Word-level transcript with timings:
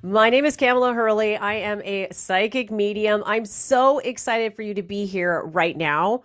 My 0.00 0.30
name 0.30 0.46
is 0.46 0.56
Kamela 0.56 0.94
Hurley. 0.94 1.36
I 1.36 1.54
am 1.54 1.82
a 1.82 2.08
psychic 2.10 2.70
medium. 2.70 3.22
I'm 3.26 3.44
so 3.44 3.98
excited 3.98 4.56
for 4.56 4.62
you 4.62 4.72
to 4.74 4.82
be 4.82 5.04
here 5.04 5.42
right 5.42 5.76
now 5.76 6.22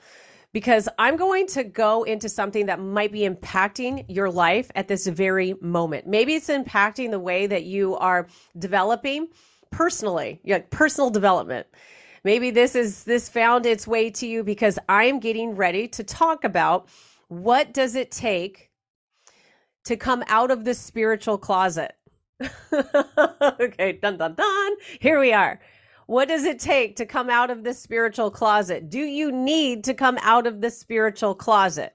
because 0.53 0.87
I'm 0.97 1.17
going 1.17 1.47
to 1.47 1.63
go 1.65 2.03
into 2.03 2.29
something 2.29 2.65
that 2.67 2.79
might 2.79 3.11
be 3.11 3.27
impacting 3.27 4.05
your 4.07 4.29
life 4.29 4.71
at 4.75 4.87
this 4.87 5.07
very 5.07 5.55
moment. 5.59 6.07
Maybe 6.07 6.35
it's 6.35 6.47
impacting 6.47 7.11
the 7.11 7.19
way 7.19 7.45
that 7.45 7.65
you 7.65 7.97
are 7.97 8.27
developing 8.57 9.27
personally, 9.69 10.39
like 10.45 10.69
personal 10.69 11.09
development. 11.09 11.67
Maybe 12.23 12.51
this 12.51 12.73
is 12.73 13.03
this 13.03 13.27
found 13.27 13.65
its 13.65 13.85
way 13.85 14.09
to 14.11 14.27
you 14.27 14.43
because 14.43 14.79
I'm 14.87 15.19
getting 15.19 15.55
ready 15.55 15.87
to 15.89 16.03
talk 16.03 16.45
about 16.45 16.87
what 17.27 17.73
does 17.73 17.95
it 17.95 18.11
take 18.11 18.71
to 19.83 19.97
come 19.97 20.23
out 20.27 20.51
of 20.51 20.63
the 20.63 20.73
spiritual 20.73 21.37
closet. 21.37 21.96
okay, 23.59 23.93
dun 24.01 24.17
dun 24.17 24.35
dun. 24.35 24.71
Here 24.99 25.19
we 25.19 25.33
are. 25.33 25.59
What 26.05 26.29
does 26.29 26.45
it 26.45 26.59
take 26.59 26.95
to 26.97 27.05
come 27.05 27.29
out 27.29 27.49
of 27.49 27.63
the 27.63 27.73
spiritual 27.73 28.31
closet? 28.31 28.89
Do 28.89 28.99
you 28.99 29.31
need 29.31 29.83
to 29.85 29.93
come 29.93 30.17
out 30.21 30.47
of 30.47 30.61
the 30.61 30.69
spiritual 30.69 31.35
closet? 31.35 31.93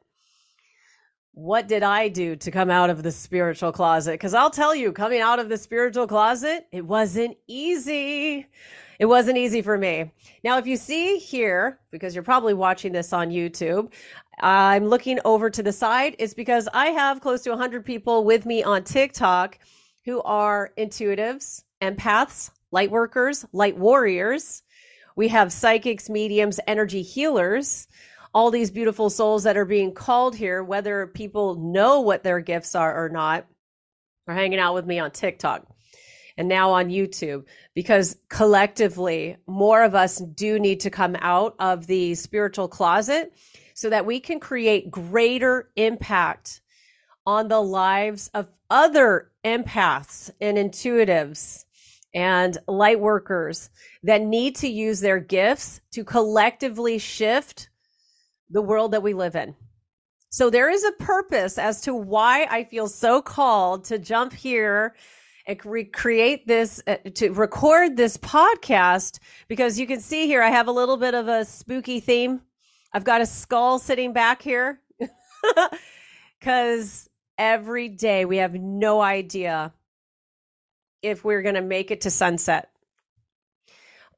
What 1.35 1.67
did 1.67 1.83
I 1.83 2.09
do 2.09 2.37
to 2.37 2.51
come 2.51 2.69
out 2.69 2.91
of 2.91 3.03
the 3.03 3.11
spiritual 3.11 3.73
closet? 3.73 4.13
Because 4.13 4.35
I'll 4.35 4.51
tell 4.51 4.75
you, 4.75 4.93
coming 4.93 5.23
out 5.23 5.39
of 5.39 5.49
the 5.49 5.57
spiritual 5.57 6.07
closet, 6.07 6.67
it 6.73 6.85
wasn't 6.85 7.39
easy. 7.47 8.47
It 8.99 9.07
wasn't 9.07 9.39
easy 9.39 9.63
for 9.63 9.79
me. 9.79 10.13
Now, 10.45 10.59
if 10.59 10.67
you 10.67 10.77
see 10.77 11.17
here, 11.17 11.81
because 11.91 12.15
you're 12.15 12.23
probably 12.23 12.53
watching 12.53 12.93
this 12.93 13.15
on 13.15 13.31
YouTube, 13.31 13.91
I'm 14.41 14.87
looking 14.87 15.21
over 15.25 15.49
to 15.49 15.63
the 15.63 15.73
side. 15.73 16.17
It's 16.19 16.35
because 16.35 16.69
I 16.75 16.89
have 16.89 17.23
close 17.23 17.41
to 17.45 17.51
100 17.51 17.83
people 17.83 18.25
with 18.25 18.45
me 18.45 18.63
on 18.63 18.85
TikTok 18.85 19.59
who 20.05 20.23
are 20.23 20.71
intuitives, 20.77 21.63
empaths, 21.81 22.51
light 22.71 22.91
workers, 22.91 23.45
light 23.53 23.77
warriors. 23.77 24.63
We 25.17 25.29
have 25.29 25.53
psychics, 25.53 26.09
mediums, 26.09 26.59
energy 26.67 27.03
healers, 27.03 27.87
all 28.35 28.51
these 28.51 28.71
beautiful 28.71 29.11
souls 29.11 29.43
that 29.45 29.57
are 29.57 29.67
being 29.67 29.93
called 29.93 30.35
here, 30.35 30.65
whether 30.65 31.07
people 31.07 31.57
know 31.57 32.01
what 32.01 32.23
their 32.23 32.41
gifts 32.41 32.75
are 32.75 33.05
or 33.05 33.09
not, 33.11 33.47
are 34.27 34.35
hanging 34.35 34.59
out 34.59 34.75
with 34.75 34.87
me 34.87 34.99
on 34.99 35.11
TikTok 35.11 35.67
and 36.39 36.49
now 36.49 36.71
on 36.71 36.89
YouTube 36.89 37.45
because 37.75 38.17
collectively, 38.29 39.37
more 39.47 39.83
of 39.85 39.95
us 39.95 40.19
do 40.19 40.59
need 40.59 40.81
to 40.81 40.91
come 40.91 41.17
out 41.21 41.55
of 41.59 41.87
the 41.87 42.15
spiritual 42.15 42.69
closet 42.69 43.35
so 43.75 43.91
that 43.91 44.07
we 44.07 44.19
can 44.19 44.41
create 44.41 44.91
greater 44.91 45.71
impact 45.77 46.62
on 47.27 47.49
the 47.49 47.61
lives 47.61 48.31
of 48.35 48.49
other 48.71 49.31
empaths 49.45 50.31
and 50.41 50.57
intuitives 50.57 51.65
and 52.15 52.59
light 52.69 53.01
workers 53.01 53.71
that 54.03 54.23
need 54.23 54.57
to 54.57 54.69
use 54.69 55.01
their 55.01 55.19
gifts 55.21 55.81
to 55.93 56.05
collectively 56.05 56.99
shift 56.99 57.71
the 58.51 58.63
world 58.63 58.93
that 58.93 59.03
we 59.03 59.15
live 59.15 59.35
in. 59.35 59.55
So 60.31 60.51
there 60.51 60.71
is 60.71 60.85
a 60.85 60.93
purpose 60.93 61.59
as 61.59 61.81
to 61.83 61.95
why 61.95 62.47
I 62.51 62.65
feel 62.65 62.89
so 62.89 63.21
called 63.21 63.85
to 63.85 63.99
jump 63.99 64.33
here 64.33 64.95
and 65.47 65.65
recreate 65.65 66.47
this 66.47 66.83
uh, 66.87 66.97
to 67.15 67.31
record 67.33 67.97
this 67.97 68.17
podcast 68.17 69.19
because 69.49 69.79
you 69.79 69.87
can 69.87 70.01
see 70.01 70.27
here 70.27 70.43
I 70.43 70.49
have 70.49 70.69
a 70.69 70.73
little 70.73 70.97
bit 70.97 71.15
of 71.15 71.29
a 71.29 71.45
spooky 71.45 72.01
theme. 72.01 72.41
I've 72.93 73.05
got 73.05 73.21
a 73.21 73.27
skull 73.27 73.79
sitting 73.79 74.13
back 74.13 74.41
here 74.41 74.81
cuz 76.41 77.09
every 77.43 77.89
day 77.89 78.25
we 78.25 78.37
have 78.37 78.55
no 78.55 79.01
idea 79.01 79.73
if 81.03 81.25
we're 81.25 81.43
going 81.43 81.57
to 81.57 81.61
make 81.61 81.91
it 81.91 82.03
to 82.03 82.11
sunset. 82.11 82.71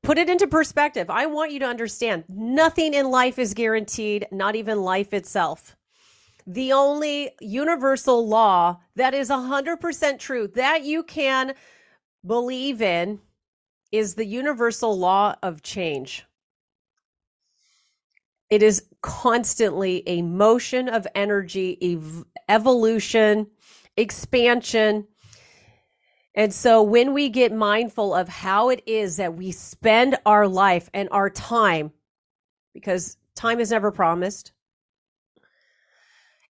Put 0.03 0.19
it 0.19 0.29
into 0.29 0.47
perspective. 0.47 1.09
I 1.09 1.25
want 1.25 1.51
you 1.51 1.61
to 1.61 1.67
understand 1.67 2.25
nothing 2.29 2.93
in 2.93 3.11
life 3.11 3.39
is 3.39 3.55
guaranteed, 3.55 4.27
not 4.31 4.57
even 4.57 4.83
life 4.83 5.15
itself. 5.15 5.75
The 6.47 6.75
only 6.75 7.31
universal 7.41 8.29
law 8.29 8.81
that 8.97 9.15
is 9.15 9.31
100% 9.31 10.19
true 10.19 10.47
that 10.49 10.85
you 10.85 11.03
can 11.03 11.55
believe 12.27 12.83
in 12.83 13.21
is 13.91 14.17
the 14.17 14.27
universal 14.27 14.99
law 14.99 15.35
of 15.43 15.63
change. 15.63 16.27
It 18.51 18.63
is 18.63 18.85
constantly 19.01 20.03
a 20.07 20.21
motion 20.21 20.89
of 20.91 21.07
energy, 21.15 21.79
ev- 21.81 22.25
evolution, 22.49 23.49
expansion, 23.97 25.07
and 26.35 26.53
so 26.53 26.83
when 26.83 27.15
we 27.15 27.29
get 27.29 27.53
mindful 27.53 28.15
of 28.15 28.29
how 28.29 28.71
it 28.71 28.83
is 28.87 29.19
that 29.19 29.35
we 29.35 29.53
spend 29.53 30.17
our 30.27 30.49
life 30.49 30.91
and 30.93 31.09
our 31.13 31.31
time, 31.31 31.93
because 32.73 33.17
time 33.37 33.61
is 33.61 33.71
never 33.71 33.93
promised, 33.93 34.53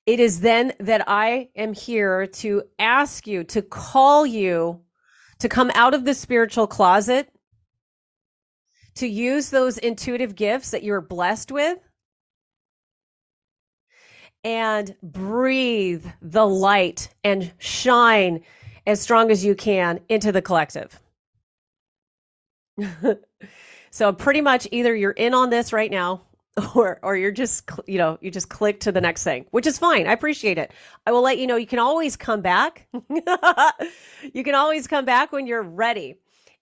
it 0.06 0.20
is 0.20 0.40
then 0.40 0.72
that 0.80 1.06
I 1.06 1.50
am 1.54 1.74
here 1.74 2.26
to 2.26 2.62
ask 2.78 3.26
you, 3.26 3.44
to 3.44 3.62
call 3.62 4.24
you 4.26 4.80
to 5.40 5.48
come 5.48 5.70
out 5.74 5.92
of 5.92 6.04
the 6.04 6.14
spiritual 6.14 6.66
closet, 6.66 7.28
to 8.94 9.06
use 9.06 9.50
those 9.50 9.76
intuitive 9.76 10.34
gifts 10.34 10.70
that 10.70 10.82
you're 10.82 11.00
blessed 11.00 11.52
with, 11.52 11.78
and 14.44 14.94
breathe 15.02 16.04
the 16.20 16.46
light 16.46 17.08
and 17.24 17.52
shine 17.58 18.40
as 18.86 19.00
strong 19.00 19.30
as 19.30 19.44
you 19.44 19.54
can 19.54 19.98
into 20.08 20.30
the 20.30 20.42
collective. 20.42 21.00
so 23.90 24.12
pretty 24.12 24.40
much 24.42 24.68
either 24.70 24.94
you're 24.94 25.12
in 25.12 25.32
on 25.32 25.48
this 25.48 25.72
right 25.72 25.90
now 25.90 26.22
or 26.74 26.98
or 27.02 27.16
you're 27.16 27.30
just 27.30 27.68
you 27.86 27.98
know 27.98 28.18
you 28.20 28.30
just 28.30 28.48
click 28.48 28.80
to 28.80 28.92
the 28.92 29.00
next 29.00 29.24
thing 29.24 29.46
which 29.50 29.66
is 29.66 29.78
fine. 29.78 30.06
I 30.06 30.12
appreciate 30.12 30.58
it. 30.58 30.72
I 31.06 31.12
will 31.12 31.22
let 31.22 31.38
you 31.38 31.46
know 31.46 31.56
you 31.56 31.66
can 31.66 31.78
always 31.78 32.16
come 32.16 32.40
back. 32.40 32.86
You 34.32 34.42
can 34.42 34.54
always 34.54 34.86
come 34.86 35.04
back 35.04 35.32
when 35.32 35.46
you're 35.46 35.62
ready. 35.62 36.16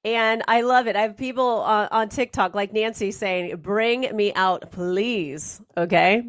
And 0.05 0.43
i 0.49 0.63
love 0.63 0.89
it. 0.89 0.97
I 0.97 1.03
have 1.03 1.17
people 1.17 1.61
on, 1.61 1.89
on 1.93 2.09
tiktok 2.09 2.55
like 2.55 2.73
nancy 2.73 3.13
saying 3.13 3.57
bring 3.57 4.15
me 4.15 4.33
out 4.35 4.71
please. 4.73 5.61
Okay 5.77 6.25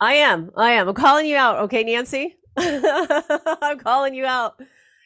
i 0.00 0.14
am 0.14 0.50
i 0.56 0.72
am 0.72 0.88
i'm 0.88 0.94
calling 0.94 1.26
you 1.26 1.36
out 1.36 1.58
okay 1.58 1.84
nancy 1.84 2.36
i'm 2.56 3.78
calling 3.78 4.14
you 4.14 4.24
out 4.24 4.60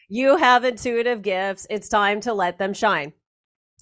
you 0.08 0.36
have 0.36 0.64
intuitive 0.64 1.22
gifts. 1.22 1.66
It's 1.68 1.88
time 1.88 2.20
to 2.22 2.32
let 2.32 2.58
them 2.58 2.72
shine. 2.72 3.12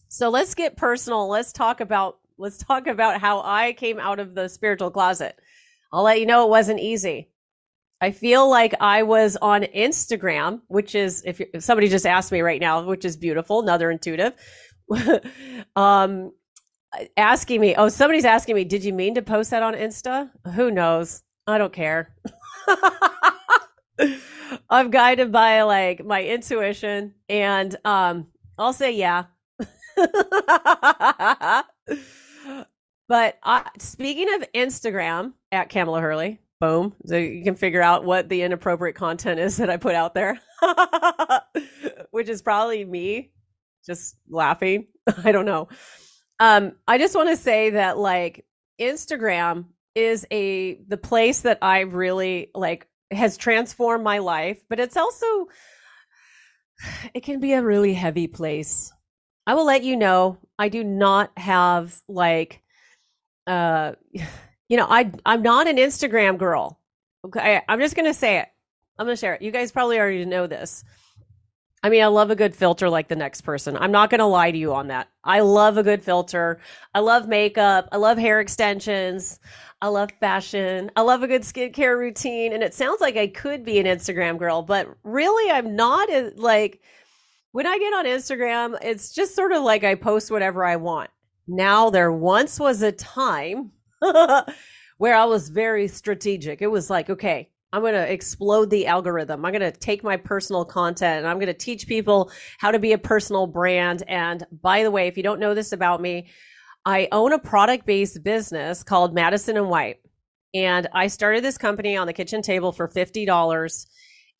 So 0.09 0.29
let's 0.29 0.55
get 0.55 0.77
personal. 0.77 1.29
Let's 1.29 1.53
talk 1.53 1.81
about 1.81 2.19
let's 2.39 2.59
talk 2.59 2.87
about 2.87 3.21
how 3.21 3.43
I 3.43 3.73
came 3.75 3.99
out 3.99 4.19
of 4.19 4.35
the 4.35 4.49
spiritual 4.49 4.91
closet. 4.91 5.39
I'll 5.93 6.03
let 6.03 6.21
you 6.21 6.27
know 6.27 6.45
it 6.45 6.51
wasn't 6.51 6.81
easy. 6.81 7.31
I 8.01 8.11
feel 8.11 8.51
like 8.51 8.75
I 8.81 9.05
was 9.05 9.37
on 9.37 9.63
Instagram, 9.63 10.61
which 10.67 10.95
is 10.95 11.23
if, 11.25 11.41
if 11.41 11.63
somebody 11.63 11.89
just 11.89 12.05
asked 12.05 12.31
me 12.31 12.43
right 12.43 12.61
now, 12.61 12.85
which 12.85 13.05
is 13.05 13.17
beautiful, 13.17 13.63
another 13.63 13.91
intuitive. 13.91 14.35
um 15.77 16.33
asking 17.17 17.61
me, 17.61 17.75
"Oh, 17.77 17.89
somebody's 17.89 18.25
asking 18.25 18.55
me, 18.55 18.65
did 18.65 18.85
you 18.85 18.93
mean 18.93 19.15
to 19.15 19.23
post 19.23 19.51
that 19.51 19.63
on 19.63 19.75
Insta?" 19.75 20.31
Who 20.55 20.71
knows? 20.71 21.23
I 21.47 21.59
don't 21.59 21.73
care. 21.73 22.15
I'm 24.71 24.91
guided 24.91 25.33
by 25.33 25.63
like 25.63 26.05
my 26.05 26.23
intuition, 26.23 27.15
and 27.29 27.77
um, 27.85 28.27
I'll 28.59 28.73
say 28.73 28.93
yeah. 28.93 29.25
but 33.09 33.39
uh, 33.43 33.63
speaking 33.79 34.33
of 34.35 34.53
Instagram 34.53 35.33
at 35.53 35.71
Kamela 35.71 36.01
Hurley, 36.01 36.41
boom, 36.61 36.95
so 37.07 37.17
you 37.17 37.45
can 37.45 37.55
figure 37.55 37.83
out 37.83 38.05
what 38.05 38.29
the 38.29 38.43
inappropriate 38.43 38.97
content 38.97 39.41
is 39.41 39.57
that 39.57 39.71
I 39.71 39.77
put 39.77 39.95
out 39.95 40.15
there, 40.15 40.39
which 42.11 42.29
is 42.29 42.43
probably 42.43 42.85
me 42.85 43.33
just 43.85 44.17
laughing. 44.29 44.87
I 45.25 45.33
don't 45.33 45.47
know. 45.47 45.69
Um, 46.39 46.73
I 46.87 46.99
just 46.99 47.15
want 47.15 47.29
to 47.31 47.37
say 47.37 47.71
that 47.71 47.99
like 47.99 48.45
Instagram 48.81 49.67
is 49.95 50.27
a 50.31 50.75
the 50.89 50.99
place 50.99 51.41
that 51.41 51.59
I 51.63 51.81
really 51.81 52.51
like 52.55 52.87
has 53.11 53.37
transformed 53.37 54.05
my 54.05 54.19
life, 54.19 54.63
but 54.69 54.81
it's 54.81 54.97
also 54.97 55.27
it 57.15 57.23
can 57.23 57.41
be 57.41 57.55
a 57.55 57.63
really 57.63 57.95
heavy 57.95 58.27
place. 58.27 58.93
I 59.47 59.55
will 59.55 59.65
let 59.65 59.85
you 59.85 59.97
know 59.97 60.39
I 60.59 60.69
do 60.69 60.85
not 60.85 61.37
have 61.39 61.99
like 62.09 62.63
uh 63.47 63.93
you 64.69 64.77
know, 64.77 64.87
I 64.89 65.13
I'm 65.25 65.43
not 65.43 65.69
an 65.69 65.77
Instagram 65.77 66.39
girl. 66.39 66.81
Okay, 67.25 67.61
I'm 67.69 67.81
just 67.81 67.95
to 67.97 68.15
say 68.15 68.39
it. 68.39 68.49
I'm 68.99 69.07
to 69.07 69.17
share 69.17 69.35
it. 69.35 69.43
You 69.43 69.51
guys 69.51 69.73
probably 69.73 69.99
already 69.99 70.25
know 70.25 70.47
this. 70.47 70.85
I 71.87 71.89
mean, 71.89 72.03
I 72.03 72.09
love 72.09 72.33
a 72.33 72.35
good 72.35 72.53
filter 72.53 72.91
like 72.91 73.07
the 73.07 73.15
next 73.15 73.43
person. 73.43 73.77
I'm 73.77 73.93
not 73.93 74.11
going 74.11 74.19
to 74.19 74.27
lie 74.27 74.51
to 74.51 74.59
you 74.59 74.75
on 74.75 74.89
that. 74.89 75.09
I 75.23 75.39
love 75.39 75.79
a 75.79 75.85
good 75.85 76.03
filter. 76.03 76.59
I 76.93 76.99
love 76.99 77.29
makeup. 77.29 77.89
I 77.93 77.97
love 77.97 78.19
hair 78.19 78.41
extensions. 78.41 79.39
I 79.81 79.87
love 79.87 80.11
fashion. 80.19 80.91
I 80.97 81.03
love 81.03 81.23
a 81.23 81.29
good 81.29 81.43
skincare 81.43 81.97
routine. 81.97 82.53
And 82.53 82.65
it 82.65 82.75
sounds 82.75 83.01
like 83.01 83.17
I 83.17 83.29
could 83.29 83.65
be 83.65 83.79
an 83.79 83.87
Instagram 83.87 84.37
girl, 84.37 84.63
but 84.63 84.89
really 85.05 85.49
I'm 85.49 85.77
not 85.77 86.11
a, 86.11 86.33
like 86.35 86.81
when 87.53 87.69
I 87.69 87.79
get 87.79 87.95
on 87.95 88.05
Instagram, 88.05 88.77
it's 88.83 89.15
just 89.15 89.37
sort 89.37 89.53
of 89.53 89.63
like 89.63 89.85
I 89.85 89.95
post 89.95 90.33
whatever 90.33 90.65
I 90.65 90.75
want. 90.75 91.11
Now, 91.47 91.89
there 91.91 92.11
once 92.11 92.59
was 92.59 92.83
a 92.83 92.91
time 92.91 93.71
where 94.01 95.15
I 95.15 95.25
was 95.25 95.51
very 95.51 95.87
strategic. 95.87 96.63
It 96.63 96.67
was 96.67 96.91
like, 96.91 97.11
okay, 97.11 97.53
I'm 97.77 97.83
going 97.83 97.93
to 97.93 98.11
explode 98.11 98.71
the 98.71 98.87
algorithm. 98.87 99.45
I'm 99.45 99.53
going 99.53 99.61
to 99.61 99.79
take 99.79 100.03
my 100.03 100.17
personal 100.17 100.65
content 100.65 101.19
and 101.19 101.27
I'm 101.27 101.37
going 101.37 101.49
to 101.49 101.53
teach 101.53 101.87
people 101.87 102.33
how 102.57 102.71
to 102.71 102.79
be 102.79 102.93
a 102.93 102.99
personal 102.99 103.47
brand. 103.47 104.03
And 104.09 104.47
by 104.63 104.83
the 104.83 104.91
way, 104.91 105.09
if 105.09 105.19
you 105.19 105.23
don't 105.23 105.39
know 105.39 105.53
this 105.53 105.73
about 105.73 106.01
me, 106.01 106.29
I 106.87 107.07
own 107.13 107.35
a 107.35 107.39
product 107.39 107.85
based 107.85 108.25
business 108.25 108.83
called 108.83 109.15
Madison 109.15 109.59
and 109.59 109.69
White. 109.69 109.99
And 110.55 110.89
I 110.95 111.09
started 111.09 111.45
this 111.45 111.59
company 111.59 111.99
on 111.99 112.07
the 112.07 112.15
kitchen 112.15 112.41
table 112.41 112.73
for 112.73 112.89
$50 112.89 113.87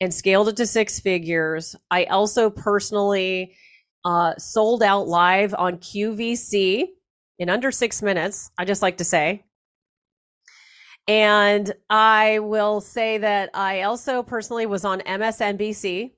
and 0.01 0.11
scaled 0.11 0.49
it 0.49 0.55
to 0.55 0.65
six 0.65 0.99
figures. 0.99 1.75
I 1.91 2.05
also 2.05 2.49
personally 2.49 3.55
uh, 4.03 4.33
sold 4.39 4.81
out 4.81 5.07
live 5.07 5.53
on 5.53 5.77
QVC 5.77 6.87
in 7.37 7.49
under 7.51 7.71
six 7.71 8.01
minutes. 8.01 8.49
I 8.57 8.65
just 8.65 8.81
like 8.81 8.97
to 8.97 9.03
say. 9.03 9.43
And 11.07 11.71
I 11.89 12.39
will 12.39 12.81
say 12.81 13.17
that 13.19 13.49
I 13.53 13.83
also 13.83 14.23
personally 14.23 14.65
was 14.65 14.83
on 14.83 14.99
MSNBC, 15.01 16.11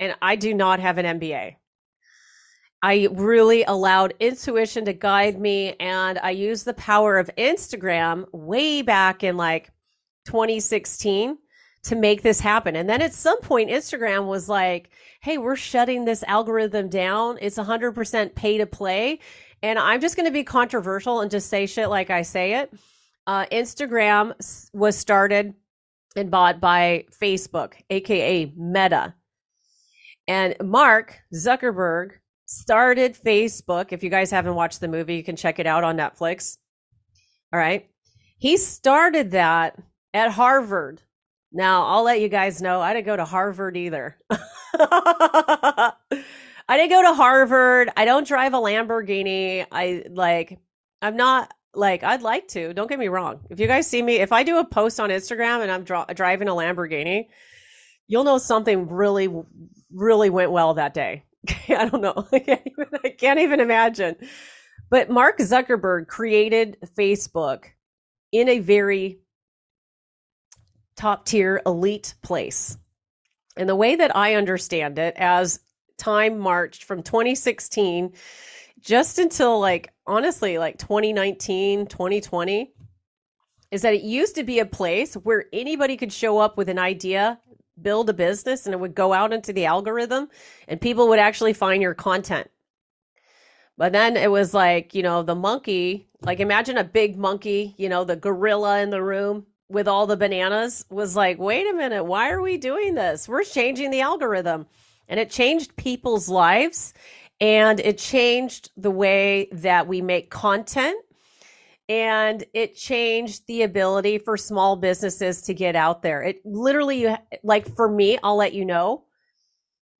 and 0.00 0.14
I 0.22 0.36
do 0.36 0.54
not 0.54 0.80
have 0.80 0.98
an 0.98 1.20
MBA. 1.20 1.56
I 2.82 3.08
really 3.12 3.64
allowed 3.64 4.14
intuition 4.20 4.84
to 4.86 4.92
guide 4.92 5.38
me, 5.38 5.74
and 5.80 6.18
I 6.18 6.30
used 6.30 6.64
the 6.64 6.74
power 6.74 7.18
of 7.18 7.30
Instagram 7.36 8.26
way 8.32 8.82
back 8.82 9.22
in 9.22 9.36
like 9.36 9.70
2016 10.26 11.38
to 11.84 11.94
make 11.94 12.22
this 12.22 12.40
happen. 12.40 12.76
And 12.76 12.88
then 12.88 13.02
at 13.02 13.12
some 13.12 13.40
point, 13.40 13.70
Instagram 13.70 14.26
was 14.26 14.48
like, 14.48 14.90
hey, 15.20 15.38
we're 15.38 15.56
shutting 15.56 16.04
this 16.04 16.22
algorithm 16.24 16.88
down. 16.88 17.38
It's 17.40 17.58
100% 17.58 18.34
pay 18.34 18.58
to 18.58 18.66
play. 18.66 19.20
And 19.62 19.78
I'm 19.78 20.00
just 20.00 20.16
going 20.16 20.26
to 20.26 20.32
be 20.32 20.44
controversial 20.44 21.20
and 21.20 21.30
just 21.30 21.48
say 21.48 21.66
shit 21.66 21.88
like 21.90 22.10
I 22.10 22.22
say 22.22 22.54
it. 22.54 22.72
Uh, 23.26 23.46
Instagram 23.46 24.34
was 24.72 24.96
started 24.96 25.54
and 26.16 26.30
bought 26.30 26.60
by 26.60 27.06
Facebook, 27.10 27.74
aka 27.90 28.52
Meta. 28.56 29.14
And 30.28 30.56
Mark 30.62 31.18
Zuckerberg 31.34 32.12
started 32.46 33.14
Facebook. 33.14 33.92
If 33.92 34.02
you 34.02 34.10
guys 34.10 34.30
haven't 34.30 34.54
watched 34.54 34.80
the 34.80 34.88
movie, 34.88 35.16
you 35.16 35.24
can 35.24 35.36
check 35.36 35.58
it 35.58 35.66
out 35.66 35.84
on 35.84 35.96
Netflix. 35.96 36.58
All 37.52 37.58
right. 37.58 37.88
He 38.38 38.56
started 38.56 39.30
that 39.32 39.78
at 40.12 40.30
Harvard. 40.30 41.02
Now, 41.52 41.86
I'll 41.86 42.02
let 42.02 42.20
you 42.20 42.28
guys 42.28 42.60
know 42.60 42.80
I 42.80 42.92
didn't 42.92 43.06
go 43.06 43.16
to 43.16 43.24
Harvard 43.24 43.76
either. 43.76 44.18
I 44.78 45.92
didn't 46.68 46.90
go 46.90 47.02
to 47.02 47.14
Harvard. 47.14 47.90
I 47.96 48.04
don't 48.04 48.26
drive 48.26 48.54
a 48.54 48.58
Lamborghini. 48.58 49.66
I 49.70 50.04
like, 50.10 50.58
I'm 51.00 51.16
not 51.16 51.52
like, 51.76 52.02
I'd 52.02 52.22
like 52.22 52.48
to. 52.48 52.72
Don't 52.74 52.88
get 52.88 52.98
me 52.98 53.08
wrong. 53.08 53.40
If 53.50 53.60
you 53.60 53.66
guys 53.66 53.86
see 53.86 54.02
me, 54.02 54.16
if 54.16 54.32
I 54.32 54.42
do 54.42 54.58
a 54.58 54.64
post 54.64 55.00
on 55.00 55.10
Instagram 55.10 55.62
and 55.62 55.70
I'm 55.70 55.84
driving 56.14 56.48
a 56.48 56.52
Lamborghini, 56.52 57.26
you'll 58.06 58.24
know 58.24 58.38
something 58.38 58.88
really, 58.88 59.28
really 59.92 60.30
went 60.30 60.52
well 60.52 60.74
that 60.74 60.94
day. 60.94 61.24
I 61.68 61.88
don't 61.88 62.00
know. 62.00 62.26
I 62.32 62.38
can't, 62.38 62.62
even, 62.66 62.86
I 63.04 63.08
can't 63.10 63.40
even 63.40 63.60
imagine. 63.60 64.16
But 64.90 65.10
Mark 65.10 65.38
Zuckerberg 65.38 66.06
created 66.08 66.76
Facebook 66.96 67.64
in 68.32 68.48
a 68.48 68.58
very 68.58 69.20
top 70.96 71.26
tier 71.26 71.60
elite 71.66 72.14
place. 72.22 72.76
And 73.56 73.68
the 73.68 73.76
way 73.76 73.96
that 73.96 74.14
I 74.16 74.34
understand 74.34 74.98
it, 74.98 75.14
as 75.16 75.60
time 75.96 76.38
marched 76.38 76.84
from 76.84 77.02
2016 77.02 78.12
just 78.84 79.18
until 79.18 79.58
like 79.58 79.92
honestly 80.06 80.58
like 80.58 80.78
2019, 80.78 81.86
2020, 81.86 82.72
is 83.70 83.82
that 83.82 83.94
it 83.94 84.02
used 84.02 84.36
to 84.36 84.44
be 84.44 84.60
a 84.60 84.66
place 84.66 85.14
where 85.14 85.46
anybody 85.52 85.96
could 85.96 86.12
show 86.12 86.38
up 86.38 86.56
with 86.56 86.68
an 86.68 86.78
idea, 86.78 87.40
build 87.80 88.08
a 88.08 88.12
business, 88.12 88.66
and 88.66 88.74
it 88.74 88.78
would 88.78 88.94
go 88.94 89.12
out 89.12 89.32
into 89.32 89.52
the 89.52 89.64
algorithm 89.64 90.28
and 90.68 90.80
people 90.80 91.08
would 91.08 91.18
actually 91.18 91.54
find 91.54 91.82
your 91.82 91.94
content. 91.94 92.48
But 93.76 93.92
then 93.92 94.16
it 94.16 94.30
was 94.30 94.54
like, 94.54 94.94
you 94.94 95.02
know, 95.02 95.22
the 95.22 95.34
monkey, 95.34 96.08
like 96.20 96.38
imagine 96.38 96.76
a 96.76 96.84
big 96.84 97.16
monkey, 97.16 97.74
you 97.78 97.88
know, 97.88 98.04
the 98.04 98.14
gorilla 98.14 98.80
in 98.80 98.90
the 98.90 99.02
room 99.02 99.46
with 99.68 99.88
all 99.88 100.06
the 100.06 100.16
bananas 100.16 100.84
was 100.90 101.16
like, 101.16 101.38
wait 101.38 101.68
a 101.68 101.74
minute, 101.74 102.04
why 102.04 102.30
are 102.30 102.42
we 102.42 102.58
doing 102.58 102.94
this? 102.94 103.28
We're 103.28 103.42
changing 103.42 103.90
the 103.90 104.02
algorithm. 104.02 104.66
And 105.08 105.20
it 105.20 105.30
changed 105.30 105.76
people's 105.76 106.28
lives 106.28 106.94
and 107.40 107.80
it 107.80 107.98
changed 107.98 108.70
the 108.76 108.90
way 108.90 109.48
that 109.52 109.86
we 109.86 110.00
make 110.00 110.30
content 110.30 110.96
and 111.88 112.44
it 112.54 112.74
changed 112.74 113.46
the 113.46 113.62
ability 113.62 114.18
for 114.18 114.36
small 114.36 114.76
businesses 114.76 115.42
to 115.42 115.52
get 115.52 115.76
out 115.76 116.02
there. 116.02 116.22
It 116.22 116.40
literally, 116.44 117.14
like 117.42 117.74
for 117.76 117.88
me, 117.88 118.18
I'll 118.22 118.36
let 118.36 118.54
you 118.54 118.64
know. 118.64 119.04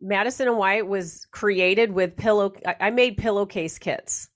Madison 0.00 0.48
and 0.48 0.56
White 0.56 0.86
was 0.86 1.26
created 1.30 1.92
with 1.92 2.16
pillow. 2.16 2.52
I 2.80 2.90
made 2.90 3.16
pillowcase 3.16 3.78
kits. 3.78 4.28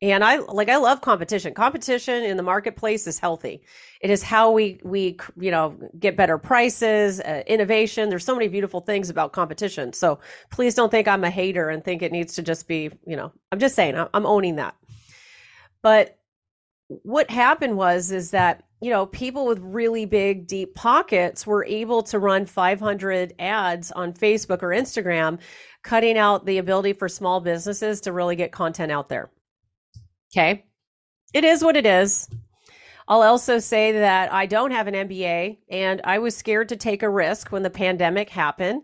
And 0.00 0.22
I 0.22 0.36
like 0.36 0.68
I 0.68 0.76
love 0.76 1.00
competition. 1.00 1.54
Competition 1.54 2.22
in 2.22 2.36
the 2.36 2.42
marketplace 2.42 3.08
is 3.08 3.18
healthy. 3.18 3.62
It 4.00 4.10
is 4.10 4.22
how 4.22 4.52
we 4.52 4.80
we 4.84 5.18
you 5.36 5.50
know 5.50 5.76
get 5.98 6.16
better 6.16 6.38
prices, 6.38 7.18
uh, 7.20 7.42
innovation. 7.48 8.08
There's 8.08 8.24
so 8.24 8.34
many 8.34 8.46
beautiful 8.46 8.80
things 8.80 9.10
about 9.10 9.32
competition. 9.32 9.92
So 9.92 10.20
please 10.50 10.76
don't 10.76 10.90
think 10.90 11.08
I'm 11.08 11.24
a 11.24 11.30
hater 11.30 11.68
and 11.68 11.82
think 11.82 12.02
it 12.02 12.12
needs 12.12 12.34
to 12.36 12.42
just 12.42 12.68
be 12.68 12.90
you 13.06 13.16
know. 13.16 13.32
I'm 13.50 13.58
just 13.58 13.74
saying 13.74 13.96
I'm, 13.96 14.08
I'm 14.14 14.24
owning 14.24 14.56
that. 14.56 14.76
But 15.82 16.16
what 16.86 17.28
happened 17.28 17.76
was 17.76 18.12
is 18.12 18.30
that 18.30 18.62
you 18.80 18.90
know 18.90 19.06
people 19.06 19.46
with 19.46 19.58
really 19.58 20.06
big 20.06 20.46
deep 20.46 20.76
pockets 20.76 21.44
were 21.44 21.64
able 21.64 22.04
to 22.04 22.20
run 22.20 22.46
500 22.46 23.34
ads 23.40 23.90
on 23.90 24.12
Facebook 24.12 24.62
or 24.62 24.68
Instagram, 24.68 25.40
cutting 25.82 26.16
out 26.16 26.46
the 26.46 26.58
ability 26.58 26.92
for 26.92 27.08
small 27.08 27.40
businesses 27.40 28.00
to 28.02 28.12
really 28.12 28.36
get 28.36 28.52
content 28.52 28.92
out 28.92 29.08
there. 29.08 29.28
Okay. 30.32 30.64
It 31.34 31.44
is 31.44 31.62
what 31.62 31.76
it 31.76 31.86
is. 31.86 32.28
I'll 33.06 33.22
also 33.22 33.58
say 33.58 33.92
that 33.92 34.32
I 34.32 34.46
don't 34.46 34.70
have 34.70 34.86
an 34.86 34.94
MBA 34.94 35.58
and 35.70 36.00
I 36.04 36.18
was 36.18 36.36
scared 36.36 36.68
to 36.68 36.76
take 36.76 37.02
a 37.02 37.08
risk 37.08 37.50
when 37.50 37.62
the 37.62 37.70
pandemic 37.70 38.28
happened. 38.28 38.82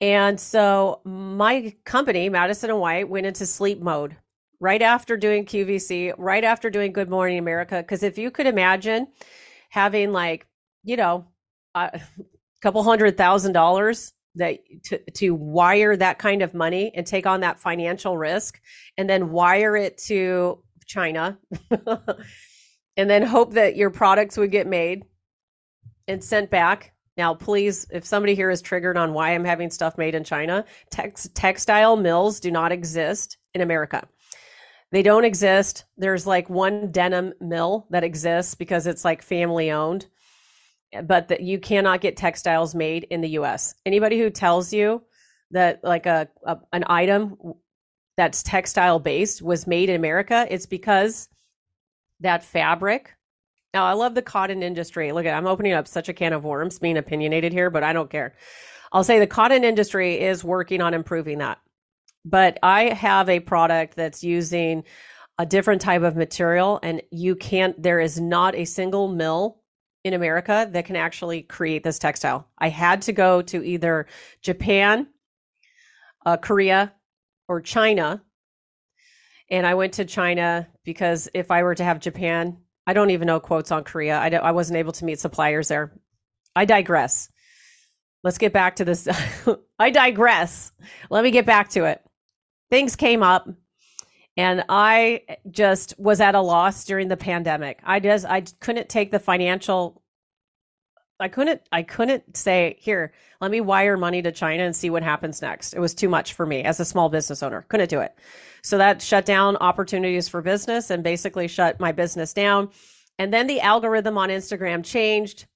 And 0.00 0.38
so 0.38 1.00
my 1.04 1.74
company, 1.84 2.28
Madison 2.28 2.70
and 2.70 2.80
White, 2.80 3.08
went 3.08 3.26
into 3.26 3.46
sleep 3.46 3.80
mode 3.80 4.14
right 4.60 4.82
after 4.82 5.16
doing 5.16 5.46
QVC, 5.46 6.14
right 6.18 6.44
after 6.44 6.68
doing 6.68 6.92
Good 6.92 7.08
Morning 7.08 7.38
America. 7.38 7.78
Because 7.78 8.02
if 8.02 8.18
you 8.18 8.30
could 8.30 8.46
imagine 8.46 9.08
having 9.70 10.12
like, 10.12 10.46
you 10.84 10.96
know, 10.96 11.26
a 11.74 12.00
couple 12.60 12.82
hundred 12.82 13.16
thousand 13.16 13.52
dollars 13.52 14.12
that 14.34 14.58
to, 14.84 14.98
to 15.12 15.30
wire 15.34 15.96
that 15.96 16.18
kind 16.18 16.42
of 16.42 16.52
money 16.52 16.92
and 16.94 17.06
take 17.06 17.26
on 17.26 17.40
that 17.40 17.58
financial 17.58 18.18
risk 18.18 18.60
and 18.98 19.08
then 19.08 19.30
wire 19.30 19.76
it 19.76 19.96
to 19.96 20.62
China 20.86 21.38
and 22.96 23.10
then 23.10 23.22
hope 23.22 23.52
that 23.54 23.76
your 23.76 23.90
products 23.90 24.36
would 24.36 24.50
get 24.50 24.66
made 24.66 25.04
and 26.08 26.22
sent 26.22 26.50
back. 26.50 26.92
Now, 27.16 27.34
please, 27.34 27.86
if 27.90 28.04
somebody 28.04 28.34
here 28.34 28.50
is 28.50 28.62
triggered 28.62 28.96
on 28.96 29.12
why 29.12 29.30
I'm 29.30 29.44
having 29.44 29.70
stuff 29.70 29.98
made 29.98 30.14
in 30.14 30.24
China, 30.24 30.64
tex- 30.90 31.28
textile 31.34 31.96
mills 31.96 32.40
do 32.40 32.50
not 32.50 32.72
exist 32.72 33.38
in 33.54 33.62
America. 33.62 34.06
They 34.92 35.02
don't 35.02 35.24
exist. 35.24 35.84
There's 35.96 36.26
like 36.26 36.48
one 36.48 36.90
denim 36.92 37.32
mill 37.40 37.86
that 37.90 38.04
exists 38.04 38.54
because 38.54 38.86
it's 38.86 39.04
like 39.04 39.22
family 39.22 39.70
owned, 39.70 40.06
but 41.04 41.28
that 41.28 41.40
you 41.40 41.58
cannot 41.58 42.00
get 42.00 42.16
textiles 42.16 42.74
made 42.74 43.04
in 43.10 43.20
the 43.20 43.30
US. 43.30 43.74
Anybody 43.84 44.18
who 44.18 44.30
tells 44.30 44.72
you 44.72 45.02
that 45.50 45.82
like 45.82 46.06
a, 46.06 46.28
a 46.44 46.58
an 46.72 46.84
item 46.86 47.36
that's 48.16 48.42
textile 48.42 48.98
based 48.98 49.42
was 49.42 49.66
made 49.66 49.90
in 49.90 49.96
America, 49.96 50.46
it's 50.50 50.66
because 50.66 51.28
that 52.20 52.42
fabric. 52.42 53.14
Now, 53.74 53.84
I 53.84 53.92
love 53.92 54.14
the 54.14 54.22
cotton 54.22 54.62
industry. 54.62 55.12
Look 55.12 55.26
at 55.26 55.36
I'm 55.36 55.46
opening 55.46 55.72
up 55.72 55.86
such 55.86 56.08
a 56.08 56.14
can 56.14 56.32
of 56.32 56.44
worms 56.44 56.78
being 56.78 56.96
opinionated 56.96 57.52
here, 57.52 57.68
but 57.68 57.82
I 57.82 57.92
don't 57.92 58.10
care. 58.10 58.34
I'll 58.92 59.04
say 59.04 59.18
the 59.18 59.26
cotton 59.26 59.64
industry 59.64 60.20
is 60.20 60.42
working 60.42 60.80
on 60.80 60.94
improving 60.94 61.38
that. 61.38 61.58
But 62.24 62.58
I 62.62 62.84
have 62.94 63.28
a 63.28 63.40
product 63.40 63.96
that's 63.96 64.24
using 64.24 64.84
a 65.38 65.46
different 65.46 65.82
type 65.82 66.02
of 66.02 66.16
material 66.16 66.80
and 66.82 67.02
you 67.10 67.36
can't 67.36 67.80
there 67.82 68.00
is 68.00 68.18
not 68.18 68.54
a 68.54 68.64
single 68.64 69.08
mill 69.08 69.60
in 70.02 70.14
America 70.14 70.68
that 70.72 70.86
can 70.86 70.96
actually 70.96 71.42
create 71.42 71.82
this 71.82 71.98
textile. 71.98 72.48
I 72.58 72.68
had 72.68 73.02
to 73.02 73.12
go 73.12 73.42
to 73.42 73.62
either 73.62 74.06
Japan, 74.40 75.08
uh, 76.24 76.36
Korea, 76.36 76.92
or 77.48 77.60
China. 77.60 78.22
And 79.50 79.66
I 79.66 79.74
went 79.74 79.94
to 79.94 80.04
China 80.04 80.68
because 80.84 81.28
if 81.34 81.50
I 81.50 81.62
were 81.62 81.74
to 81.74 81.84
have 81.84 82.00
Japan, 82.00 82.58
I 82.86 82.92
don't 82.92 83.10
even 83.10 83.26
know 83.26 83.40
quotes 83.40 83.72
on 83.72 83.84
Korea. 83.84 84.18
I, 84.18 84.28
I 84.28 84.52
wasn't 84.52 84.78
able 84.78 84.92
to 84.92 85.04
meet 85.04 85.20
suppliers 85.20 85.68
there. 85.68 85.92
I 86.54 86.64
digress. 86.64 87.28
let's 88.22 88.38
get 88.38 88.52
back 88.52 88.76
to 88.76 88.84
this. 88.84 89.06
I 89.78 89.90
digress. 89.90 90.72
Let 91.10 91.22
me 91.22 91.30
get 91.30 91.46
back 91.46 91.70
to 91.70 91.84
it. 91.84 92.02
Things 92.70 92.96
came 92.96 93.22
up 93.22 93.48
and 94.36 94.64
I 94.68 95.22
just 95.50 95.98
was 95.98 96.20
at 96.20 96.34
a 96.34 96.40
loss 96.40 96.84
during 96.84 97.08
the 97.08 97.16
pandemic. 97.16 97.80
I 97.84 98.00
just 98.00 98.26
I 98.26 98.42
couldn't 98.60 98.88
take 98.88 99.10
the 99.10 99.18
financial 99.18 100.02
I 101.18 101.28
couldn't 101.28 101.62
I 101.72 101.82
couldn't 101.82 102.36
say, 102.36 102.76
"Here, 102.78 103.12
let 103.40 103.50
me 103.50 103.60
wire 103.60 103.96
money 103.96 104.22
to 104.22 104.32
China 104.32 104.64
and 104.64 104.76
see 104.76 104.90
what 104.90 105.02
happens 105.02 105.40
next." 105.40 105.72
It 105.72 105.80
was 105.80 105.94
too 105.94 106.08
much 106.08 106.34
for 106.34 106.44
me 106.46 106.62
as 106.62 106.78
a 106.80 106.84
small 106.84 107.08
business 107.08 107.42
owner. 107.42 107.64
Couldn't 107.68 107.88
do 107.90 108.00
it. 108.00 108.14
So 108.62 108.78
that 108.78 109.00
shut 109.00 109.24
down 109.24 109.56
opportunities 109.56 110.28
for 110.28 110.42
business 110.42 110.90
and 110.90 111.02
basically 111.02 111.48
shut 111.48 111.80
my 111.80 111.92
business 111.92 112.32
down. 112.32 112.70
And 113.18 113.32
then 113.32 113.46
the 113.46 113.60
algorithm 113.60 114.18
on 114.18 114.28
Instagram 114.28 114.84
changed 114.84 115.46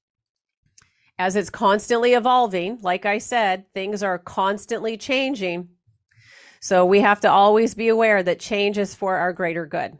as 1.19 1.37
it's 1.37 1.51
constantly 1.51 2.15
evolving. 2.15 2.79
Like 2.81 3.05
I 3.05 3.19
said, 3.19 3.67
things 3.75 4.03
are 4.03 4.19
constantly 4.19 4.97
changing. 4.97 5.69
So 6.61 6.87
we 6.87 7.01
have 7.01 7.21
to 7.21 7.31
always 7.31 7.75
be 7.75 7.89
aware 7.89 8.23
that 8.23 8.41
change 8.41 8.79
is 8.79 8.95
for 8.95 9.17
our 9.17 9.33
greater 9.33 9.67
good. 9.67 9.99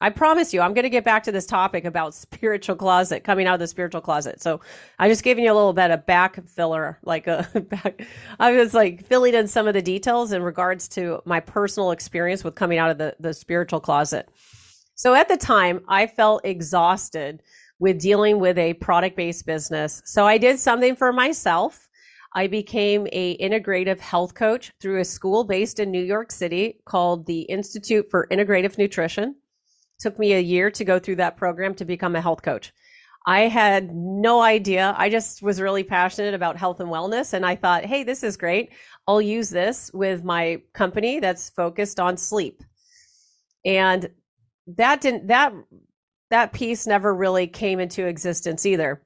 I 0.00 0.10
promise 0.10 0.54
you, 0.54 0.60
I'm 0.60 0.74
going 0.74 0.84
to 0.84 0.90
get 0.90 1.04
back 1.04 1.24
to 1.24 1.32
this 1.32 1.46
topic 1.46 1.84
about 1.84 2.14
spiritual 2.14 2.76
closet, 2.76 3.24
coming 3.24 3.46
out 3.46 3.54
of 3.54 3.60
the 3.60 3.66
spiritual 3.66 4.00
closet. 4.00 4.40
So 4.40 4.60
I'm 4.98 5.10
just 5.10 5.24
giving 5.24 5.44
you 5.44 5.52
a 5.52 5.54
little 5.54 5.72
bit 5.72 5.90
of 5.90 6.06
back 6.06 6.38
filler, 6.46 6.98
like 7.02 7.26
a 7.26 7.48
back. 7.68 8.06
I 8.38 8.52
was 8.52 8.74
like 8.74 9.04
filling 9.06 9.34
in 9.34 9.48
some 9.48 9.66
of 9.66 9.74
the 9.74 9.82
details 9.82 10.32
in 10.32 10.42
regards 10.42 10.88
to 10.90 11.20
my 11.24 11.40
personal 11.40 11.90
experience 11.90 12.44
with 12.44 12.54
coming 12.54 12.78
out 12.78 12.90
of 12.90 12.98
the, 12.98 13.16
the 13.18 13.34
spiritual 13.34 13.80
closet. 13.80 14.28
So 14.94 15.14
at 15.14 15.28
the 15.28 15.36
time, 15.36 15.80
I 15.88 16.06
felt 16.06 16.44
exhausted 16.44 17.42
with 17.80 18.00
dealing 18.00 18.40
with 18.40 18.58
a 18.58 18.74
product 18.74 19.16
based 19.16 19.46
business. 19.46 20.02
So 20.04 20.26
I 20.26 20.38
did 20.38 20.58
something 20.58 20.96
for 20.96 21.12
myself 21.12 21.88
I 22.34 22.46
became 22.46 23.08
a 23.12 23.38
integrative 23.38 23.98
health 24.00 24.34
coach 24.34 24.72
through 24.80 25.00
a 25.00 25.04
school 25.04 25.44
based 25.44 25.80
in 25.80 25.90
New 25.90 26.02
York 26.02 26.30
City 26.30 26.78
called 26.84 27.26
the 27.26 27.40
Institute 27.42 28.06
for 28.10 28.26
Integrative 28.30 28.76
Nutrition. 28.76 29.34
Took 29.98 30.18
me 30.18 30.32
a 30.34 30.40
year 30.40 30.70
to 30.70 30.84
go 30.84 30.98
through 30.98 31.16
that 31.16 31.36
program 31.36 31.74
to 31.74 31.84
become 31.84 32.14
a 32.16 32.20
health 32.20 32.42
coach. 32.42 32.72
I 33.26 33.40
had 33.42 33.94
no 33.94 34.40
idea. 34.40 34.94
I 34.96 35.10
just 35.10 35.42
was 35.42 35.60
really 35.60 35.82
passionate 35.84 36.34
about 36.34 36.56
health 36.56 36.80
and 36.80 36.88
wellness 36.88 37.34
and 37.34 37.44
I 37.44 37.56
thought, 37.56 37.84
"Hey, 37.84 38.04
this 38.04 38.22
is 38.22 38.36
great. 38.36 38.72
I'll 39.06 39.20
use 39.20 39.50
this 39.50 39.90
with 39.92 40.24
my 40.24 40.62
company 40.72 41.20
that's 41.20 41.50
focused 41.50 42.00
on 42.00 42.16
sleep." 42.16 42.62
And 43.64 44.08
that 44.66 45.00
didn't 45.00 45.26
that 45.28 45.52
that 46.30 46.52
piece 46.52 46.86
never 46.86 47.14
really 47.14 47.46
came 47.46 47.80
into 47.80 48.06
existence 48.06 48.66
either. 48.66 49.02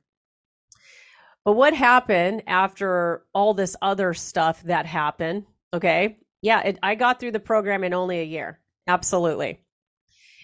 But 1.45 1.53
what 1.53 1.75
happened 1.75 2.43
after 2.47 3.25
all 3.35 3.55
this 3.55 3.77
other 3.83 4.15
stuff 4.15 4.63
that 4.65 4.87
happened? 4.87 5.45
Okay. 5.75 6.19
Yeah, 6.43 6.61
it, 6.63 6.79
I 6.83 6.95
got 6.95 7.19
through 7.21 7.33
the 7.33 7.41
program 7.41 7.85
in 7.85 7.95
only 7.95 8.21
a 8.21 8.25
year. 8.25 8.61
Absolutely. 8.87 9.61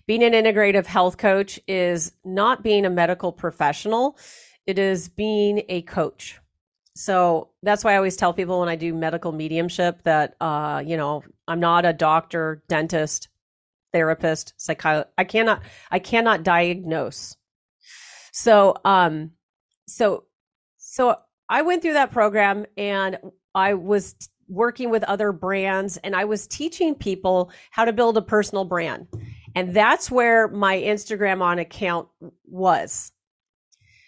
Being 0.09 0.25
an 0.25 0.33
integrative 0.33 0.87
health 0.87 1.19
coach 1.19 1.61
is 1.69 2.12
not 2.25 2.62
being 2.62 2.87
a 2.87 2.91
medical 2.91 3.31
professional, 3.31 4.17
it 4.67 4.79
is 4.79 5.11
being 5.11 5.65
a 5.69 5.83
coach. 5.83 6.41
So 6.97 7.50
that's 7.62 7.85
why 7.85 7.93
I 7.93 7.97
always 7.97 8.17
tell 8.17 8.33
people 8.33 8.59
when 8.59 8.71
I 8.71 8.77
do 8.77 8.95
medical 8.95 9.33
mediumship 9.33 10.03
that, 10.05 10.35
uh, 10.41 10.83
you 10.85 10.97
know, 10.97 11.23
I'm 11.47 11.61
not 11.61 11.85
a 11.85 11.93
doctor, 11.93 12.62
dentist, 12.69 13.29
therapist, 13.93 14.55
psychiatrist. 14.57 15.11
I 15.19 15.25
cannot, 15.25 15.62
I 15.91 15.99
cannot 15.99 16.43
diagnose. 16.43 17.37
So, 18.33 18.77
um, 18.87 19.33
so 19.87 20.25
so 20.79 21.17
I 21.50 21.61
went 21.61 21.83
through 21.83 21.93
that 21.93 22.12
program 22.12 22.65
and 22.79 23.19
I 23.55 23.75
was 23.75 24.15
working 24.49 24.88
with 24.88 25.05
other 25.05 25.33
brands 25.33 25.99
and 25.99 26.17
I 26.17 26.25
was 26.25 26.47
teaching 26.47 26.95
people 26.95 27.53
how 27.71 27.85
to 27.85 27.93
build 27.93 28.17
a 28.17 28.23
personal 28.23 28.65
brand. 28.65 29.07
And 29.59 29.75
that's 29.75 30.09
where 30.09 30.47
my 30.47 30.77
Instagram 30.77 31.43
on 31.43 31.59
account 31.59 32.07
was. 32.45 33.11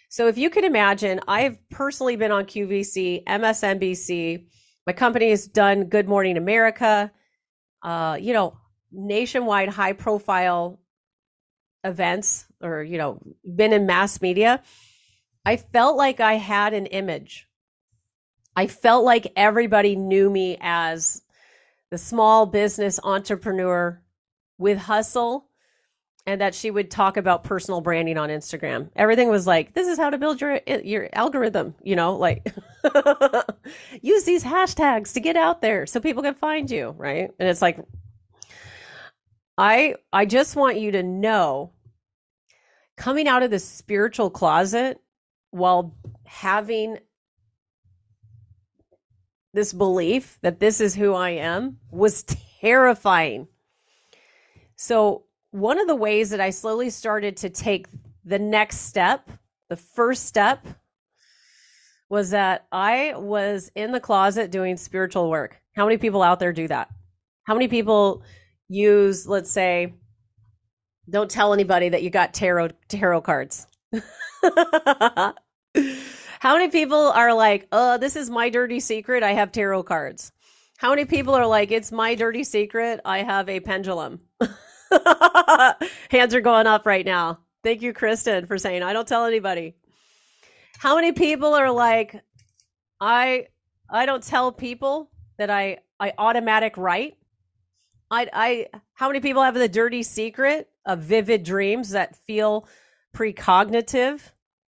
So 0.07 0.29
if 0.29 0.37
you 0.37 0.49
can 0.49 0.63
imagine, 0.63 1.19
I've 1.27 1.57
personally 1.69 2.15
been 2.15 2.31
on 2.31 2.45
QVC, 2.45 3.25
MSNBC. 3.25 4.45
My 4.87 4.93
company 4.93 5.29
has 5.31 5.45
done 5.47 5.89
Good 5.89 6.07
Morning 6.07 6.37
America, 6.37 7.11
uh, 7.83 8.17
you 8.21 8.31
know, 8.31 8.55
nationwide 8.93 9.67
high 9.67 9.91
profile 9.91 10.79
events 11.83 12.45
or, 12.61 12.81
you 12.81 12.97
know, 12.97 13.21
been 13.43 13.73
in 13.73 13.85
mass 13.85 14.21
media. 14.21 14.63
I 15.45 15.57
felt 15.57 15.97
like 15.97 16.21
I 16.21 16.35
had 16.35 16.73
an 16.73 16.85
image. 16.85 17.45
I 18.55 18.67
felt 18.67 19.03
like 19.03 19.33
everybody 19.35 19.97
knew 19.97 20.29
me 20.29 20.57
as 20.61 21.21
the 21.89 21.97
small 21.97 22.45
business 22.45 23.01
entrepreneur 23.03 24.01
with 24.61 24.77
hustle 24.77 25.47
and 26.27 26.39
that 26.39 26.53
she 26.53 26.69
would 26.69 26.91
talk 26.91 27.17
about 27.17 27.43
personal 27.43 27.81
branding 27.81 28.17
on 28.17 28.29
Instagram. 28.29 28.89
Everything 28.95 29.27
was 29.27 29.47
like, 29.47 29.73
this 29.73 29.87
is 29.87 29.97
how 29.97 30.11
to 30.11 30.19
build 30.19 30.39
your 30.39 30.59
your 30.67 31.09
algorithm, 31.13 31.73
you 31.81 31.95
know, 31.95 32.15
like 32.15 32.53
use 34.01 34.23
these 34.23 34.43
hashtags 34.43 35.13
to 35.13 35.19
get 35.19 35.35
out 35.35 35.61
there 35.61 35.85
so 35.87 35.99
people 35.99 36.21
can 36.21 36.35
find 36.35 36.69
you, 36.69 36.95
right? 36.97 37.31
And 37.39 37.49
it's 37.49 37.61
like 37.61 37.79
I 39.57 39.95
I 40.13 40.25
just 40.25 40.55
want 40.55 40.79
you 40.79 40.91
to 40.91 41.03
know 41.03 41.71
coming 42.97 43.27
out 43.27 43.41
of 43.41 43.49
the 43.49 43.59
spiritual 43.59 44.29
closet 44.29 45.01
while 45.49 45.95
having 46.25 46.99
this 49.53 49.73
belief 49.73 50.37
that 50.43 50.59
this 50.59 50.79
is 50.79 50.93
who 50.93 51.13
I 51.13 51.31
am 51.31 51.77
was 51.89 52.23
terrifying. 52.61 53.47
So, 54.83 55.25
one 55.51 55.79
of 55.79 55.85
the 55.85 55.93
ways 55.93 56.31
that 56.31 56.41
I 56.41 56.49
slowly 56.49 56.89
started 56.89 57.37
to 57.37 57.51
take 57.51 57.85
the 58.25 58.39
next 58.39 58.77
step, 58.87 59.29
the 59.69 59.75
first 59.75 60.25
step, 60.25 60.65
was 62.09 62.31
that 62.31 62.65
I 62.71 63.13
was 63.15 63.71
in 63.75 63.91
the 63.91 63.99
closet 63.99 64.49
doing 64.49 64.75
spiritual 64.77 65.29
work. 65.29 65.61
How 65.75 65.85
many 65.85 65.99
people 65.99 66.23
out 66.23 66.39
there 66.39 66.51
do 66.51 66.67
that? 66.69 66.89
How 67.43 67.53
many 67.53 67.67
people 67.67 68.23
use, 68.69 69.27
let's 69.27 69.51
say, 69.51 69.93
don't 71.11 71.29
tell 71.29 71.53
anybody 71.53 71.89
that 71.89 72.01
you 72.01 72.09
got 72.09 72.33
tarot 72.33 72.69
tarot 72.87 73.21
cards? 73.21 73.67
How 76.39 76.55
many 76.55 76.69
people 76.69 77.11
are 77.11 77.35
like, 77.35 77.67
"Oh, 77.71 77.99
this 77.99 78.15
is 78.15 78.31
my 78.31 78.49
dirty 78.49 78.79
secret. 78.79 79.21
I 79.21 79.33
have 79.33 79.51
tarot 79.51 79.83
cards." 79.83 80.31
How 80.79 80.89
many 80.89 81.05
people 81.05 81.35
are 81.35 81.45
like, 81.45 81.69
"It's 81.69 81.91
my 81.91 82.15
dirty 82.15 82.43
secret. 82.43 82.99
I 83.05 83.19
have 83.19 83.47
a 83.47 83.59
pendulum." 83.59 84.21
Hands 86.11 86.33
are 86.35 86.41
going 86.41 86.67
up 86.67 86.85
right 86.85 87.05
now. 87.05 87.39
Thank 87.63 87.81
you, 87.81 87.93
Kristen, 87.93 88.47
for 88.47 88.57
saying 88.57 88.83
I 88.83 88.93
don't 88.93 89.07
tell 89.07 89.25
anybody. 89.25 89.75
How 90.77 90.95
many 90.95 91.11
people 91.11 91.53
are 91.53 91.71
like, 91.71 92.21
I 92.99 93.47
I 93.89 94.05
don't 94.05 94.23
tell 94.23 94.51
people 94.51 95.11
that 95.37 95.49
I 95.49 95.79
I 95.99 96.13
automatic 96.17 96.77
write. 96.77 97.17
I 98.09 98.27
I 98.33 98.79
how 98.93 99.07
many 99.07 99.19
people 99.19 99.43
have 99.43 99.55
the 99.55 99.69
dirty 99.69 100.03
secret 100.03 100.69
of 100.85 100.99
vivid 100.99 101.43
dreams 101.43 101.91
that 101.91 102.15
feel 102.15 102.67
precognitive? 103.15 104.21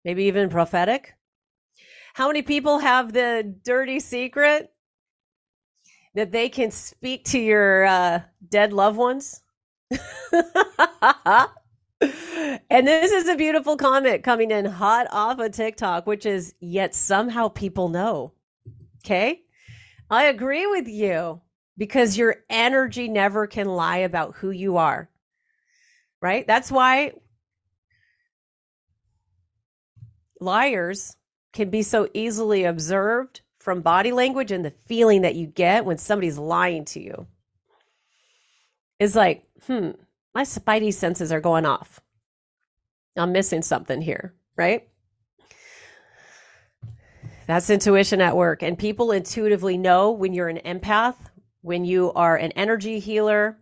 maybe 0.04 0.24
even 0.24 0.48
prophetic. 0.48 1.14
How 2.14 2.26
many 2.26 2.42
people 2.42 2.78
have 2.78 3.12
the 3.12 3.54
dirty 3.64 4.00
secret 4.00 4.72
that 6.14 6.32
they 6.32 6.48
can 6.48 6.70
speak 6.70 7.24
to 7.26 7.38
your 7.38 7.86
uh, 7.86 8.20
dead 8.48 8.72
loved 8.72 8.98
ones? 8.98 9.41
and 12.70 12.86
this 12.86 13.12
is 13.12 13.28
a 13.28 13.36
beautiful 13.36 13.76
comment 13.76 14.22
coming 14.22 14.50
in 14.50 14.64
hot 14.64 15.06
off 15.10 15.38
of 15.38 15.52
TikTok, 15.52 16.06
which 16.06 16.26
is 16.26 16.54
yet 16.60 16.94
somehow 16.94 17.48
people 17.48 17.88
know. 17.88 18.32
Okay. 19.04 19.42
I 20.10 20.24
agree 20.24 20.66
with 20.66 20.88
you 20.88 21.40
because 21.78 22.18
your 22.18 22.36
energy 22.50 23.08
never 23.08 23.46
can 23.46 23.66
lie 23.66 23.98
about 23.98 24.34
who 24.36 24.50
you 24.50 24.76
are. 24.76 25.08
Right? 26.20 26.46
That's 26.46 26.70
why 26.70 27.14
liars 30.40 31.16
can 31.52 31.70
be 31.70 31.82
so 31.82 32.08
easily 32.14 32.64
observed 32.64 33.40
from 33.56 33.80
body 33.80 34.12
language 34.12 34.50
and 34.50 34.64
the 34.64 34.74
feeling 34.86 35.22
that 35.22 35.36
you 35.36 35.46
get 35.46 35.84
when 35.84 35.98
somebody's 35.98 36.38
lying 36.38 36.84
to 36.84 37.00
you 37.00 37.26
is 38.98 39.14
like, 39.16 39.44
hmm, 39.66 39.90
my 40.34 40.42
spidey 40.42 40.92
senses 40.92 41.32
are 41.32 41.40
going 41.40 41.66
off. 41.66 42.00
I'm 43.16 43.32
missing 43.32 43.62
something 43.62 44.00
here, 44.00 44.34
right? 44.56 44.88
That's 47.46 47.70
intuition 47.70 48.20
at 48.20 48.36
work. 48.36 48.62
And 48.62 48.78
people 48.78 49.12
intuitively 49.12 49.76
know 49.76 50.12
when 50.12 50.32
you're 50.32 50.48
an 50.48 50.60
empath, 50.64 51.16
when 51.60 51.84
you 51.84 52.12
are 52.12 52.36
an 52.36 52.52
energy 52.52 52.98
healer, 52.98 53.58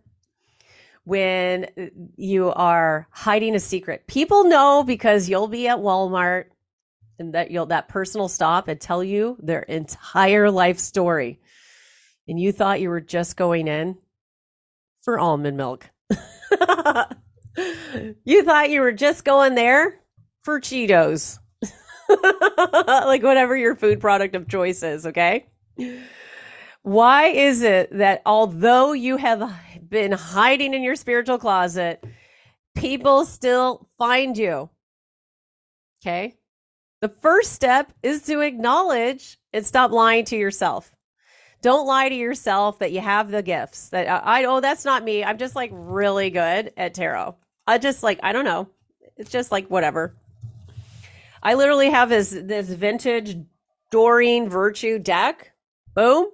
when 1.03 1.67
you 2.15 2.51
are 2.51 3.07
hiding 3.11 3.55
a 3.55 3.59
secret. 3.59 4.07
People 4.07 4.45
know 4.45 4.83
because 4.83 5.27
you'll 5.27 5.47
be 5.47 5.67
at 5.67 5.79
Walmart 5.79 6.45
and 7.19 7.33
that 7.33 7.51
you'll 7.51 7.65
that 7.67 7.87
person 7.87 8.21
will 8.21 8.29
stop 8.29 8.67
and 8.67 8.79
tell 8.79 9.03
you 9.03 9.37
their 9.41 9.63
entire 9.63 10.49
life 10.49 10.79
story. 10.79 11.39
And 12.27 12.39
you 12.39 12.51
thought 12.51 12.81
you 12.81 12.89
were 12.89 13.01
just 13.01 13.35
going 13.35 13.67
in 13.67 13.97
for 15.01 15.19
almond 15.19 15.57
milk. 15.57 15.89
you 18.23 18.43
thought 18.43 18.69
you 18.69 18.81
were 18.81 18.91
just 18.91 19.25
going 19.25 19.55
there 19.55 20.01
for 20.43 20.59
Cheetos. 20.59 21.39
like 22.87 23.23
whatever 23.23 23.55
your 23.55 23.75
food 23.75 23.99
product 23.99 24.35
of 24.35 24.47
choice 24.47 24.83
is, 24.83 25.05
okay? 25.05 25.45
Why 26.83 27.27
is 27.27 27.61
it 27.61 27.95
that 27.97 28.21
although 28.25 28.93
you 28.93 29.17
have 29.17 29.51
been 29.87 30.11
hiding 30.11 30.73
in 30.73 30.83
your 30.83 30.95
spiritual 30.95 31.37
closet, 31.37 32.03
people 32.75 33.25
still 33.25 33.87
find 33.97 34.37
you? 34.37 34.69
Okay. 36.01 36.35
The 37.01 37.09
first 37.21 37.53
step 37.53 37.93
is 38.03 38.23
to 38.23 38.41
acknowledge 38.41 39.39
and 39.53 39.65
stop 39.65 39.91
lying 39.91 40.25
to 40.25 40.37
yourself. 40.37 40.91
Don't 41.61 41.85
lie 41.85 42.09
to 42.09 42.15
yourself 42.15 42.79
that 42.79 42.91
you 42.91 43.01
have 43.01 43.29
the 43.29 43.43
gifts. 43.43 43.89
That 43.89 44.07
I, 44.07 44.41
I 44.41 44.45
oh 44.45 44.59
that's 44.59 44.85
not 44.85 45.03
me. 45.03 45.23
I'm 45.23 45.37
just 45.37 45.55
like 45.55 45.69
really 45.73 46.29
good 46.29 46.73
at 46.75 46.93
tarot. 46.93 47.35
I 47.67 47.77
just 47.77 48.03
like 48.03 48.19
I 48.23 48.33
don't 48.33 48.45
know. 48.45 48.67
It's 49.17 49.31
just 49.31 49.51
like 49.51 49.67
whatever. 49.67 50.15
I 51.43 51.53
literally 51.53 51.89
have 51.89 52.09
this 52.09 52.31
this 52.31 52.69
vintage 52.69 53.37
Doreen 53.91 54.49
Virtue 54.49 54.97
deck. 54.97 55.51
Boom. 55.93 56.27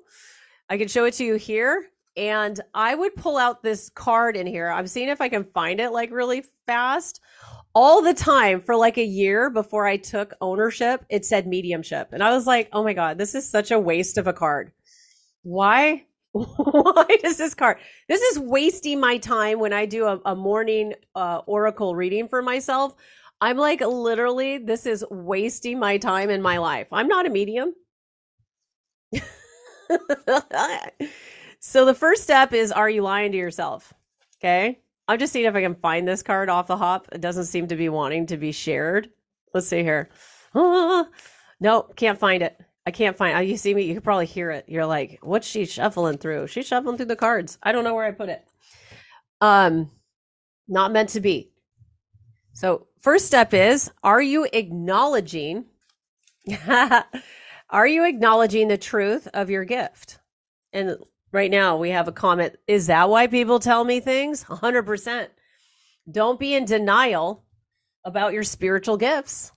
I 0.69 0.77
can 0.77 0.88
show 0.88 1.05
it 1.05 1.13
to 1.15 1.25
you 1.25 1.36
here. 1.36 1.88
And 2.15 2.60
I 2.74 2.96
would 2.96 3.15
pull 3.15 3.38
out 3.38 3.62
this 3.62 3.89
card 3.89 4.36
in 4.36 4.48
here. 4.48 4.69
I'm 4.69 4.88
seeing 4.88 5.10
if 5.10 5.22
I 5.22 5.29
can 5.29 5.43
find 5.43 5.79
it 5.79 5.91
like 5.91 6.12
really 6.12 6.43
fast. 6.65 7.22
All 7.75 8.01
the 8.01 8.13
time 8.13 8.60
for 8.60 8.75
like 8.75 8.98
a 8.98 9.05
year 9.05 9.51
before 9.51 9.86
I 9.86 9.98
took 9.98 10.34
ownership, 10.41 11.05
it 11.10 11.25
said 11.25 11.46
mediumship. 11.46 12.10
And 12.12 12.24
I 12.24 12.31
was 12.31 12.48
like, 12.48 12.69
oh 12.74 12.84
my 12.84 12.93
God, 12.93 13.19
this 13.19 13.36
is 13.36 13.48
such 13.48 13.69
a 13.69 13.79
waste 13.79 14.17
of 14.17 14.25
a 14.25 14.34
card. 14.34 14.72
Why? 15.44 16.06
Why 16.32 17.06
does 17.22 17.38
this 17.38 17.53
card? 17.53 17.77
This 18.08 18.22
is 18.22 18.39
wasting 18.39 19.00
my 19.00 19.17
time 19.17 19.60
when 19.60 19.74
I 19.74 19.86
do 19.86 20.06
a, 20.06 20.20
a 20.25 20.36
morning 20.36 20.94
uh, 21.15 21.41
oracle 21.46 21.96
reading 21.96 22.27
for 22.27 22.41
myself. 22.41 22.96
I'm 23.41 23.58
like, 23.58 23.82
literally, 23.82 24.58
this 24.58 24.86
is 24.86 25.06
wasting 25.10 25.79
my 25.79 25.98
time 25.98 26.29
in 26.29 26.41
my 26.41 26.58
life. 26.58 26.88
I'm 26.91 27.08
not 27.08 27.25
a 27.25 27.29
medium. 27.29 27.74
so 31.60 31.86
the 31.86 31.94
first 31.94 32.24
step 32.24 32.53
is 32.53 32.72
are 32.72 32.89
you 32.89 33.01
lying 33.01 33.32
to 33.32 33.38
yourself? 33.38 33.94
Okay. 34.39 34.79
I'm 35.08 35.20
just 35.20 35.32
seeing 35.32 35.46
if 35.46 35.56
I 35.56 35.62
can 35.62 35.75
find 35.75 36.08
this 36.08 36.22
card 36.22 36.50
off 36.50 36.67
the 36.67 36.77
hop. 36.77 37.08
It 37.12 37.22
doesn't 37.22 37.46
seem 37.46 37.67
to 37.67 37.75
be 37.75 37.89
wanting 37.89 38.25
to 38.27 38.38
be 38.38 38.51
shared. 38.51 39.10
Let's 39.53 39.67
see 39.67 39.82
here. 39.84 40.10
no, 40.53 41.08
can't 41.96 42.20
find 42.20 42.44
it. 42.44 42.60
I 42.88 42.91
can't 42.91 43.17
find. 43.17 43.36
Oh, 43.36 43.41
you 43.41 43.58
see 43.58 43.74
me? 43.74 43.84
You 43.84 43.96
can 43.96 44.01
probably 44.01 44.27
hear 44.27 44.50
it. 44.50 44.63
You're 44.70 44.86
like, 44.86 45.20
what's 45.22 45.46
she 45.46 45.65
shuffling 45.65 46.20
through? 46.20 46.48
She's 46.48 46.67
shuffling 46.67 46.96
through 46.96 47.08
the 47.08 47.17
cards. 47.17 47.58
I 47.62 47.74
don't 47.74 47.84
know 47.84 47.94
where 47.94 48.06
I 48.06 48.12
put 48.12 48.29
it. 48.29 48.48
Um, 49.41 49.91
not 50.70 50.94
meant 50.94 51.10
to 51.10 51.20
be. 51.20 51.51
So 52.53 52.88
first 53.01 53.25
step 53.25 53.53
is: 53.53 53.91
Are 54.06 54.22
you 54.22 54.48
acknowledging? 54.53 55.65
Are 57.70 57.88
you 57.88 58.06
acknowledging 58.06 58.70
the 58.70 58.77
truth 58.77 59.27
of 59.34 59.50
your 59.50 59.65
gift? 59.65 60.20
And 60.72 60.96
right 61.34 61.51
now 61.51 61.75
we 61.75 61.89
have 61.89 62.08
a 62.08 62.13
comment. 62.13 62.56
Is 62.67 62.88
that 62.88 63.10
why 63.10 63.27
people 63.27 63.60
tell 63.60 63.84
me 63.84 64.00
things? 64.00 64.46
100%. 64.46 65.27
Don't 66.10 66.39
be 66.39 66.56
in 66.56 66.63
denial 66.63 67.44
about 68.06 68.32
your 68.32 68.44
spiritual 68.44 68.96
gifts. 68.96 69.51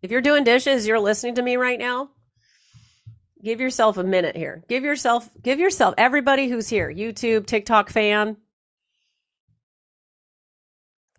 If 0.00 0.12
you're 0.12 0.20
doing 0.20 0.44
dishes, 0.44 0.86
you're 0.86 1.00
listening 1.00 1.34
to 1.34 1.42
me 1.42 1.56
right 1.56 1.80
now. 1.80 2.10
Give 3.42 3.60
yourself 3.60 3.96
a 3.98 4.04
minute 4.04 4.36
here. 4.36 4.62
Give 4.68 4.82
yourself, 4.82 5.28
give 5.42 5.60
yourself, 5.60 5.94
everybody 5.98 6.48
who's 6.48 6.68
here, 6.68 6.92
YouTube, 6.92 7.46
TikTok 7.46 7.90
fan, 7.90 8.36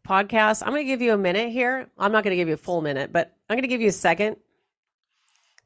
podcast. 0.08 0.64
I'm 0.64 0.70
going 0.70 0.86
to 0.86 0.92
give 0.92 1.02
you 1.02 1.14
a 1.14 1.18
minute 1.18 1.52
here. 1.52 1.90
I'm 1.98 2.12
not 2.12 2.24
going 2.24 2.32
to 2.32 2.38
give 2.38 2.48
you 2.48 2.56
a 2.56 2.58
full 2.58 2.82
minute, 2.82 3.12
but 3.14 3.36
I'm 3.50 3.56
going 3.56 3.64
to 3.64 3.68
give 3.68 3.82
you 3.82 3.90
a 3.90 3.94
second 3.94 4.38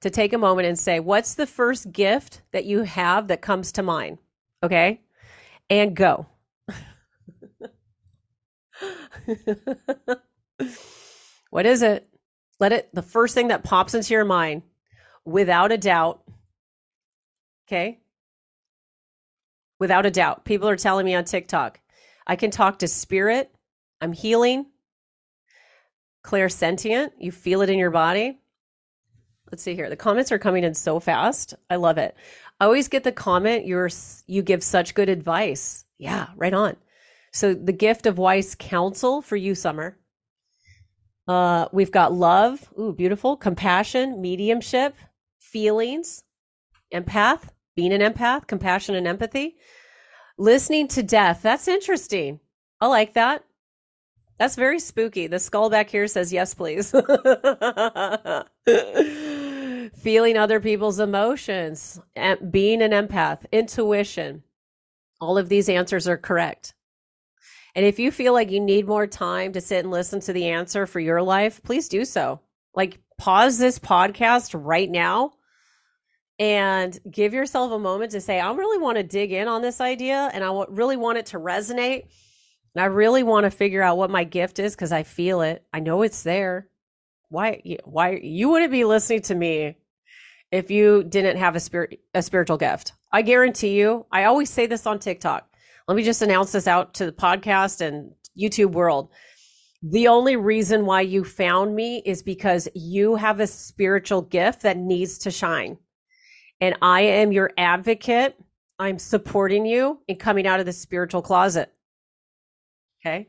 to 0.01 0.09
take 0.09 0.33
a 0.33 0.37
moment 0.37 0.67
and 0.67 0.77
say, 0.77 0.99
what's 0.99 1.35
the 1.35 1.47
first 1.47 1.91
gift 1.91 2.41
that 2.51 2.65
you 2.65 2.81
have 2.83 3.27
that 3.29 3.41
comes 3.41 3.71
to 3.73 3.83
mind? 3.83 4.17
Okay. 4.63 5.01
And 5.69 5.95
go. 5.95 6.25
what 11.49 11.65
is 11.65 11.81
it? 11.81 12.07
Let 12.59 12.73
it, 12.73 12.89
the 12.93 13.01
first 13.01 13.33
thing 13.33 13.47
that 13.47 13.63
pops 13.63 13.93
into 13.93 14.13
your 14.13 14.25
mind, 14.25 14.63
without 15.25 15.71
a 15.71 15.77
doubt. 15.77 16.21
Okay. 17.67 17.99
Without 19.79 20.05
a 20.05 20.11
doubt. 20.11 20.45
People 20.45 20.69
are 20.69 20.75
telling 20.75 21.05
me 21.05 21.15
on 21.15 21.23
TikTok, 21.23 21.79
I 22.27 22.35
can 22.35 22.51
talk 22.51 22.79
to 22.79 22.87
spirit. 22.87 23.53
I'm 23.99 24.13
healing. 24.13 24.67
Clairsentient. 26.23 27.11
You 27.17 27.31
feel 27.31 27.61
it 27.61 27.69
in 27.69 27.79
your 27.79 27.91
body. 27.91 28.39
Let's 29.51 29.63
see 29.63 29.75
here. 29.75 29.89
The 29.89 29.95
comments 29.95 30.31
are 30.31 30.39
coming 30.39 30.63
in 30.63 30.73
so 30.73 30.99
fast. 30.99 31.55
I 31.69 31.75
love 31.75 31.97
it. 31.97 32.15
I 32.59 32.65
always 32.65 32.87
get 32.87 33.03
the 33.03 33.11
comment 33.11 33.65
you're 33.65 33.89
you 34.27 34.43
give 34.43 34.63
such 34.63 34.93
good 34.93 35.09
advice. 35.09 35.83
Yeah, 35.97 36.27
right 36.35 36.53
on. 36.53 36.77
So 37.33 37.53
the 37.53 37.73
gift 37.73 38.05
of 38.05 38.17
wise 38.17 38.55
counsel 38.55 39.21
for 39.21 39.35
you, 39.35 39.55
Summer. 39.55 39.97
Uh, 41.27 41.67
we've 41.71 41.91
got 41.91 42.13
love, 42.13 42.71
ooh, 42.79 42.93
beautiful, 42.93 43.37
compassion, 43.37 44.21
mediumship, 44.21 44.95
feelings, 45.39 46.23
empath, 46.93 47.43
being 47.75 47.93
an 47.93 48.01
empath, 48.01 48.47
compassion 48.47 48.95
and 48.95 49.07
empathy, 49.07 49.55
listening 50.37 50.87
to 50.89 51.03
death. 51.03 51.41
That's 51.41 51.67
interesting. 51.67 52.39
I 52.79 52.87
like 52.87 53.13
that. 53.13 53.43
That's 54.37 54.55
very 54.55 54.79
spooky. 54.79 55.27
The 55.27 55.39
skull 55.39 55.69
back 55.69 55.89
here 55.89 56.07
says 56.07 56.33
yes, 56.33 56.55
please. 56.55 56.91
feeling 60.01 60.37
other 60.37 60.59
people's 60.59 60.99
emotions, 60.99 61.99
being 62.49 62.81
an 62.81 62.91
empath, 62.91 63.45
intuition. 63.51 64.43
All 65.19 65.37
of 65.37 65.49
these 65.49 65.69
answers 65.69 66.07
are 66.07 66.17
correct. 66.17 66.73
And 67.75 67.85
if 67.85 67.99
you 67.99 68.11
feel 68.11 68.33
like 68.33 68.51
you 68.51 68.59
need 68.59 68.87
more 68.87 69.07
time 69.07 69.53
to 69.53 69.61
sit 69.61 69.85
and 69.85 69.91
listen 69.91 70.19
to 70.21 70.33
the 70.33 70.47
answer 70.47 70.85
for 70.85 70.99
your 70.99 71.21
life, 71.21 71.61
please 71.63 71.87
do 71.87 72.03
so. 72.03 72.41
Like, 72.75 72.99
pause 73.17 73.57
this 73.57 73.79
podcast 73.79 74.51
right 74.53 74.89
now 74.89 75.33
and 76.41 76.99
give 77.11 77.35
yourself 77.35 77.71
a 77.71 77.77
moment 77.77 78.13
to 78.13 78.19
say, 78.19 78.39
I 78.39 78.51
really 78.53 78.79
want 78.79 78.97
to 78.97 79.03
dig 79.03 79.31
in 79.31 79.47
on 79.47 79.61
this 79.61 79.79
idea 79.79 80.27
and 80.33 80.43
I 80.43 80.65
really 80.69 80.97
want 80.97 81.19
it 81.19 81.27
to 81.27 81.37
resonate. 81.37 82.07
And 82.73 82.81
I 82.81 82.85
really 82.85 83.21
want 83.21 83.43
to 83.43 83.51
figure 83.51 83.83
out 83.83 83.99
what 83.99 84.09
my 84.09 84.23
gift 84.23 84.57
is 84.57 84.73
because 84.73 84.91
I 84.91 85.03
feel 85.03 85.41
it. 85.41 85.63
I 85.71 85.81
know 85.81 86.01
it's 86.01 86.23
there. 86.23 86.67
Why? 87.29 87.61
Why 87.83 88.19
you 88.23 88.49
wouldn't 88.49 88.71
be 88.71 88.85
listening 88.85 89.21
to 89.23 89.35
me 89.35 89.77
if 90.51 90.71
you 90.71 91.03
didn't 91.03 91.37
have 91.37 91.55
a 91.55 91.59
spirit 91.59 91.99
a 92.15 92.23
spiritual 92.23 92.57
gift. 92.57 92.93
I 93.11 93.21
guarantee 93.21 93.77
you, 93.79 94.07
I 94.11 94.23
always 94.23 94.49
say 94.49 94.65
this 94.65 94.87
on 94.87 94.97
TikTok. 94.97 95.47
Let 95.87 95.95
me 95.95 96.01
just 96.01 96.23
announce 96.23 96.53
this 96.53 96.65
out 96.65 96.95
to 96.95 97.05
the 97.05 97.11
podcast 97.11 97.81
and 97.81 98.13
YouTube 98.35 98.71
world. 98.71 99.09
The 99.83 100.07
only 100.07 100.37
reason 100.37 100.87
why 100.87 101.01
you 101.01 101.23
found 101.23 101.75
me 101.75 102.01
is 102.03 102.23
because 102.23 102.67
you 102.73 103.15
have 103.15 103.39
a 103.39 103.45
spiritual 103.45 104.23
gift 104.23 104.63
that 104.63 104.77
needs 104.77 105.19
to 105.19 105.29
shine. 105.29 105.77
And 106.61 106.75
I 106.81 107.01
am 107.01 107.31
your 107.31 107.51
advocate. 107.57 108.39
I'm 108.79 108.99
supporting 108.99 109.65
you 109.65 109.99
in 110.07 110.15
coming 110.15 110.47
out 110.47 110.59
of 110.59 110.65
the 110.65 110.73
spiritual 110.73 111.21
closet. 111.21 111.73
Okay. 113.01 113.27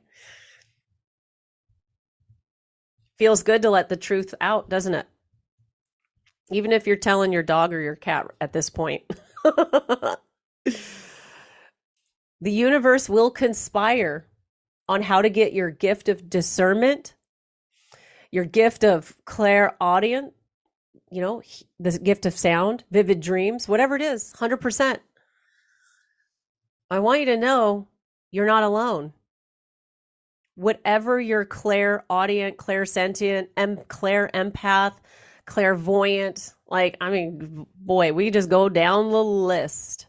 Feels 3.18 3.42
good 3.42 3.62
to 3.62 3.70
let 3.70 3.88
the 3.88 3.96
truth 3.96 4.34
out, 4.40 4.68
doesn't 4.68 4.94
it? 4.94 5.06
even 6.52 6.72
if 6.72 6.86
you're 6.86 6.96
telling 6.96 7.32
your 7.32 7.42
dog 7.42 7.72
or 7.72 7.80
your 7.80 7.96
cat 7.96 8.26
at 8.40 8.52
this 8.52 8.68
point. 8.70 9.02
the 9.44 10.18
universe 12.42 13.08
will 13.08 13.30
conspire 13.30 14.26
on 14.88 15.02
how 15.02 15.22
to 15.22 15.30
get 15.30 15.52
your 15.52 15.70
gift 15.70 16.08
of 16.08 16.28
discernment, 16.28 17.14
your 18.30 18.44
gift 18.44 18.84
of 18.84 19.16
clairaudient, 19.24 20.32
you 21.12 21.20
know, 21.20 21.42
the 21.78 21.98
gift 21.98 22.26
of 22.26 22.36
sound, 22.36 22.84
vivid 22.90 23.20
dreams, 23.20 23.68
whatever 23.68 23.96
it 23.96 24.02
is, 24.02 24.32
100%. 24.36 24.98
I 26.90 26.98
want 26.98 27.20
you 27.20 27.26
to 27.26 27.36
know 27.36 27.88
you're 28.30 28.46
not 28.46 28.64
alone. 28.64 29.12
Whatever 30.54 31.20
your 31.20 31.44
clairaudient, 31.44 32.56
clairsentient, 32.56 33.48
em- 33.56 33.78
clair 33.88 34.30
empath, 34.34 34.94
clairvoyant. 35.46 36.54
Like, 36.68 36.96
I 37.00 37.10
mean, 37.10 37.66
boy, 37.76 38.12
we 38.12 38.30
just 38.30 38.48
go 38.50 38.68
down 38.68 39.10
the 39.10 39.24
list. 39.24 40.06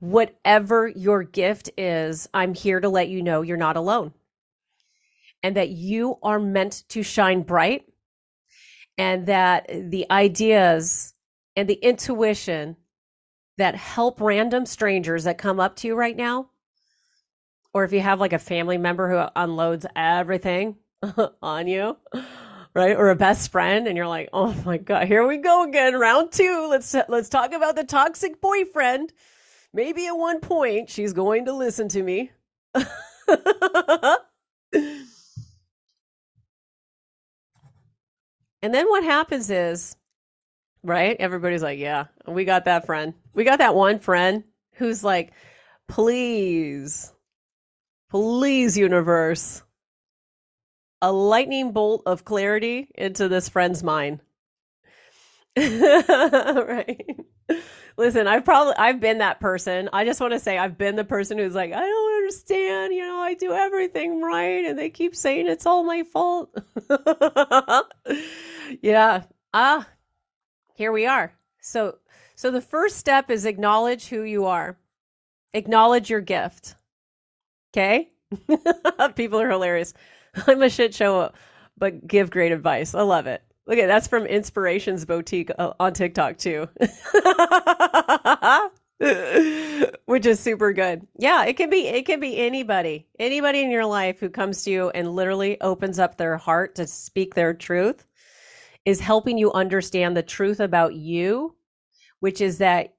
Whatever 0.00 0.88
your 0.88 1.22
gift 1.22 1.70
is, 1.76 2.28
I'm 2.32 2.54
here 2.54 2.80
to 2.80 2.88
let 2.88 3.08
you 3.08 3.22
know 3.22 3.42
you're 3.42 3.56
not 3.56 3.76
alone 3.76 4.12
and 5.42 5.56
that 5.56 5.70
you 5.70 6.18
are 6.22 6.38
meant 6.38 6.84
to 6.88 7.02
shine 7.02 7.42
bright 7.42 7.84
and 9.00 9.24
that 9.24 9.66
the 9.70 10.04
ideas 10.10 11.14
and 11.56 11.66
the 11.66 11.78
intuition 11.82 12.76
that 13.56 13.74
help 13.74 14.20
random 14.20 14.66
strangers 14.66 15.24
that 15.24 15.38
come 15.38 15.58
up 15.58 15.76
to 15.76 15.86
you 15.86 15.94
right 15.94 16.18
now, 16.18 16.50
or 17.72 17.84
if 17.84 17.94
you 17.94 18.00
have 18.00 18.20
like 18.20 18.34
a 18.34 18.38
family 18.38 18.76
member 18.76 19.08
who 19.08 19.26
unloads 19.36 19.86
everything 19.96 20.76
on 21.42 21.66
you, 21.66 21.96
right? 22.74 22.94
Or 22.94 23.08
a 23.08 23.16
best 23.16 23.50
friend, 23.50 23.88
and 23.88 23.96
you're 23.96 24.06
like, 24.06 24.28
oh 24.34 24.54
my 24.66 24.76
god, 24.76 25.06
here 25.06 25.26
we 25.26 25.38
go 25.38 25.64
again, 25.64 25.98
round 25.98 26.30
two. 26.30 26.66
Let's 26.68 26.94
let's 27.08 27.30
talk 27.30 27.54
about 27.54 27.76
the 27.76 27.84
toxic 27.84 28.38
boyfriend. 28.42 29.14
Maybe 29.72 30.08
at 30.08 30.12
one 30.12 30.40
point 30.40 30.90
she's 30.90 31.14
going 31.14 31.46
to 31.46 31.54
listen 31.54 31.88
to 31.88 32.02
me. 32.02 32.32
And 38.62 38.74
then 38.74 38.88
what 38.88 39.04
happens 39.04 39.50
is, 39.50 39.96
right? 40.82 41.16
Everybody's 41.18 41.62
like, 41.62 41.78
yeah, 41.78 42.06
we 42.26 42.44
got 42.44 42.64
that 42.66 42.86
friend. 42.86 43.14
We 43.34 43.44
got 43.44 43.58
that 43.58 43.74
one 43.74 43.98
friend 43.98 44.44
who's 44.74 45.02
like, 45.02 45.32
please, 45.88 47.12
please, 48.10 48.76
universe, 48.76 49.62
a 51.02 51.12
lightning 51.12 51.72
bolt 51.72 52.02
of 52.06 52.24
clarity 52.24 52.90
into 52.94 53.28
this 53.28 53.48
friend's 53.48 53.82
mind. 53.82 54.20
right. 55.56 57.16
Listen, 57.96 58.26
I've 58.26 58.44
probably 58.44 58.74
I've 58.76 59.00
been 59.00 59.18
that 59.18 59.40
person. 59.40 59.88
I 59.92 60.04
just 60.04 60.20
want 60.20 60.32
to 60.32 60.38
say 60.38 60.56
I've 60.56 60.78
been 60.78 60.96
the 60.96 61.04
person 61.04 61.38
who's 61.38 61.54
like, 61.54 61.72
I 61.72 61.80
don't 61.80 62.09
understand, 62.30 62.94
you 62.94 63.02
know, 63.02 63.18
I 63.18 63.34
do 63.34 63.52
everything 63.52 64.22
right 64.22 64.64
and 64.64 64.78
they 64.78 64.88
keep 64.88 65.16
saying 65.16 65.48
it's 65.48 65.66
all 65.66 65.82
my 65.82 66.04
fault. 66.04 66.56
yeah. 68.82 69.24
Ah. 69.52 69.88
Here 70.74 70.92
we 70.92 71.06
are. 71.06 71.32
So 71.60 71.98
so 72.36 72.52
the 72.52 72.60
first 72.60 72.98
step 72.98 73.30
is 73.30 73.46
acknowledge 73.46 74.06
who 74.06 74.22
you 74.22 74.46
are. 74.46 74.78
Acknowledge 75.54 76.08
your 76.08 76.20
gift. 76.20 76.76
Okay? 77.72 78.10
People 79.16 79.40
are 79.40 79.50
hilarious. 79.50 79.92
I'm 80.46 80.62
a 80.62 80.70
shit 80.70 80.94
show 80.94 81.32
but 81.78 82.06
give 82.06 82.30
great 82.30 82.52
advice. 82.52 82.94
I 82.94 83.02
love 83.02 83.26
it. 83.26 83.42
Look 83.66 83.78
at 83.78 83.88
that's 83.88 84.06
from 84.06 84.24
Inspirations 84.24 85.04
Boutique 85.04 85.50
uh, 85.58 85.72
on 85.80 85.94
TikTok 85.94 86.38
too. 86.38 86.68
Which 90.06 90.26
is 90.26 90.40
super 90.40 90.72
good. 90.72 91.06
Yeah, 91.18 91.44
it 91.46 91.56
can 91.56 91.70
be 91.70 91.88
it 91.88 92.04
can 92.04 92.20
be 92.20 92.38
anybody. 92.38 93.06
Anybody 93.18 93.62
in 93.62 93.70
your 93.70 93.86
life 93.86 94.20
who 94.20 94.28
comes 94.28 94.64
to 94.64 94.70
you 94.70 94.90
and 94.90 95.14
literally 95.14 95.60
opens 95.62 95.98
up 95.98 96.16
their 96.16 96.36
heart 96.36 96.74
to 96.76 96.86
speak 96.86 97.34
their 97.34 97.54
truth 97.54 98.06
is 98.84 99.00
helping 99.00 99.38
you 99.38 99.52
understand 99.52 100.16
the 100.16 100.22
truth 100.22 100.60
about 100.60 100.94
you, 100.94 101.56
which 102.20 102.40
is 102.42 102.58
that 102.58 102.94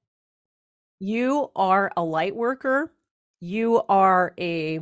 you 0.99 1.51
are 1.55 1.91
a 1.97 2.03
light 2.03 2.35
worker. 2.35 2.93
You 3.39 3.83
are 3.89 4.33
a 4.39 4.79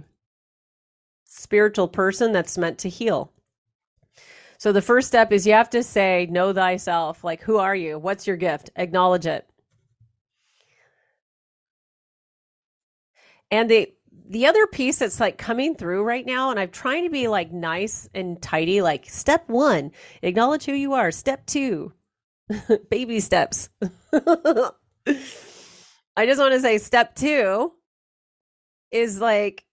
spiritual 1.26 1.88
person 1.88 2.32
that's 2.32 2.58
meant 2.58 2.78
to 2.80 2.90
heal. 2.90 3.32
So 4.58 4.74
the 4.74 4.82
first 4.82 5.08
step 5.08 5.32
is 5.32 5.48
you 5.48 5.54
have 5.54 5.70
to 5.72 5.84
say, 5.84 6.28
know 6.30 6.54
thyself. 6.54 7.24
Like, 7.24 7.42
who 7.42 7.58
are 7.58 7.76
you? 7.76 7.98
What's 7.98 8.28
your 8.28 8.36
gift? 8.36 8.70
Acknowledge 8.76 9.26
it. 9.26 9.49
And 13.52 13.70
the 13.70 13.92
the 14.30 14.46
other 14.46 14.68
piece 14.68 15.00
that's 15.00 15.20
like 15.20 15.38
coming 15.40 15.76
through 15.76 16.04
right 16.04 16.26
now, 16.26 16.52
and 16.52 16.60
I'm 16.60 16.70
trying 16.70 17.04
to 17.04 17.10
be 17.10 17.28
like 17.28 17.52
nice 17.52 18.08
and 18.14 18.40
tidy, 18.42 18.82
like 18.82 19.10
step 19.10 19.50
one, 19.50 19.92
acknowledge 20.22 20.66
who 20.66 20.74
you 20.74 20.94
are. 20.94 21.12
Step 21.12 21.46
two, 21.46 21.94
baby 22.90 23.20
steps. 23.20 23.70
I 24.14 24.72
just 26.26 26.40
want 26.40 26.54
to 26.54 26.60
say 26.60 26.78
step 26.78 27.16
two 27.16 27.74
is 28.92 29.20
like 29.20 29.66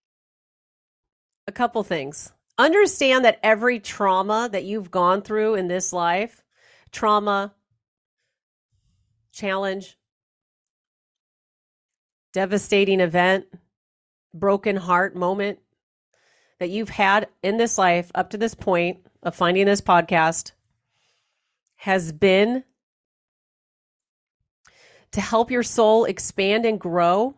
a 1.46 1.52
couple 1.52 1.82
things 1.82 2.32
understand 2.58 3.24
that 3.24 3.38
every 3.42 3.80
trauma 3.80 4.48
that 4.50 4.64
you've 4.64 4.90
gone 4.90 5.22
through 5.22 5.54
in 5.54 5.68
this 5.68 5.92
life, 5.92 6.42
trauma, 6.90 7.54
challenge, 9.32 9.96
devastating 12.32 13.00
event, 13.00 13.46
broken 14.38 14.76
heart 14.76 15.16
moment 15.16 15.58
that 16.58 16.70
you've 16.70 16.88
had 16.88 17.28
in 17.42 17.56
this 17.56 17.78
life 17.78 18.10
up 18.14 18.30
to 18.30 18.38
this 18.38 18.54
point 18.54 18.98
of 19.22 19.34
finding 19.34 19.66
this 19.66 19.80
podcast 19.80 20.52
has 21.76 22.12
been 22.12 22.64
to 25.12 25.20
help 25.20 25.50
your 25.50 25.62
soul 25.62 26.04
expand 26.04 26.66
and 26.66 26.80
grow 26.80 27.34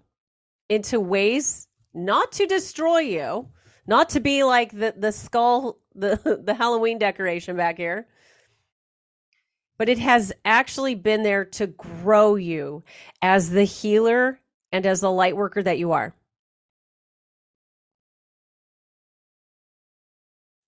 into 0.68 1.00
ways 1.00 1.68
not 1.94 2.32
to 2.32 2.46
destroy 2.46 2.98
you, 2.98 3.48
not 3.86 4.10
to 4.10 4.20
be 4.20 4.44
like 4.44 4.72
the 4.72 4.94
the 4.96 5.12
skull 5.12 5.78
the 5.94 6.40
the 6.44 6.54
Halloween 6.54 6.98
decoration 6.98 7.56
back 7.56 7.76
here. 7.76 8.06
But 9.78 9.88
it 9.88 9.98
has 9.98 10.32
actually 10.44 10.96
been 10.96 11.22
there 11.22 11.44
to 11.44 11.68
grow 11.68 12.34
you 12.34 12.82
as 13.22 13.50
the 13.50 13.62
healer 13.62 14.40
and 14.72 14.84
as 14.84 15.00
the 15.00 15.10
light 15.10 15.36
worker 15.36 15.62
that 15.62 15.78
you 15.78 15.92
are. 15.92 16.14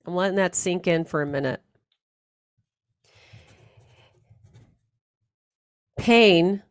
I'm 0.06 0.14
letting 0.14 0.36
that 0.36 0.54
sink 0.54 0.86
in 0.86 1.04
for 1.04 1.22
a 1.22 1.26
minute. 1.26 1.60
Pain 5.98 6.62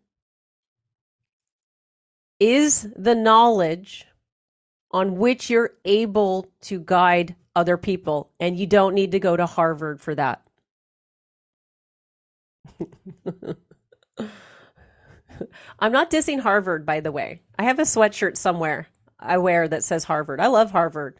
is 2.39 2.87
the 2.95 3.15
knowledge 3.15 4.05
on 4.91 5.17
which 5.17 5.49
you're 5.49 5.71
able 5.85 6.47
to 6.61 6.79
guide 6.79 7.35
other 7.55 7.77
people. 7.77 8.31
And 8.39 8.57
you 8.57 8.65
don't 8.65 8.95
need 8.95 9.11
to 9.11 9.19
go 9.19 9.37
to 9.37 9.45
Harvard 9.45 10.01
for 10.01 10.15
that. 10.15 10.41
I'm 15.79 15.91
not 15.91 16.09
dissing 16.11 16.39
Harvard, 16.39 16.85
by 16.85 17.01
the 17.01 17.11
way. 17.11 17.41
I 17.57 17.63
have 17.63 17.79
a 17.79 17.83
sweatshirt 17.83 18.37
somewhere 18.37 18.87
I 19.19 19.37
wear 19.37 19.67
that 19.67 19.83
says 19.83 20.03
Harvard. 20.03 20.39
I 20.39 20.47
love 20.47 20.71
Harvard. 20.71 21.19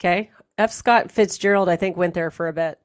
Okay. 0.00 0.30
F. 0.58 0.72
Scott 0.72 1.10
Fitzgerald, 1.10 1.68
I 1.68 1.76
think, 1.76 1.96
went 1.96 2.14
there 2.14 2.30
for 2.30 2.48
a 2.48 2.52
bit. 2.52 2.78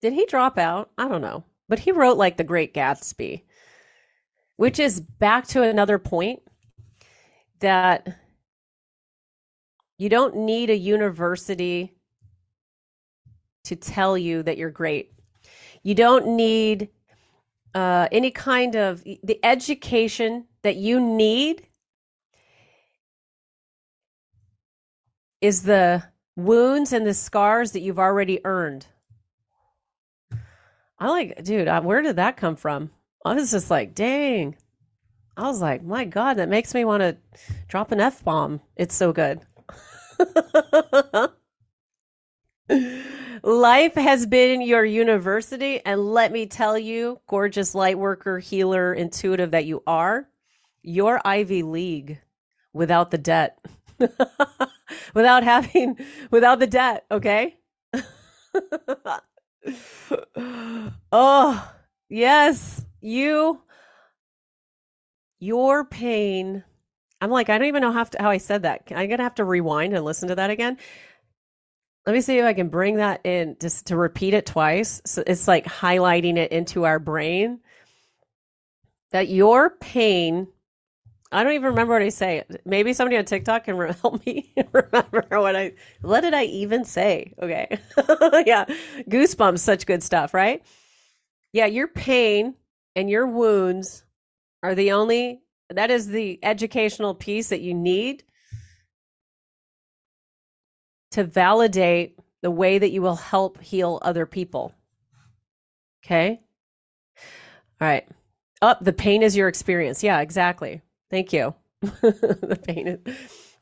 Did 0.00 0.12
he 0.12 0.26
drop 0.26 0.58
out? 0.58 0.90
I 0.96 1.08
don't 1.08 1.22
know. 1.22 1.44
But 1.68 1.80
he 1.80 1.92
wrote 1.92 2.16
like 2.16 2.36
The 2.36 2.44
Great 2.44 2.72
Gatsby, 2.72 3.42
which 4.56 4.78
is 4.78 5.00
back 5.00 5.46
to 5.48 5.62
another 5.62 5.98
point 5.98 6.40
that 7.60 8.16
you 9.98 10.08
don't 10.08 10.36
need 10.36 10.70
a 10.70 10.76
university 10.76 11.96
to 13.64 13.76
tell 13.76 14.16
you 14.16 14.42
that 14.44 14.56
you're 14.56 14.70
great. 14.70 15.12
You 15.82 15.94
don't 15.94 16.36
need 16.36 16.88
uh, 17.74 18.08
any 18.10 18.30
kind 18.30 18.76
of 18.76 19.02
the 19.04 19.38
education 19.44 20.46
that 20.62 20.76
you 20.76 21.00
need 21.00 21.67
is 25.40 25.62
the 25.62 26.02
wounds 26.36 26.92
and 26.92 27.06
the 27.06 27.14
scars 27.14 27.72
that 27.72 27.80
you've 27.80 27.98
already 27.98 28.40
earned. 28.44 28.86
I 30.98 31.08
like, 31.08 31.42
dude, 31.44 31.68
where 31.84 32.02
did 32.02 32.16
that 32.16 32.36
come 32.36 32.56
from? 32.56 32.90
I 33.24 33.34
was 33.34 33.50
just 33.50 33.70
like, 33.70 33.94
dang. 33.94 34.56
I 35.36 35.42
was 35.42 35.60
like, 35.60 35.84
my 35.84 36.04
God, 36.04 36.34
that 36.38 36.48
makes 36.48 36.74
me 36.74 36.84
want 36.84 37.02
to 37.02 37.16
drop 37.68 37.92
an 37.92 38.00
F 38.00 38.24
bomb. 38.24 38.60
It's 38.76 38.94
so 38.94 39.12
good. 39.12 39.40
Life 43.42 43.94
has 43.94 44.26
been 44.26 44.60
your 44.60 44.84
university, 44.84 45.80
and 45.84 46.12
let 46.12 46.32
me 46.32 46.46
tell 46.46 46.76
you, 46.76 47.20
gorgeous 47.28 47.72
light 47.72 47.96
worker, 47.96 48.40
healer, 48.40 48.92
intuitive 48.92 49.52
that 49.52 49.64
you 49.64 49.84
are, 49.86 50.28
your 50.82 51.20
Ivy 51.24 51.62
League 51.62 52.20
without 52.72 53.12
the 53.12 53.18
debt. 53.18 53.58
without 55.14 55.44
having 55.44 55.96
without 56.30 56.58
the 56.58 56.66
debt, 56.66 57.04
okay? 57.10 57.56
oh, 61.12 61.72
yes, 62.08 62.84
you 63.00 63.60
your 65.40 65.84
pain. 65.84 66.64
I'm 67.20 67.30
like, 67.30 67.48
I 67.48 67.58
don't 67.58 67.68
even 67.68 67.82
know 67.82 67.92
how, 67.92 68.04
to, 68.04 68.22
how 68.22 68.30
I 68.30 68.38
said 68.38 68.62
that. 68.62 68.82
I'm 68.90 69.08
going 69.08 69.18
to 69.18 69.24
have 69.24 69.34
to 69.36 69.44
rewind 69.44 69.94
and 69.94 70.04
listen 70.04 70.28
to 70.28 70.36
that 70.36 70.50
again. 70.50 70.78
Let 72.06 72.12
me 72.12 72.20
see 72.20 72.38
if 72.38 72.44
I 72.44 72.54
can 72.54 72.68
bring 72.68 72.96
that 72.96 73.24
in 73.24 73.56
just 73.60 73.86
to 73.88 73.96
repeat 73.96 74.34
it 74.34 74.46
twice. 74.46 75.02
So 75.04 75.22
it's 75.26 75.48
like 75.48 75.64
highlighting 75.64 76.36
it 76.36 76.52
into 76.52 76.84
our 76.84 76.98
brain 76.98 77.60
that 79.10 79.28
your 79.28 79.70
pain 79.70 80.48
I 81.30 81.44
don't 81.44 81.52
even 81.52 81.68
remember 81.70 81.92
what 81.92 82.02
I 82.02 82.08
say. 82.08 82.44
Maybe 82.64 82.92
somebody 82.94 83.16
on 83.18 83.24
TikTok 83.26 83.64
can 83.64 83.76
re- 83.76 83.92
help 84.02 84.24
me 84.24 84.52
remember 84.72 85.26
what 85.30 85.56
I. 85.56 85.72
What 86.00 86.20
did 86.22 86.34
I 86.34 86.44
even 86.44 86.84
say? 86.84 87.34
Okay, 87.40 87.78
yeah, 88.46 88.64
goosebumps, 89.10 89.58
such 89.58 89.86
good 89.86 90.02
stuff, 90.02 90.32
right? 90.32 90.62
Yeah, 91.52 91.66
your 91.66 91.88
pain 91.88 92.54
and 92.96 93.10
your 93.10 93.26
wounds 93.26 94.04
are 94.62 94.74
the 94.74 94.92
only. 94.92 95.42
That 95.70 95.90
is 95.90 96.06
the 96.06 96.38
educational 96.42 97.14
piece 97.14 97.50
that 97.50 97.60
you 97.60 97.74
need 97.74 98.24
to 101.10 101.24
validate 101.24 102.18
the 102.42 102.50
way 102.50 102.78
that 102.78 102.90
you 102.90 103.02
will 103.02 103.16
help 103.16 103.60
heal 103.60 103.98
other 104.02 104.24
people. 104.24 104.72
Okay. 106.04 106.40
All 107.80 107.88
right. 107.88 108.08
Up, 108.60 108.78
oh, 108.80 108.84
the 108.84 108.92
pain 108.92 109.22
is 109.22 109.36
your 109.36 109.48
experience. 109.48 110.02
Yeah, 110.02 110.20
exactly. 110.20 110.80
Thank 111.10 111.32
you. 111.32 111.54
the 111.80 112.60
pain 112.66 112.88
is 112.88 112.98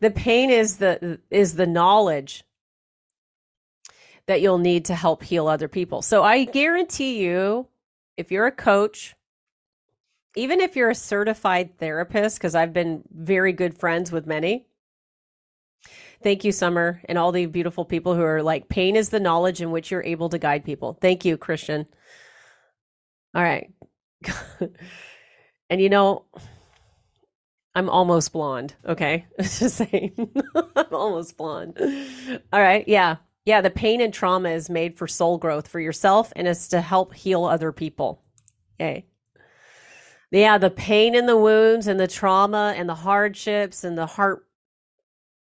the 0.01 0.11
pain 0.11 0.51
is 0.51 0.79
the 0.79 1.21
is 1.31 1.55
the 1.55 1.67
knowledge 1.67 2.45
that 4.27 4.41
you'll 4.41 4.59
need 4.59 4.87
to 4.87 4.95
help 4.95 5.23
heal 5.23 5.47
other 5.47 5.69
people. 5.69 6.03
So 6.03 6.23
I 6.23 6.45
guarantee 6.45 7.23
you 7.23 7.69
if 8.17 8.33
you're 8.33 8.47
a 8.47 8.53
coach, 8.53 9.15
even 10.35 10.61
if 10.61 10.75
you're 10.75 10.91
a 10.91 10.95
certified 10.95 11.79
therapist 11.79 12.39
because 12.39 12.55
I've 12.55 12.73
been 12.73 13.03
very 13.15 13.53
good 13.53 13.79
friends 13.79 14.11
with 14.11 14.27
many. 14.27 14.67
Thank 16.23 16.45
you 16.45 16.51
Summer 16.51 17.01
and 17.09 17.19
all 17.19 17.31
the 17.31 17.47
beautiful 17.47 17.85
people 17.85 18.15
who 18.15 18.23
are 18.23 18.43
like 18.43 18.69
pain 18.69 18.97
is 18.97 19.11
the 19.11 19.21
knowledge 19.21 19.61
in 19.61 19.71
which 19.71 19.91
you're 19.91 20.03
able 20.03 20.29
to 20.31 20.39
guide 20.39 20.65
people. 20.65 20.99
Thank 21.01 21.25
you 21.25 21.37
Christian. 21.37 21.87
All 23.35 23.43
right. 23.43 23.71
and 25.71 25.81
you 25.81 25.89
know, 25.89 26.25
I'm 27.77 27.91
almost 27.91 28.33
blonde. 28.33 28.75
Okay. 28.87 29.27
Just 29.41 29.77
saying. 29.77 30.15
I'm 30.77 30.95
almost 30.95 31.37
blonde. 31.37 31.79
All 32.51 32.61
right. 32.61 32.89
Yeah. 32.89 33.17
Yeah. 33.45 33.61
The 33.61 33.71
pain 33.71 34.01
and 34.01 34.15
trauma 34.15 34.49
is 34.49 34.71
made 34.71 34.97
for 34.97 35.07
soul 35.07 35.37
growth 35.37 35.69
for 35.69 35.79
yourself 35.79 36.33
and 36.35 36.49
is 36.49 36.69
to 36.69 36.81
help 36.81 37.13
heal 37.13 37.45
other 37.45 37.73
people. 37.73 38.23
Okay. 38.81 39.05
Yeah. 40.31 40.57
The 40.57 40.71
pain 40.71 41.15
and 41.15 41.29
the 41.29 41.37
wounds 41.37 41.87
and 41.87 42.01
the 42.01 42.09
trauma 42.09 42.73
and 42.75 42.89
the 42.89 42.95
hardships 42.95 43.85
and 43.85 43.97
the 43.97 44.07
heart 44.07 44.47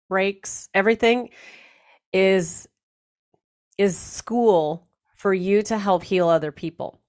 breaks, 0.07 0.69
everything 0.73 1.29
is, 2.13 2.69
is 3.77 3.97
school 3.97 4.87
for 5.15 5.33
you 5.33 5.61
to 5.63 5.77
help 5.77 6.03
heal 6.03 6.29
other 6.29 6.53
people. 6.53 7.01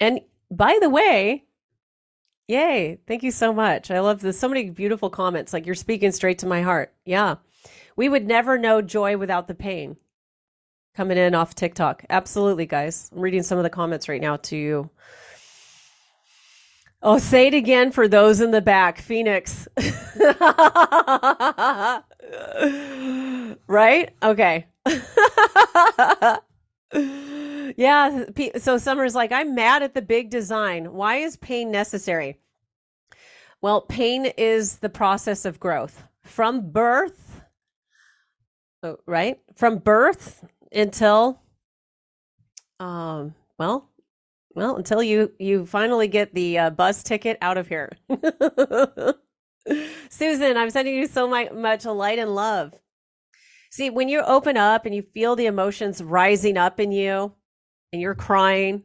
And 0.00 0.20
by 0.50 0.78
the 0.82 0.90
way, 0.90 1.47
yay, 2.48 2.98
thank 3.06 3.22
you 3.22 3.30
so 3.30 3.52
much. 3.52 3.90
I 3.90 4.00
love 4.00 4.20
this. 4.20 4.40
So 4.40 4.48
many 4.48 4.70
beautiful 4.70 5.10
comments. 5.10 5.52
Like 5.52 5.66
you're 5.66 5.74
speaking 5.74 6.10
straight 6.10 6.38
to 6.40 6.46
my 6.46 6.62
heart. 6.62 6.92
Yeah. 7.04 7.36
We 7.94 8.08
would 8.08 8.26
never 8.26 8.58
know 8.58 8.82
joy 8.82 9.16
without 9.16 9.46
the 9.46 9.54
pain. 9.54 9.96
Coming 10.94 11.18
in 11.18 11.34
off 11.34 11.54
TikTok. 11.54 12.04
Absolutely, 12.10 12.66
guys. 12.66 13.10
I'm 13.14 13.20
reading 13.20 13.44
some 13.44 13.58
of 13.58 13.64
the 13.64 13.70
comments 13.70 14.08
right 14.08 14.20
now 14.20 14.36
to 14.36 14.56
you. 14.56 14.90
Oh, 17.00 17.18
say 17.18 17.46
it 17.46 17.54
again 17.54 17.92
for 17.92 18.08
those 18.08 18.40
in 18.40 18.50
the 18.50 18.60
back. 18.60 18.98
Phoenix. 19.00 19.68
right? 23.68 24.10
Okay. 24.22 24.66
yeah. 27.76 28.24
So 28.58 28.78
Summer's 28.78 29.14
like, 29.14 29.32
I'm 29.32 29.54
mad 29.54 29.82
at 29.82 29.94
the 29.94 30.02
big 30.02 30.30
design. 30.30 30.92
Why 30.92 31.16
is 31.16 31.36
pain 31.36 31.70
necessary? 31.70 32.38
Well, 33.60 33.82
pain 33.82 34.26
is 34.36 34.78
the 34.78 34.88
process 34.88 35.44
of 35.44 35.58
growth 35.58 36.04
from 36.22 36.70
birth, 36.70 37.40
oh, 38.82 38.98
right? 39.06 39.40
From 39.54 39.78
birth 39.78 40.44
until, 40.70 41.40
um, 42.78 43.34
well, 43.58 43.90
well, 44.54 44.76
until 44.76 45.02
you 45.02 45.32
you 45.38 45.66
finally 45.66 46.08
get 46.08 46.34
the 46.34 46.58
uh, 46.58 46.70
bus 46.70 47.02
ticket 47.02 47.38
out 47.42 47.58
of 47.58 47.68
here. 47.68 47.90
Susan, 50.08 50.56
I'm 50.56 50.70
sending 50.70 50.94
you 50.94 51.06
so 51.06 51.28
much 51.28 51.84
light 51.84 52.18
and 52.18 52.34
love. 52.34 52.74
See, 53.78 53.90
when 53.90 54.08
you 54.08 54.22
open 54.22 54.56
up 54.56 54.86
and 54.86 54.92
you 54.92 55.02
feel 55.02 55.36
the 55.36 55.46
emotions 55.46 56.02
rising 56.02 56.56
up 56.56 56.80
in 56.80 56.90
you, 56.90 57.32
and 57.92 58.02
you're 58.02 58.16
crying, 58.16 58.82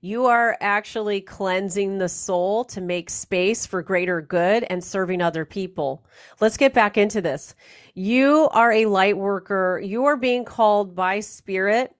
you 0.00 0.26
are 0.26 0.56
actually 0.60 1.20
cleansing 1.20 1.98
the 1.98 2.08
soul 2.08 2.64
to 2.64 2.80
make 2.80 3.08
space 3.08 3.64
for 3.64 3.80
greater 3.80 4.20
good 4.20 4.64
and 4.64 4.82
serving 4.82 5.22
other 5.22 5.44
people. 5.44 6.04
Let's 6.40 6.56
get 6.56 6.74
back 6.74 6.98
into 6.98 7.20
this. 7.20 7.54
You 7.94 8.48
are 8.50 8.72
a 8.72 8.86
light 8.86 9.16
worker. 9.16 9.80
You 9.84 10.06
are 10.06 10.16
being 10.16 10.44
called 10.44 10.96
by 10.96 11.20
spirit 11.20 11.94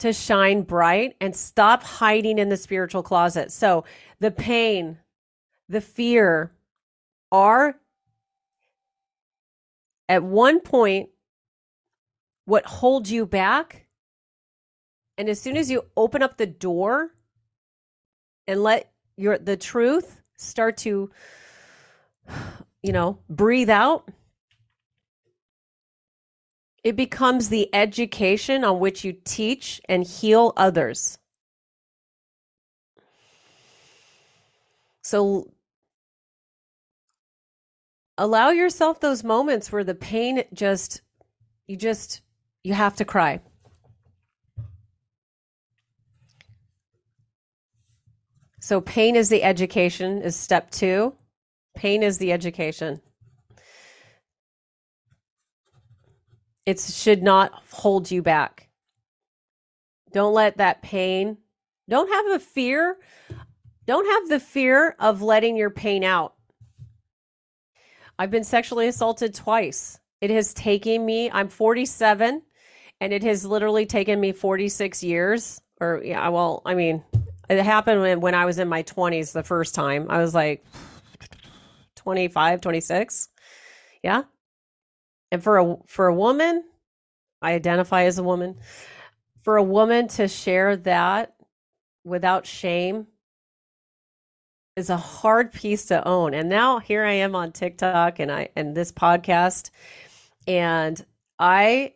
to 0.00 0.12
shine 0.12 0.60
bright 0.60 1.16
and 1.22 1.34
stop 1.34 1.82
hiding 1.82 2.38
in 2.38 2.50
the 2.50 2.58
spiritual 2.58 3.02
closet. 3.02 3.50
So 3.50 3.86
the 4.20 4.30
pain, 4.30 4.98
the 5.70 5.80
fear 5.80 6.52
are 7.32 7.76
at 10.08 10.22
one 10.22 10.60
point 10.60 11.10
what 12.44 12.64
holds 12.66 13.10
you 13.10 13.26
back. 13.26 13.86
And 15.18 15.28
as 15.28 15.40
soon 15.40 15.56
as 15.56 15.70
you 15.70 15.82
open 15.96 16.22
up 16.22 16.36
the 16.36 16.46
door 16.46 17.10
and 18.46 18.62
let 18.62 18.92
your 19.16 19.38
the 19.38 19.56
truth 19.56 20.20
start 20.36 20.76
to 20.78 21.10
you 22.86 22.92
know, 22.92 23.18
breathe 23.28 23.68
out, 23.68 24.08
it 26.84 26.94
becomes 26.94 27.48
the 27.48 27.68
education 27.74 28.62
on 28.62 28.78
which 28.78 29.04
you 29.04 29.12
teach 29.12 29.80
and 29.88 30.06
heal 30.06 30.52
others. 30.56 31.18
So 35.02 35.52
allow 38.18 38.50
yourself 38.50 39.00
those 39.00 39.24
moments 39.24 39.70
where 39.70 39.84
the 39.84 39.94
pain 39.94 40.44
just 40.52 41.02
you 41.66 41.76
just 41.76 42.22
you 42.62 42.74
have 42.74 42.96
to 42.96 43.04
cry. 43.04 43.40
So, 48.60 48.80
pain 48.80 49.14
is 49.14 49.28
the 49.28 49.44
education, 49.44 50.22
is 50.22 50.34
step 50.34 50.70
two. 50.70 51.14
Pain 51.76 52.02
is 52.02 52.18
the 52.18 52.32
education. 52.32 53.00
It 56.64 56.80
should 56.80 57.22
not 57.22 57.52
hold 57.70 58.10
you 58.10 58.22
back. 58.22 58.68
Don't 60.12 60.34
let 60.34 60.56
that 60.56 60.82
pain, 60.82 61.36
don't 61.88 62.10
have 62.10 62.34
a 62.34 62.38
fear, 62.42 62.96
don't 63.86 64.06
have 64.06 64.28
the 64.28 64.40
fear 64.40 64.96
of 64.98 65.22
letting 65.22 65.56
your 65.56 65.70
pain 65.70 66.02
out. 66.02 66.35
I've 68.18 68.30
been 68.30 68.44
sexually 68.44 68.88
assaulted 68.88 69.34
twice. 69.34 69.98
It 70.20 70.30
has 70.30 70.54
taken 70.54 71.04
me, 71.04 71.30
I'm 71.30 71.48
47 71.48 72.42
and 73.00 73.12
it 73.12 73.22
has 73.22 73.44
literally 73.44 73.86
taken 73.86 74.20
me 74.20 74.32
46 74.32 75.02
years 75.02 75.60
or 75.80 76.02
yeah 76.04 76.28
well 76.28 76.62
i 76.64 76.74
mean 76.74 77.02
it 77.48 77.62
happened 77.62 78.00
when, 78.00 78.20
when 78.20 78.34
i 78.34 78.44
was 78.44 78.58
in 78.58 78.68
my 78.68 78.82
20s 78.82 79.32
the 79.32 79.42
first 79.42 79.74
time. 79.74 80.06
I 80.08 80.18
was 80.18 80.34
like 80.34 80.64
25 81.96 82.60
26 82.60 83.28
yeah. 84.02 84.22
And 85.32 85.42
for 85.42 85.58
a 85.58 85.76
for 85.86 86.06
a 86.06 86.14
woman 86.14 86.64
i 87.42 87.52
identify 87.52 88.04
as 88.04 88.18
a 88.18 88.22
woman. 88.22 88.56
For 89.42 89.56
a 89.56 89.62
woman 89.62 90.08
to 90.08 90.26
share 90.26 90.76
that 90.78 91.34
without 92.04 92.46
shame 92.46 93.06
is 94.76 94.90
a 94.90 94.96
hard 94.96 95.52
piece 95.52 95.86
to 95.86 96.06
own 96.06 96.34
and 96.34 96.48
now 96.48 96.78
here 96.78 97.04
i 97.04 97.12
am 97.12 97.34
on 97.34 97.50
tiktok 97.50 98.18
and 98.18 98.30
i 98.30 98.48
and 98.56 98.76
this 98.76 98.92
podcast 98.92 99.70
and 100.46 101.04
i 101.38 101.92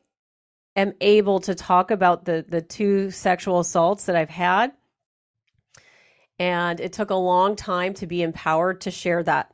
am 0.77 0.95
able 1.01 1.41
to 1.41 1.55
talk 1.55 1.91
about 1.91 2.25
the 2.25 2.45
the 2.49 2.63
two 2.63 3.11
sexual 3.11 3.61
assaults 3.61 4.07
that 4.07 4.17
I've 4.17 4.31
had. 4.31 4.73
And 6.39 6.81
it 6.81 6.93
took 6.93 7.11
a 7.11 7.15
long 7.15 7.55
time 7.55 7.93
to 7.95 8.07
be 8.07 8.23
empowered 8.23 8.81
to 8.83 8.91
share 8.91 9.23
that. 9.25 9.53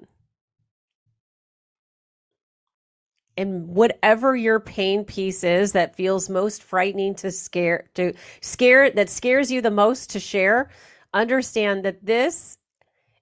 And 3.37 3.69
whatever 3.69 4.37
your 4.37 4.61
pain 4.61 5.05
piece 5.05 5.45
is 5.45 5.73
that 5.73 5.97
feels 5.97 6.31
most 6.31 6.63
frightening 6.63 7.15
to 7.17 7.33
scare 7.33 7.91
to 7.95 8.15
scare 8.41 8.91
that 8.91 9.11
scares 9.11 9.51
you 9.51 9.61
the 9.61 9.71
most 9.71 10.11
to 10.11 10.21
share, 10.21 10.71
understand 11.13 11.85
that 11.85 12.05
this 12.05 12.57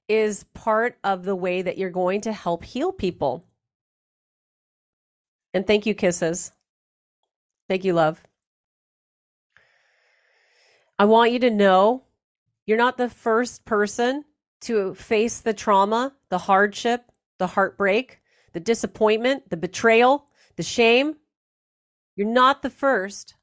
is 0.08 0.44
part 0.54 0.98
of 1.04 1.24
the 1.24 1.36
way 1.36 1.62
that 1.62 1.78
you're 1.78 1.90
going 1.90 2.20
to 2.22 2.32
help 2.32 2.64
heal 2.64 2.92
people. 2.92 3.44
And 5.54 5.66
thank 5.66 5.86
you, 5.86 5.94
kisses. 5.94 6.52
Thank 7.68 7.84
you, 7.84 7.94
love. 7.94 8.22
I 10.98 11.06
want 11.06 11.32
you 11.32 11.38
to 11.40 11.50
know 11.50 12.04
You're 12.66 12.78
not 12.78 12.96
the 12.96 13.10
first 13.10 13.64
person 13.64 14.24
to 14.62 14.94
face 14.94 15.40
the 15.40 15.52
trauma, 15.52 16.14
the 16.30 16.38
hardship, 16.38 17.04
the 17.38 17.46
heartbreak, 17.46 18.20
the 18.52 18.60
disappointment, 18.60 19.50
the 19.50 19.56
betrayal, 19.56 20.26
the 20.56 20.62
shame. 20.62 21.16
You're 22.16 22.28
not 22.28 22.62
the 22.62 22.70
first. 22.70 23.34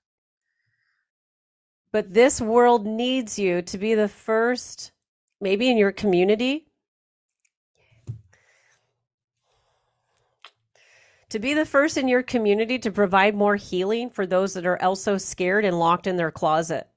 But 1.91 2.13
this 2.13 2.41
world 2.41 2.86
needs 2.88 3.38
you 3.38 3.62
to 3.63 3.78
be 3.78 3.93
the 3.93 4.08
first, 4.08 4.91
maybe 5.42 5.70
in 5.70 5.78
your 5.78 5.92
community, 5.92 6.68
to 11.32 11.40
be 11.40 11.54
the 11.54 11.66
first 11.66 11.98
in 11.98 12.08
your 12.08 12.24
community 12.24 12.78
to 12.80 12.92
provide 12.92 13.36
more 13.36 13.56
healing 13.56 14.10
for 14.10 14.28
those 14.28 14.54
that 14.54 14.66
are 14.66 14.82
also 14.82 15.18
scared 15.18 15.66
and 15.66 15.80
locked 15.80 16.06
in 16.06 16.18
their 16.18 16.32
closet. 16.32 16.88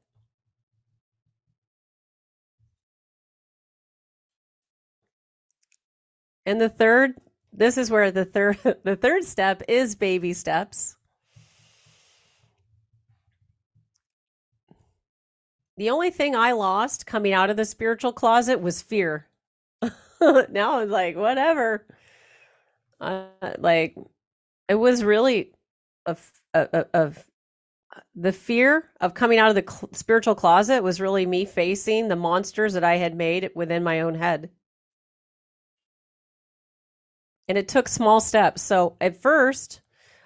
And 6.47 6.61
the 6.61 6.69
third, 6.69 7.15
this 7.53 7.79
is 7.79 7.91
where 7.91 8.11
the 8.11 8.25
third 8.25 8.59
the 8.85 8.97
third 8.97 9.25
step 9.25 9.63
is 9.69 9.95
baby 9.95 10.33
steps. 10.35 10.97
The 15.77 15.91
only 15.91 16.11
thing 16.11 16.37
I 16.37 16.53
lost 16.53 17.07
coming 17.07 17.33
out 17.33 17.51
of 17.51 17.57
the 17.57 17.65
spiritual 17.65 18.13
closet 18.13 18.61
was 18.61 18.81
fear. 18.81 19.27
now 19.83 20.81
it's 20.81 20.91
like 20.91 21.17
whatever. 21.17 21.85
Uh, 23.01 23.27
like 23.59 23.97
it 24.69 24.77
was 24.77 25.03
really 25.03 25.53
of 26.07 26.31
of 26.53 27.27
the 28.15 28.33
fear 28.33 28.91
of 29.01 29.15
coming 29.15 29.39
out 29.39 29.49
of 29.51 29.55
the 29.55 29.71
cl- 29.71 29.91
spiritual 29.93 30.35
closet 30.35 30.83
was 30.83 31.01
really 31.01 31.27
me 31.27 31.45
facing 31.45 32.09
the 32.09 32.17
monsters 32.17 32.73
that 32.75 32.85
I 32.85 32.97
had 32.97 33.17
made 33.17 33.51
within 33.55 33.83
my 33.83 34.01
own 34.01 34.15
head. 34.15 34.51
And 37.49 37.59
it 37.59 37.69
took 37.69 37.89
small 37.89 38.21
steps. 38.21 38.63
So 38.63 38.97
at 39.01 39.21
first, 39.21 39.81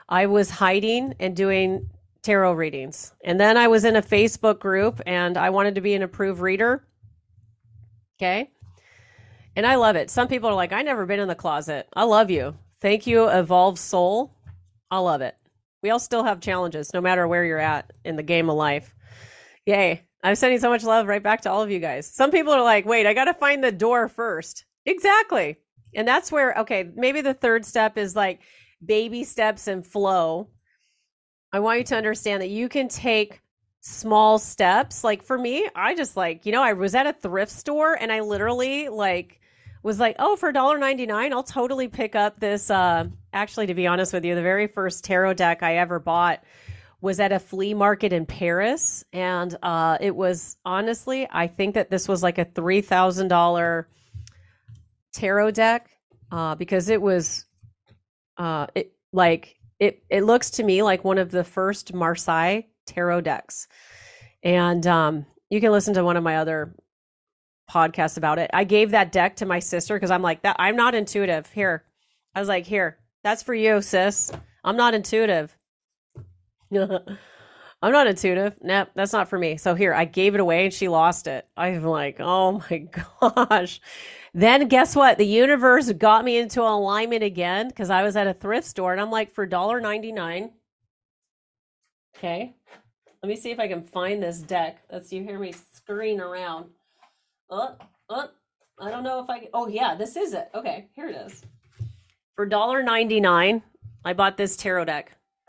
I 0.08 0.26
was 0.26 0.50
hiding 0.50 1.14
and 1.18 1.34
doing 1.34 1.90
tarot 2.28 2.52
readings. 2.52 3.14
And 3.24 3.40
then 3.40 3.56
I 3.56 3.68
was 3.68 3.86
in 3.86 3.96
a 3.96 4.02
Facebook 4.02 4.58
group 4.58 5.00
and 5.06 5.38
I 5.38 5.48
wanted 5.48 5.76
to 5.76 5.80
be 5.80 5.94
an 5.94 6.02
approved 6.02 6.42
reader. 6.42 6.86
Okay. 8.18 8.50
And 9.56 9.64
I 9.64 9.76
love 9.76 9.96
it. 9.96 10.10
Some 10.10 10.28
people 10.28 10.50
are 10.50 10.54
like, 10.54 10.74
I 10.74 10.82
never 10.82 11.06
been 11.06 11.20
in 11.20 11.28
the 11.28 11.34
closet. 11.34 11.88
I 11.96 12.04
love 12.04 12.30
you. 12.30 12.54
Thank 12.82 13.06
you, 13.06 13.30
Evolved 13.30 13.78
Soul. 13.78 14.34
I 14.90 14.98
love 14.98 15.22
it. 15.22 15.36
We 15.82 15.88
all 15.88 15.98
still 15.98 16.22
have 16.22 16.38
challenges, 16.40 16.92
no 16.92 17.00
matter 17.00 17.26
where 17.26 17.46
you're 17.46 17.58
at 17.58 17.94
in 18.04 18.16
the 18.16 18.22
game 18.22 18.50
of 18.50 18.56
life. 18.56 18.94
Yay. 19.64 20.02
I'm 20.22 20.34
sending 20.34 20.60
so 20.60 20.68
much 20.68 20.84
love 20.84 21.06
right 21.06 21.22
back 21.22 21.40
to 21.42 21.50
all 21.50 21.62
of 21.62 21.70
you 21.70 21.78
guys. 21.78 22.12
Some 22.12 22.30
people 22.30 22.52
are 22.52 22.62
like, 22.62 22.84
wait, 22.84 23.06
I 23.06 23.14
got 23.14 23.24
to 23.24 23.32
find 23.32 23.64
the 23.64 23.72
door 23.72 24.06
first. 24.06 24.66
Exactly. 24.84 25.56
And 25.94 26.06
that's 26.06 26.30
where, 26.30 26.52
okay, 26.58 26.90
maybe 26.94 27.22
the 27.22 27.32
third 27.32 27.64
step 27.64 27.96
is 27.96 28.14
like 28.14 28.40
baby 28.84 29.24
steps 29.24 29.66
and 29.66 29.86
flow. 29.86 30.50
I 31.52 31.60
want 31.60 31.78
you 31.78 31.84
to 31.84 31.96
understand 31.96 32.42
that 32.42 32.50
you 32.50 32.68
can 32.68 32.88
take 32.88 33.40
small 33.80 34.38
steps. 34.38 35.02
Like 35.02 35.22
for 35.22 35.38
me, 35.38 35.68
I 35.74 35.94
just 35.94 36.16
like, 36.16 36.44
you 36.44 36.52
know, 36.52 36.62
I 36.62 36.74
was 36.74 36.94
at 36.94 37.06
a 37.06 37.12
thrift 37.12 37.52
store 37.52 37.94
and 37.94 38.12
I 38.12 38.20
literally 38.20 38.88
like 38.88 39.40
was 39.82 39.98
like, 39.98 40.16
oh, 40.18 40.36
for 40.36 40.52
$1.99, 40.52 41.32
I'll 41.32 41.42
totally 41.42 41.88
pick 41.88 42.14
up 42.14 42.40
this. 42.40 42.70
Uh, 42.70 43.06
actually, 43.32 43.66
to 43.66 43.74
be 43.74 43.86
honest 43.86 44.12
with 44.12 44.24
you, 44.24 44.34
the 44.34 44.42
very 44.42 44.66
first 44.66 45.04
tarot 45.04 45.34
deck 45.34 45.62
I 45.62 45.76
ever 45.76 45.98
bought 45.98 46.42
was 47.00 47.20
at 47.20 47.32
a 47.32 47.38
flea 47.38 47.74
market 47.74 48.12
in 48.12 48.26
Paris. 48.26 49.04
And 49.12 49.56
uh, 49.62 49.98
it 50.00 50.14
was 50.14 50.56
honestly, 50.64 51.28
I 51.30 51.46
think 51.46 51.74
that 51.74 51.90
this 51.90 52.08
was 52.08 52.22
like 52.22 52.38
a 52.38 52.44
$3,000 52.44 53.84
tarot 55.12 55.50
deck 55.52 55.90
uh, 56.30 56.54
because 56.56 56.88
it 56.88 57.00
was 57.00 57.44
uh, 58.36 58.66
it 58.74 58.92
like 59.12 59.57
it 59.80 60.02
it 60.10 60.24
looks 60.24 60.50
to 60.52 60.62
me 60.62 60.82
like 60.82 61.04
one 61.04 61.18
of 61.18 61.30
the 61.30 61.44
first 61.44 61.94
Marseille 61.94 62.62
tarot 62.86 63.22
decks, 63.22 63.68
and 64.42 64.86
um, 64.86 65.26
you 65.50 65.60
can 65.60 65.72
listen 65.72 65.94
to 65.94 66.04
one 66.04 66.16
of 66.16 66.22
my 66.22 66.36
other 66.36 66.74
podcasts 67.70 68.16
about 68.16 68.38
it. 68.38 68.50
I 68.52 68.64
gave 68.64 68.90
that 68.90 69.12
deck 69.12 69.36
to 69.36 69.46
my 69.46 69.58
sister 69.58 69.94
because 69.94 70.10
I'm 70.10 70.22
like 70.22 70.42
that. 70.42 70.56
I'm 70.58 70.76
not 70.76 70.94
intuitive. 70.94 71.46
Here, 71.50 71.84
I 72.34 72.40
was 72.40 72.48
like, 72.48 72.66
here, 72.66 72.98
that's 73.22 73.42
for 73.42 73.54
you, 73.54 73.80
sis. 73.82 74.32
I'm 74.64 74.76
not 74.76 74.94
intuitive. 74.94 75.56
I'm 77.80 77.92
not 77.92 78.08
intuitive. 78.08 78.56
Nope, 78.60 78.88
that's 78.94 79.12
not 79.12 79.28
for 79.28 79.38
me. 79.38 79.56
So 79.56 79.74
here, 79.74 79.94
I 79.94 80.04
gave 80.04 80.34
it 80.34 80.40
away 80.40 80.64
and 80.64 80.74
she 80.74 80.88
lost 80.88 81.28
it. 81.28 81.46
I'm 81.56 81.84
like, 81.84 82.16
oh 82.18 82.62
my 82.70 82.88
gosh. 83.20 83.80
Then 84.34 84.68
guess 84.68 84.96
what? 84.96 85.18
The 85.18 85.26
universe 85.26 85.90
got 85.92 86.24
me 86.24 86.38
into 86.38 86.62
alignment 86.62 87.22
again 87.22 87.68
because 87.68 87.90
I 87.90 88.02
was 88.02 88.16
at 88.16 88.26
a 88.26 88.34
thrift 88.34 88.66
store 88.66 88.92
and 88.92 89.00
I'm 89.00 89.10
like, 89.10 89.32
for 89.32 89.46
$1.99. 89.46 90.50
Okay. 92.16 92.54
Let 93.22 93.28
me 93.28 93.36
see 93.36 93.50
if 93.50 93.60
I 93.60 93.68
can 93.68 93.82
find 93.82 94.22
this 94.22 94.38
deck. 94.38 94.78
Let's 94.92 95.12
you 95.12 95.22
hear 95.22 95.38
me 95.38 95.52
scurrying 95.74 96.20
around. 96.20 96.66
Oh, 97.50 97.76
oh, 98.10 98.28
I 98.80 98.90
don't 98.90 99.02
know 99.02 99.20
if 99.22 99.30
I 99.30 99.48
Oh 99.54 99.68
yeah, 99.68 99.94
this 99.94 100.16
is 100.16 100.34
it. 100.34 100.50
Okay, 100.54 100.88
here 100.94 101.08
it 101.08 101.16
is. 101.16 101.42
For 102.36 102.46
$1.99, 102.46 103.62
I 104.04 104.12
bought 104.12 104.36
this 104.36 104.56
tarot 104.56 104.84
deck. 104.84 105.16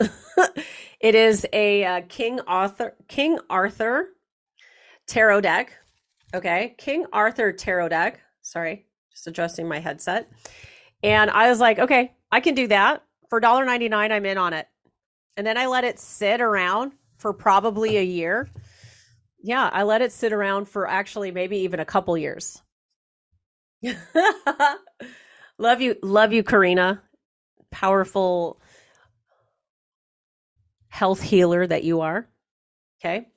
it 1.00 1.14
is 1.14 1.46
a 1.52 1.84
uh, 1.84 2.00
King 2.08 2.40
Arthur 2.46 2.94
King 3.08 3.38
Arthur 3.48 4.10
tarot 5.06 5.40
deck. 5.40 5.72
Okay, 6.34 6.74
King 6.78 7.06
Arthur 7.12 7.52
tarot 7.52 7.88
deck. 7.88 8.20
Sorry, 8.42 8.86
just 9.10 9.26
adjusting 9.26 9.68
my 9.68 9.78
headset. 9.78 10.30
And 11.02 11.30
I 11.30 11.48
was 11.48 11.60
like, 11.60 11.78
okay, 11.78 12.12
I 12.30 12.40
can 12.40 12.54
do 12.54 12.68
that. 12.68 13.02
For 13.28 13.40
$1.99, 13.40 13.92
I'm 13.92 14.26
in 14.26 14.38
on 14.38 14.52
it. 14.52 14.66
And 15.36 15.46
then 15.46 15.56
I 15.56 15.66
let 15.66 15.84
it 15.84 15.98
sit 15.98 16.40
around 16.40 16.92
for 17.16 17.32
probably 17.32 17.96
a 17.96 18.02
year. 18.02 18.48
Yeah, 19.42 19.70
I 19.72 19.84
let 19.84 20.02
it 20.02 20.12
sit 20.12 20.32
around 20.32 20.68
for 20.68 20.86
actually 20.86 21.30
maybe 21.30 21.58
even 21.58 21.80
a 21.80 21.84
couple 21.84 22.16
years. 22.18 22.60
love 25.58 25.80
you, 25.80 25.96
love 26.02 26.32
you, 26.32 26.42
Karina. 26.42 27.02
Powerful 27.70 28.60
health 30.90 31.22
healer 31.22 31.66
that 31.66 31.84
you 31.84 32.02
are. 32.02 32.28
Okay. 33.00 33.28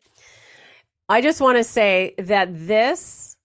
I 1.08 1.22
just 1.22 1.40
want 1.40 1.58
to 1.58 1.64
say 1.64 2.16
that 2.18 2.50
this 2.52 3.38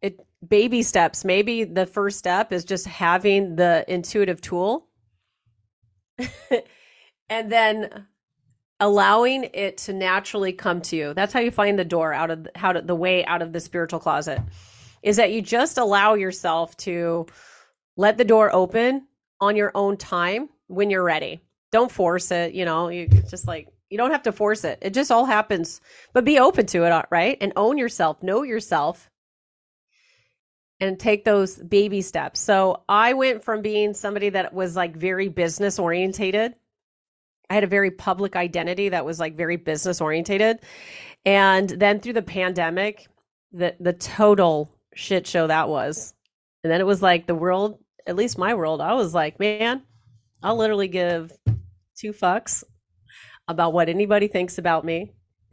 it 0.00 0.18
baby 0.46 0.82
steps. 0.82 1.24
Maybe 1.24 1.64
the 1.64 1.84
first 1.84 2.18
step 2.18 2.52
is 2.52 2.64
just 2.64 2.86
having 2.86 3.56
the 3.56 3.84
intuitive 3.86 4.40
tool. 4.40 4.86
and 7.28 7.52
then 7.52 8.06
allowing 8.78 9.44
it 9.52 9.76
to 9.76 9.92
naturally 9.92 10.52
come 10.52 10.80
to 10.80 10.96
you. 10.96 11.12
That's 11.12 11.32
how 11.32 11.40
you 11.40 11.50
find 11.50 11.78
the 11.78 11.84
door 11.84 12.14
out 12.14 12.30
of 12.30 12.48
how 12.54 12.72
to, 12.72 12.80
the 12.80 12.94
way 12.94 13.24
out 13.26 13.42
of 13.42 13.52
the 13.52 13.60
spiritual 13.60 14.00
closet. 14.00 14.40
Is 15.02 15.16
that 15.16 15.32
you 15.32 15.42
just 15.42 15.76
allow 15.76 16.14
yourself 16.14 16.76
to 16.78 17.26
let 17.96 18.16
the 18.16 18.24
door 18.24 18.54
open 18.54 19.06
on 19.40 19.56
your 19.56 19.72
own 19.74 19.96
time 19.96 20.48
when 20.68 20.88
you're 20.90 21.02
ready 21.02 21.40
don't 21.72 21.90
force 21.90 22.30
it 22.30 22.52
you 22.52 22.64
know 22.64 22.88
you 22.88 23.08
just 23.28 23.46
like 23.46 23.68
you 23.90 23.98
don't 23.98 24.12
have 24.12 24.22
to 24.22 24.32
force 24.32 24.64
it. 24.64 24.78
It 24.80 24.94
just 24.94 25.10
all 25.10 25.26
happens. 25.26 25.80
But 26.12 26.24
be 26.24 26.38
open 26.38 26.66
to 26.66 26.84
it 26.84 26.92
uh, 26.92 27.02
right? 27.10 27.36
And 27.40 27.52
own 27.56 27.76
yourself 27.76 28.22
know 28.22 28.44
yourself. 28.44 29.10
And 30.78 30.98
take 30.98 31.24
those 31.24 31.56
baby 31.56 32.00
steps. 32.00 32.40
So 32.40 32.84
i 32.88 33.12
went 33.12 33.44
from 33.44 33.60
being 33.60 33.92
somebody 33.92 34.30
that 34.30 34.54
was 34.54 34.76
like 34.76 34.96
very 34.96 35.28
business 35.28 35.78
orientated. 35.78 36.54
I 37.50 37.54
had 37.54 37.64
a 37.64 37.66
very 37.66 37.90
public 37.90 38.34
identity 38.34 38.88
that 38.90 39.04
was 39.04 39.20
like 39.20 39.36
very 39.36 39.56
business 39.56 40.00
orientated. 40.00 40.60
And 41.26 41.68
then 41.68 42.00
through 42.00 42.14
the 42.14 42.22
pandemic 42.22 43.08
the 43.52 43.74
the 43.80 43.92
total 43.92 44.70
shit 44.94 45.26
show 45.26 45.48
that 45.48 45.68
was. 45.68 46.14
And 46.62 46.72
then 46.72 46.80
it 46.80 46.86
was 46.86 47.02
like 47.02 47.26
the 47.26 47.34
world 47.34 47.78
at 48.06 48.16
least 48.16 48.38
my 48.38 48.54
world 48.54 48.80
i 48.80 48.94
was 48.94 49.12
like 49.12 49.38
man 49.38 49.82
I'll 50.42 50.56
literally 50.56 50.88
give 50.88 51.32
two 51.96 52.12
fucks 52.12 52.64
about 53.48 53.72
what 53.72 53.88
anybody 53.88 54.28
thinks 54.28 54.58
about 54.58 54.84
me. 54.84 55.12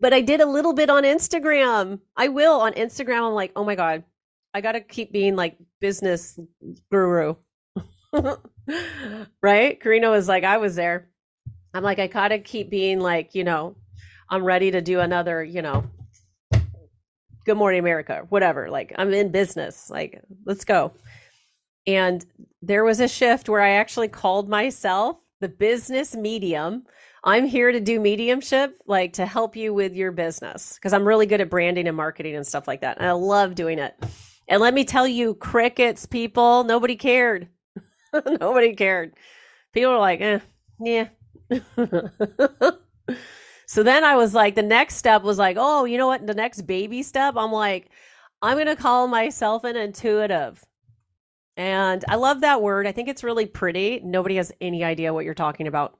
but 0.00 0.12
I 0.12 0.20
did 0.20 0.40
a 0.40 0.46
little 0.46 0.72
bit 0.72 0.90
on 0.90 1.04
Instagram. 1.04 2.00
I 2.16 2.28
will 2.28 2.60
on 2.60 2.72
Instagram. 2.74 3.26
I'm 3.28 3.34
like, 3.34 3.52
oh 3.56 3.64
my 3.64 3.74
God, 3.74 4.04
I 4.54 4.60
got 4.60 4.72
to 4.72 4.80
keep 4.80 5.12
being 5.12 5.36
like 5.36 5.56
business 5.80 6.38
guru. 6.90 7.34
right? 9.42 9.80
Karina 9.80 10.10
was 10.10 10.28
like, 10.28 10.44
I 10.44 10.58
was 10.58 10.76
there. 10.76 11.08
I'm 11.72 11.82
like, 11.82 11.98
I 11.98 12.06
gotta 12.08 12.38
keep 12.38 12.70
being 12.70 13.00
like, 13.00 13.34
you 13.34 13.44
know, 13.44 13.76
I'm 14.28 14.44
ready 14.44 14.72
to 14.72 14.80
do 14.80 15.00
another, 15.00 15.42
you 15.42 15.62
know, 15.62 15.84
Good 17.44 17.56
Morning 17.56 17.80
America, 17.80 18.26
whatever. 18.28 18.70
Like, 18.70 18.92
I'm 18.96 19.12
in 19.14 19.30
business. 19.30 19.88
Like, 19.88 20.20
let's 20.44 20.64
go. 20.64 20.92
And 21.86 22.24
there 22.62 22.84
was 22.84 23.00
a 23.00 23.08
shift 23.08 23.48
where 23.48 23.60
I 23.60 23.70
actually 23.70 24.08
called 24.08 24.48
myself 24.48 25.16
the 25.40 25.48
business 25.48 26.14
medium 26.14 26.84
I'm 27.22 27.44
here 27.44 27.70
to 27.70 27.80
do 27.80 28.00
mediumship, 28.00 28.78
like 28.86 29.12
to 29.14 29.26
help 29.26 29.54
you 29.54 29.74
with 29.74 29.94
your 29.94 30.10
business 30.10 30.74
because 30.74 30.92
I'm 30.92 31.06
really 31.06 31.26
good 31.26 31.40
at 31.40 31.50
branding 31.50 31.86
and 31.86 31.96
marketing 31.96 32.34
and 32.34 32.46
stuff 32.46 32.66
like 32.66 32.80
that. 32.80 32.96
And 32.98 33.06
I 33.06 33.12
love 33.12 33.54
doing 33.54 33.78
it. 33.78 33.94
And 34.48 34.60
let 34.60 34.72
me 34.72 34.84
tell 34.84 35.06
you, 35.06 35.34
crickets, 35.34 36.06
people, 36.06 36.64
nobody 36.64 36.96
cared. 36.96 37.48
nobody 38.40 38.74
cared. 38.74 39.12
People 39.72 39.92
were 39.92 39.98
like, 39.98 40.20
eh, 40.22 40.38
yeah. 40.80 41.08
so 43.66 43.82
then 43.82 44.02
I 44.02 44.16
was 44.16 44.32
like, 44.34 44.54
the 44.54 44.62
next 44.62 44.96
step 44.96 45.22
was 45.22 45.38
like, 45.38 45.56
oh, 45.60 45.84
you 45.84 45.98
know 45.98 46.06
what? 46.06 46.26
The 46.26 46.34
next 46.34 46.62
baby 46.62 47.02
step, 47.02 47.34
I'm 47.36 47.52
like, 47.52 47.90
I'm 48.40 48.56
going 48.56 48.66
to 48.66 48.76
call 48.76 49.08
myself 49.08 49.64
an 49.64 49.76
intuitive. 49.76 50.64
And 51.56 52.04
I 52.08 52.16
love 52.16 52.40
that 52.40 52.62
word. 52.62 52.86
I 52.86 52.92
think 52.92 53.08
it's 53.08 53.24
really 53.24 53.46
pretty. 53.46 54.00
Nobody 54.02 54.36
has 54.36 54.52
any 54.60 54.84
idea 54.84 55.12
what 55.12 55.24
you're 55.24 55.34
talking 55.34 55.66
about. 55.66 55.98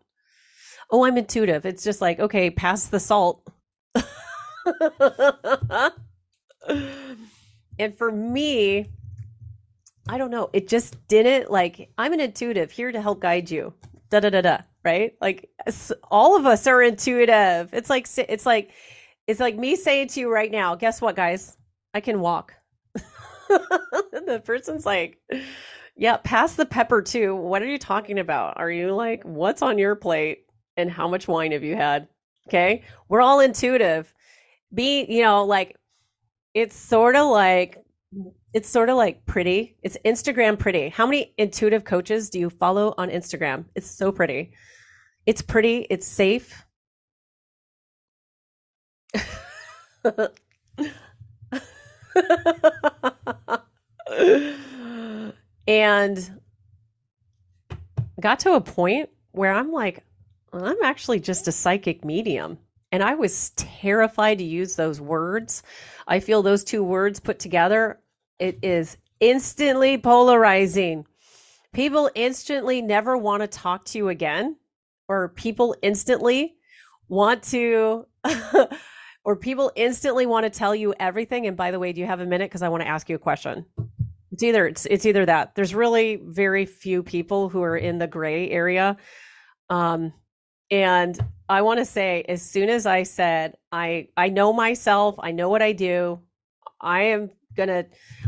Oh, 0.90 1.04
I'm 1.04 1.18
intuitive. 1.18 1.66
It's 1.66 1.84
just 1.84 2.00
like, 2.00 2.18
okay, 2.18 2.50
pass 2.50 2.86
the 2.86 3.00
salt. 3.00 3.46
and 7.78 7.96
for 7.96 8.10
me, 8.10 8.90
I 10.08 10.18
don't 10.18 10.30
know. 10.30 10.50
It 10.52 10.68
just 10.68 11.06
didn't 11.08 11.50
like, 11.50 11.90
I'm 11.98 12.12
an 12.12 12.20
intuitive 12.20 12.70
here 12.70 12.90
to 12.90 13.00
help 13.00 13.20
guide 13.20 13.50
you. 13.50 13.72
Da 14.10 14.20
da 14.20 14.30
da 14.30 14.40
da. 14.40 14.58
Right? 14.82 15.12
Like 15.20 15.50
all 16.10 16.36
of 16.36 16.46
us 16.46 16.66
are 16.66 16.82
intuitive. 16.82 17.70
It's 17.72 17.90
like, 17.90 18.08
it's 18.16 18.46
like, 18.46 18.70
it's 19.26 19.40
like 19.40 19.56
me 19.56 19.76
saying 19.76 20.08
to 20.08 20.20
you 20.20 20.32
right 20.32 20.50
now, 20.50 20.74
guess 20.74 21.00
what, 21.00 21.14
guys? 21.14 21.56
I 21.94 22.00
can 22.00 22.20
walk. 22.20 22.54
the 24.26 24.40
person's 24.44 24.86
like, 24.86 25.18
yeah, 25.96 26.16
pass 26.18 26.54
the 26.54 26.66
pepper 26.66 27.02
too. 27.02 27.34
What 27.34 27.62
are 27.62 27.68
you 27.68 27.78
talking 27.78 28.18
about? 28.18 28.58
Are 28.58 28.70
you 28.70 28.94
like, 28.94 29.22
what's 29.24 29.62
on 29.62 29.78
your 29.78 29.96
plate 29.96 30.46
and 30.76 30.90
how 30.90 31.08
much 31.08 31.28
wine 31.28 31.52
have 31.52 31.64
you 31.64 31.76
had? 31.76 32.08
Okay. 32.48 32.84
We're 33.08 33.20
all 33.20 33.40
intuitive. 33.40 34.12
Be, 34.72 35.04
you 35.08 35.22
know, 35.22 35.44
like, 35.44 35.76
it's 36.54 36.76
sort 36.76 37.16
of 37.16 37.28
like, 37.28 37.78
it's 38.52 38.68
sort 38.68 38.88
of 38.88 38.96
like 38.96 39.24
pretty. 39.26 39.76
It's 39.82 39.96
Instagram 40.04 40.58
pretty. 40.58 40.88
How 40.88 41.06
many 41.06 41.34
intuitive 41.38 41.84
coaches 41.84 42.30
do 42.30 42.38
you 42.38 42.50
follow 42.50 42.94
on 42.98 43.10
Instagram? 43.10 43.64
It's 43.74 43.90
so 43.90 44.12
pretty. 44.12 44.52
It's 45.26 45.42
pretty. 45.42 45.86
It's 45.90 46.06
safe. 46.06 46.64
and 55.66 56.40
got 58.20 58.40
to 58.40 58.54
a 58.54 58.60
point 58.60 59.10
where 59.32 59.52
I'm 59.52 59.72
like, 59.72 60.04
I'm 60.52 60.82
actually 60.82 61.20
just 61.20 61.48
a 61.48 61.52
psychic 61.52 62.04
medium. 62.04 62.58
And 62.92 63.02
I 63.02 63.14
was 63.14 63.50
terrified 63.50 64.38
to 64.38 64.44
use 64.44 64.74
those 64.74 65.00
words. 65.00 65.62
I 66.08 66.18
feel 66.20 66.42
those 66.42 66.64
two 66.64 66.82
words 66.82 67.20
put 67.20 67.38
together, 67.38 68.00
it 68.38 68.58
is 68.62 68.96
instantly 69.20 69.98
polarizing. 69.98 71.06
People 71.72 72.10
instantly 72.16 72.82
never 72.82 73.16
want 73.16 73.42
to 73.42 73.46
talk 73.46 73.84
to 73.86 73.98
you 73.98 74.08
again, 74.08 74.56
or 75.08 75.28
people 75.28 75.76
instantly 75.82 76.56
want 77.08 77.42
to 77.44 78.06
or 79.30 79.36
people 79.36 79.70
instantly 79.76 80.26
want 80.26 80.42
to 80.42 80.50
tell 80.50 80.74
you 80.74 80.92
everything. 80.98 81.46
And 81.46 81.56
by 81.56 81.70
the 81.70 81.78
way, 81.78 81.92
do 81.92 82.00
you 82.00 82.06
have 82.08 82.18
a 82.18 82.26
minute? 82.26 82.50
Because 82.50 82.62
I 82.62 82.68
want 82.68 82.82
to 82.82 82.88
ask 82.88 83.08
you 83.08 83.14
a 83.14 83.18
question. 83.20 83.64
It's 84.32 84.42
either 84.42 84.66
it's 84.66 84.86
it's 84.86 85.06
either 85.06 85.24
that. 85.24 85.54
There's 85.54 85.72
really 85.72 86.20
very 86.20 86.66
few 86.66 87.04
people 87.04 87.48
who 87.48 87.62
are 87.62 87.76
in 87.76 87.98
the 87.98 88.08
gray 88.08 88.50
area. 88.50 88.96
Um, 89.68 90.12
and 90.68 91.16
I 91.48 91.62
want 91.62 91.78
to 91.78 91.84
say, 91.84 92.24
as 92.28 92.42
soon 92.42 92.70
as 92.70 92.86
I 92.86 93.04
said, 93.04 93.56
I 93.70 94.08
I 94.16 94.30
know 94.30 94.52
myself, 94.52 95.14
I 95.20 95.30
know 95.30 95.48
what 95.48 95.62
I 95.62 95.74
do, 95.74 96.18
I 96.80 97.02
am 97.02 97.30
gonna 97.54 97.84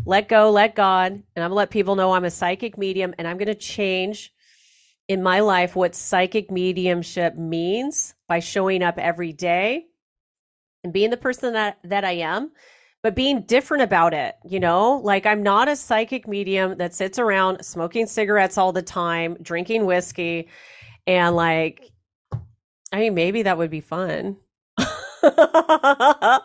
let 0.07 0.28
go, 0.28 0.53
let 0.53 0.76
God, 0.76 1.14
and 1.14 1.24
I'm 1.44 1.50
gonna 1.50 1.55
let 1.55 1.70
people 1.70 1.96
know 1.96 2.12
I'm 2.12 2.24
a 2.24 2.30
psychic 2.30 2.78
medium, 2.78 3.12
and 3.18 3.26
I'm 3.26 3.38
gonna 3.38 3.57
change 3.57 4.32
in 5.09 5.20
my 5.20 5.40
life 5.40 5.74
what 5.74 5.96
psychic 5.96 6.48
mediumship 6.53 7.34
means 7.34 8.14
by 8.28 8.38
showing 8.38 8.84
up 8.84 8.98
every 8.98 9.32
day 9.32 9.86
and 10.85 10.93
being 10.93 11.11
the 11.11 11.16
person 11.16 11.53
that, 11.55 11.78
that 11.85 12.05
I 12.05 12.12
am, 12.12 12.51
but 13.03 13.14
being 13.14 13.43
different 13.43 13.83
about 13.83 14.14
it, 14.14 14.37
you 14.45 14.61
know? 14.61 15.01
Like 15.03 15.26
I'm 15.26 15.43
not 15.43 15.68
a 15.68 15.76
psychic 15.76 16.28
medium 16.28 16.78
that 16.78 16.95
sits 16.95 17.18
around 17.18 17.64
smoking 17.64 18.07
cigarettes 18.07 18.59
all 18.59 18.72
the 18.72 18.83
time, 18.83 19.37
drinking 19.43 19.87
whiskey, 19.87 20.49
and 21.07 21.35
like, 21.35 21.91
I 22.93 22.99
mean, 22.99 23.14
maybe 23.14 23.43
that 23.43 23.59
would 23.59 23.70
be 23.70 23.80
fun. 23.80 24.37
but 24.76 26.45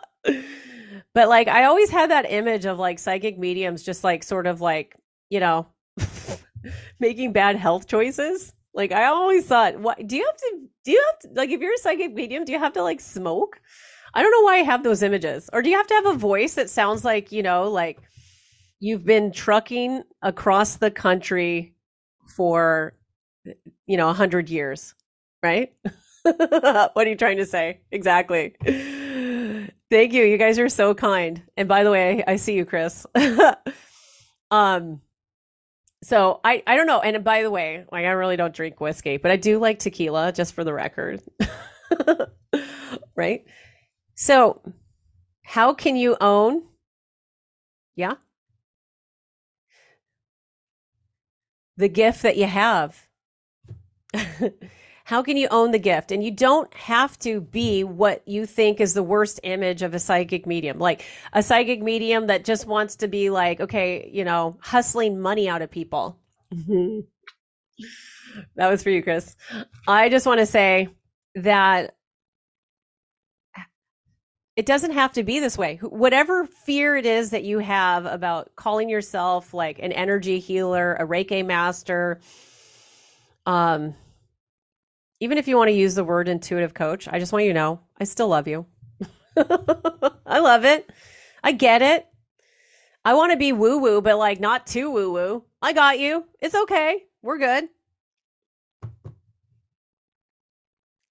like, 1.14 1.48
I 1.48 1.64
always 1.64 1.90
had 1.90 2.10
that 2.10 2.30
image 2.30 2.64
of 2.64 2.78
like 2.78 2.98
psychic 2.98 3.38
mediums 3.38 3.82
just 3.82 4.02
like 4.02 4.22
sort 4.22 4.46
of 4.46 4.60
like, 4.60 4.96
you 5.30 5.40
know, 5.40 5.66
making 7.00 7.32
bad 7.32 7.56
health 7.56 7.86
choices. 7.86 8.52
Like 8.74 8.92
I 8.92 9.06
always 9.06 9.46
thought, 9.46 9.78
what 9.78 10.06
do 10.06 10.16
you 10.16 10.24
have 10.24 10.36
to 10.36 10.68
do 10.84 10.92
you 10.92 11.04
have 11.10 11.18
to 11.20 11.38
like 11.38 11.50
if 11.50 11.60
you're 11.60 11.74
a 11.74 11.78
psychic 11.78 12.14
medium, 12.14 12.44
do 12.44 12.52
you 12.52 12.58
have 12.58 12.74
to 12.74 12.82
like 12.82 13.00
smoke? 13.00 13.60
I 14.14 14.22
don't 14.22 14.32
know 14.32 14.42
why 14.42 14.56
I 14.56 14.62
have 14.62 14.82
those 14.82 15.02
images. 15.02 15.48
Or 15.52 15.62
do 15.62 15.70
you 15.70 15.76
have 15.76 15.86
to 15.86 15.94
have 15.94 16.06
a 16.06 16.14
voice 16.14 16.54
that 16.54 16.70
sounds 16.70 17.04
like, 17.04 17.32
you 17.32 17.42
know, 17.42 17.70
like 17.70 17.98
you've 18.80 19.04
been 19.04 19.32
trucking 19.32 20.02
across 20.22 20.76
the 20.76 20.90
country 20.90 21.74
for, 22.26 22.94
you 23.86 23.96
know, 23.96 24.08
a 24.08 24.14
hundred 24.14 24.48
years, 24.48 24.94
right? 25.42 25.72
what 26.22 26.96
are 26.96 27.08
you 27.08 27.16
trying 27.16 27.38
to 27.38 27.46
say? 27.46 27.80
Exactly. 27.90 28.54
Thank 29.90 30.12
you. 30.12 30.24
You 30.24 30.36
guys 30.36 30.58
are 30.58 30.68
so 30.68 30.94
kind. 30.94 31.42
And 31.56 31.68
by 31.68 31.84
the 31.84 31.90
way, 31.90 32.22
I 32.26 32.36
see 32.36 32.54
you, 32.54 32.64
Chris. 32.64 33.06
um, 34.50 35.00
so 36.02 36.40
I, 36.44 36.62
I 36.66 36.76
don't 36.76 36.86
know. 36.86 37.00
And 37.00 37.24
by 37.24 37.42
the 37.42 37.50
way, 37.50 37.84
like 37.90 38.04
I 38.04 38.10
really 38.10 38.36
don't 38.36 38.54
drink 38.54 38.80
whiskey, 38.80 39.16
but 39.16 39.30
I 39.30 39.36
do 39.36 39.58
like 39.58 39.78
tequila, 39.78 40.32
just 40.32 40.54
for 40.54 40.62
the 40.62 40.72
record. 40.74 41.22
right? 43.16 43.44
So, 44.20 44.60
how 45.44 45.74
can 45.74 45.94
you 45.94 46.16
own? 46.20 46.62
Yeah. 47.94 48.14
The 51.76 51.88
gift 51.88 52.22
that 52.22 52.36
you 52.36 52.46
have. 52.46 53.06
how 55.04 55.22
can 55.22 55.36
you 55.36 55.46
own 55.52 55.70
the 55.70 55.78
gift? 55.78 56.10
And 56.10 56.24
you 56.24 56.32
don't 56.32 56.74
have 56.74 57.16
to 57.20 57.40
be 57.40 57.84
what 57.84 58.26
you 58.26 58.44
think 58.44 58.80
is 58.80 58.92
the 58.92 59.04
worst 59.04 59.38
image 59.44 59.82
of 59.82 59.94
a 59.94 60.00
psychic 60.00 60.48
medium. 60.48 60.80
Like 60.80 61.04
a 61.32 61.40
psychic 61.40 61.80
medium 61.80 62.26
that 62.26 62.44
just 62.44 62.66
wants 62.66 62.96
to 62.96 63.06
be 63.06 63.30
like, 63.30 63.60
okay, 63.60 64.10
you 64.12 64.24
know, 64.24 64.58
hustling 64.60 65.20
money 65.20 65.48
out 65.48 65.62
of 65.62 65.70
people. 65.70 66.18
Mm-hmm. 66.52 67.02
that 68.56 68.68
was 68.68 68.82
for 68.82 68.90
you, 68.90 69.00
Chris. 69.00 69.36
I 69.86 70.08
just 70.08 70.26
want 70.26 70.40
to 70.40 70.46
say 70.46 70.88
that 71.36 71.94
it 74.58 74.66
doesn't 74.66 74.90
have 74.90 75.12
to 75.12 75.22
be 75.22 75.38
this 75.38 75.56
way. 75.56 75.76
Whatever 75.82 76.44
fear 76.44 76.96
it 76.96 77.06
is 77.06 77.30
that 77.30 77.44
you 77.44 77.60
have 77.60 78.06
about 78.06 78.56
calling 78.56 78.88
yourself 78.88 79.54
like 79.54 79.78
an 79.78 79.92
energy 79.92 80.40
healer, 80.40 80.96
a 80.96 81.06
Reiki 81.06 81.46
master, 81.46 82.18
um, 83.46 83.94
even 85.20 85.38
if 85.38 85.46
you 85.46 85.56
want 85.56 85.68
to 85.68 85.74
use 85.74 85.94
the 85.94 86.02
word 86.02 86.26
intuitive 86.26 86.74
coach, 86.74 87.06
I 87.06 87.20
just 87.20 87.32
want 87.32 87.44
you 87.44 87.50
to 87.50 87.54
know 87.54 87.78
I 88.00 88.04
still 88.04 88.26
love 88.26 88.48
you. 88.48 88.66
I 89.36 90.40
love 90.40 90.64
it. 90.64 90.90
I 91.44 91.52
get 91.52 91.80
it. 91.80 92.08
I 93.04 93.14
want 93.14 93.30
to 93.30 93.38
be 93.38 93.52
woo 93.52 93.78
woo, 93.78 94.00
but 94.02 94.18
like 94.18 94.40
not 94.40 94.66
too 94.66 94.90
woo 94.90 95.12
woo. 95.12 95.44
I 95.62 95.72
got 95.72 96.00
you. 96.00 96.24
It's 96.40 96.56
okay. 96.56 97.04
We're 97.22 97.38
good. 97.38 97.68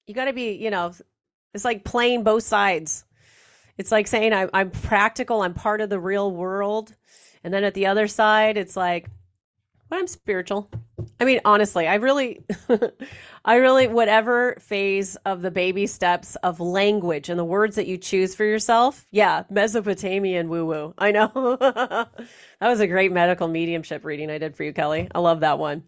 You 0.06 0.14
got 0.14 0.26
to 0.26 0.34
be, 0.34 0.56
you 0.56 0.70
know, 0.70 0.92
it's 1.54 1.64
like 1.64 1.86
playing 1.86 2.26
both 2.26 2.44
sides. 2.44 3.06
It's 3.78 3.92
like 3.92 4.08
saying 4.08 4.34
I, 4.34 4.50
I'm 4.54 4.72
practical, 4.72 5.42
I'm 5.42 5.54
part 5.54 5.82
of 5.82 5.90
the 5.90 6.00
real 6.00 6.32
world. 6.32 6.96
And 7.44 7.54
then 7.54 7.64
at 7.64 7.74
the 7.74 7.86
other 7.86 8.08
side, 8.08 8.58
it's 8.58 8.76
like, 8.76 9.08
but 9.90 10.00
I'm 10.00 10.08
spiritual. 10.08 10.70
I 11.20 11.26
mean, 11.26 11.40
honestly, 11.46 11.88
I 11.88 11.96
really, 11.96 12.44
I 13.46 13.56
really, 13.56 13.88
whatever 13.88 14.58
phase 14.60 15.16
of 15.26 15.42
the 15.42 15.52
baby 15.52 15.88
steps 15.88 16.36
of 16.38 16.60
language 16.60 17.30
and 17.30 17.40
the 17.40 17.46
words 17.46 17.78
that 17.78 17.88
you 17.88 17.98
choose 17.98 18.36
for 18.36 18.44
yourself, 18.44 19.06
yeah, 19.12 19.44
Mesopotamian 19.50 20.50
woo 20.50 20.66
woo. 20.66 20.94
I 20.98 21.12
know. 21.12 21.58
that 21.60 22.28
was 22.60 22.80
a 22.82 22.88
great 22.88 23.12
medical 23.14 23.48
mediumship 23.48 24.04
reading 24.04 24.30
I 24.30 24.40
did 24.40 24.56
for 24.56 24.64
you, 24.64 24.74
Kelly. 24.74 25.08
I 25.14 25.20
love 25.20 25.40
that 25.40 25.60
one. 25.60 25.84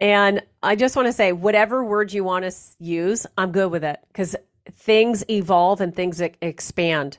And 0.00 0.42
I 0.62 0.76
just 0.76 0.96
want 0.96 1.06
to 1.06 1.12
say, 1.12 1.32
whatever 1.32 1.84
word 1.84 2.12
you 2.12 2.24
want 2.24 2.44
to 2.44 2.52
use, 2.78 3.26
I'm 3.38 3.52
good 3.52 3.70
with 3.70 3.84
it 3.84 4.00
because 4.08 4.36
things 4.74 5.24
evolve 5.28 5.80
and 5.80 5.94
things 5.94 6.20
expand. 6.20 7.18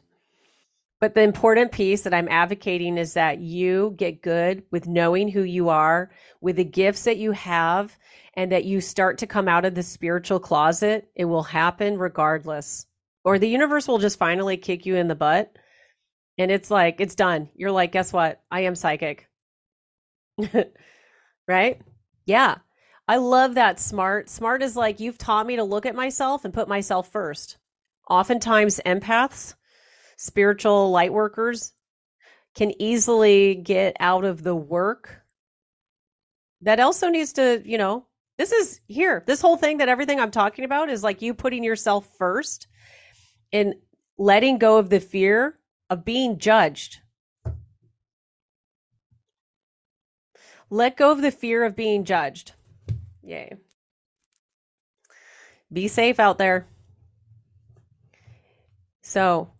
But 0.99 1.16
the 1.16 1.22
important 1.22 1.72
piece 1.72 2.04
that 2.04 2.14
I'm 2.14 2.30
advocating 2.30 2.97
is 2.97 3.14
that 3.16 3.39
you 3.39 3.95
get 3.97 4.22
good 4.22 4.64
with 4.70 4.88
knowing 4.88 5.28
who 5.28 5.41
you 5.41 5.70
are, 5.70 6.12
with 6.41 6.58
the 6.58 6.64
gifts 6.64 7.06
that 7.06 7.18
you 7.18 7.32
have, 7.32 7.97
and 8.36 8.52
that 8.52 8.66
you 8.66 8.82
start 8.82 9.18
to 9.18 9.28
come 9.28 9.47
out 9.47 9.66
of 9.66 9.74
the 9.74 9.84
spiritual 9.84 10.39
closet, 10.39 11.10
it 11.16 11.26
will 11.26 11.43
happen 11.43 11.97
regardless. 11.97 12.86
Or 13.24 13.39
the 13.39 13.49
universe 13.49 13.88
will 13.88 13.97
just 13.97 14.20
finally 14.20 14.58
kick 14.58 14.86
you 14.86 14.95
in 14.95 15.08
the 15.08 15.16
butt. 15.16 15.52
And 16.38 16.52
it's 16.52 16.72
like, 16.72 16.97
it's 16.99 17.16
done. 17.16 17.49
You're 17.56 17.72
like, 17.72 17.91
guess 17.91 18.14
what? 18.14 18.41
I 18.52 18.62
am 18.62 18.76
psychic. 18.76 19.28
right? 21.47 21.82
Yeah. 22.26 22.58
I 23.12 23.18
love 23.18 23.55
that 23.55 23.78
smart. 23.78 24.30
Smart 24.30 24.64
is 24.64 24.78
like, 24.78 25.01
you've 25.01 25.18
taught 25.18 25.45
me 25.45 25.57
to 25.57 25.66
look 25.66 25.86
at 25.86 25.95
myself 25.95 26.45
and 26.45 26.53
put 26.53 26.70
myself 26.70 27.12
first. 27.12 27.57
Oftentimes, 28.09 28.80
empaths, 28.86 29.55
spiritual 30.16 30.91
light 30.91 31.12
workers, 31.12 31.74
can 32.55 32.72
easily 32.82 33.55
get 33.55 33.97
out 33.99 34.24
of 34.24 34.43
the 34.43 34.55
work 34.55 35.24
that 36.62 36.80
also 36.80 37.09
needs 37.09 37.34
to, 37.34 37.62
you 37.66 37.78
know, 37.78 38.05
this 38.38 38.53
is 38.53 38.80
here. 38.88 39.26
This 39.28 39.41
whole 39.41 39.57
thing 39.57 39.80
that 39.80 39.89
everything 39.89 40.22
I'm 40.22 40.32
talking 40.32 40.64
about 40.64 40.89
is 40.89 41.03
like 41.03 41.22
you 41.22 41.34
putting 41.34 41.66
yourself 41.66 42.07
first 42.18 42.68
and 43.51 43.74
letting 44.18 44.57
go 44.57 44.78
of 44.78 44.89
the 44.89 45.01
fear 45.01 45.59
of 45.89 46.05
being 46.05 46.38
judged. 46.38 46.99
Let 50.70 50.95
go 50.95 51.12
of 51.12 51.22
the 51.22 51.32
fear 51.32 51.66
of 51.66 51.76
being 51.76 52.05
judged. 52.05 52.53
Yay. 53.24 53.54
Be 55.72 55.88
safe 55.88 56.20
out 56.20 56.38
there. 56.38 56.68
So, 59.02 59.52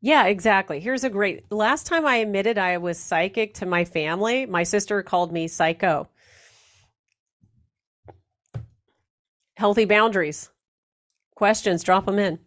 yeah, 0.00 0.26
exactly. 0.26 0.80
Here's 0.80 1.04
a 1.04 1.10
great 1.10 1.50
last 1.50 1.86
time 1.86 2.06
I 2.06 2.16
admitted 2.16 2.58
I 2.58 2.78
was 2.78 2.98
psychic 2.98 3.54
to 3.54 3.66
my 3.66 3.84
family, 3.84 4.46
my 4.46 4.62
sister 4.62 5.02
called 5.02 5.32
me 5.32 5.48
psycho. 5.48 6.08
Healthy 9.56 9.86
boundaries. 9.86 10.50
Questions, 11.34 11.82
drop 11.82 12.06
them 12.06 12.18
in. 12.18 12.38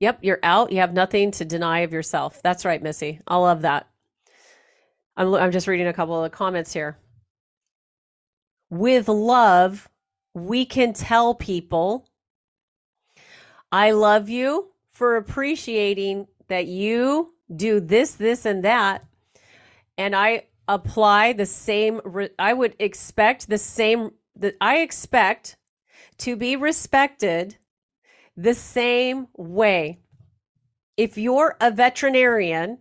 Yep, 0.00 0.20
you're 0.22 0.40
out. 0.42 0.72
You 0.72 0.78
have 0.80 0.94
nothing 0.94 1.30
to 1.32 1.44
deny 1.44 1.80
of 1.80 1.92
yourself. 1.92 2.40
That's 2.42 2.64
right, 2.64 2.82
Missy. 2.82 3.20
I 3.26 3.36
love 3.36 3.62
that. 3.62 3.86
I'm, 5.16 5.34
I'm 5.34 5.52
just 5.52 5.66
reading 5.66 5.86
a 5.86 5.92
couple 5.92 6.22
of 6.22 6.32
comments 6.32 6.72
here. 6.72 6.98
With 8.70 9.08
love, 9.08 9.88
we 10.34 10.64
can 10.64 10.92
tell 10.92 11.34
people, 11.34 12.08
I 13.72 13.90
love 13.90 14.28
you 14.28 14.70
for 14.92 15.16
appreciating 15.16 16.26
that 16.48 16.66
you 16.66 17.34
do 17.54 17.80
this, 17.80 18.12
this, 18.12 18.46
and 18.46 18.64
that. 18.64 19.04
And 19.98 20.14
I 20.14 20.44
apply 20.68 21.32
the 21.32 21.46
same, 21.46 22.00
I 22.38 22.52
would 22.52 22.76
expect 22.78 23.48
the 23.48 23.58
same, 23.58 24.12
that 24.36 24.54
I 24.60 24.78
expect 24.78 25.56
to 26.18 26.36
be 26.36 26.56
respected 26.56 27.56
the 28.36 28.54
same 28.54 29.26
way. 29.36 29.98
If 30.96 31.18
you're 31.18 31.56
a 31.60 31.70
veterinarian, 31.70 32.78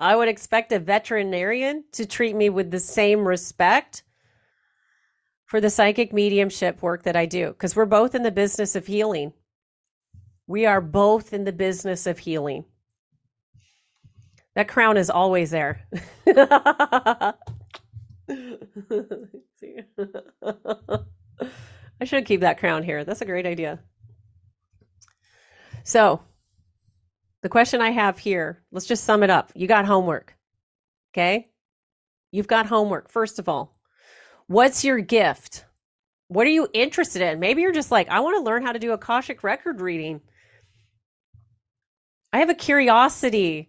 I 0.00 0.16
would 0.16 0.28
expect 0.28 0.72
a 0.72 0.78
veterinarian 0.78 1.84
to 1.92 2.06
treat 2.06 2.34
me 2.34 2.48
with 2.48 2.70
the 2.70 2.80
same 2.80 3.28
respect 3.28 4.02
for 5.44 5.60
the 5.60 5.68
psychic 5.68 6.10
mediumship 6.14 6.80
work 6.80 7.02
that 7.02 7.16
I 7.16 7.26
do, 7.26 7.48
because 7.48 7.76
we're 7.76 7.84
both 7.84 8.14
in 8.14 8.22
the 8.22 8.30
business 8.30 8.74
of 8.74 8.86
healing. 8.86 9.34
We 10.46 10.64
are 10.64 10.80
both 10.80 11.34
in 11.34 11.44
the 11.44 11.52
business 11.52 12.06
of 12.06 12.18
healing. 12.18 12.64
That 14.54 14.68
crown 14.68 14.96
is 14.96 15.10
always 15.10 15.50
there. 15.50 15.86
I 16.26 17.34
should 22.04 22.24
keep 22.24 22.40
that 22.40 22.58
crown 22.58 22.82
here. 22.82 23.04
That's 23.04 23.20
a 23.20 23.26
great 23.26 23.46
idea. 23.46 23.80
So, 25.84 26.22
the 27.42 27.48
question 27.48 27.80
I 27.80 27.90
have 27.90 28.18
here, 28.18 28.62
let's 28.70 28.86
just 28.86 29.04
sum 29.04 29.22
it 29.22 29.30
up. 29.30 29.52
You 29.54 29.66
got 29.66 29.86
homework. 29.86 30.36
Okay? 31.12 31.48
You've 32.32 32.48
got 32.48 32.66
homework. 32.66 33.08
First 33.08 33.38
of 33.38 33.48
all, 33.48 33.76
what's 34.46 34.84
your 34.84 35.00
gift? 35.00 35.64
What 36.28 36.46
are 36.46 36.50
you 36.50 36.68
interested 36.72 37.22
in? 37.22 37.40
Maybe 37.40 37.62
you're 37.62 37.72
just 37.72 37.90
like, 37.90 38.08
I 38.08 38.20
want 38.20 38.36
to 38.36 38.42
learn 38.42 38.62
how 38.64 38.72
to 38.72 38.78
do 38.78 38.92
Akashic 38.92 39.42
record 39.42 39.80
reading. 39.80 40.20
I 42.32 42.38
have 42.38 42.50
a 42.50 42.54
curiosity 42.54 43.68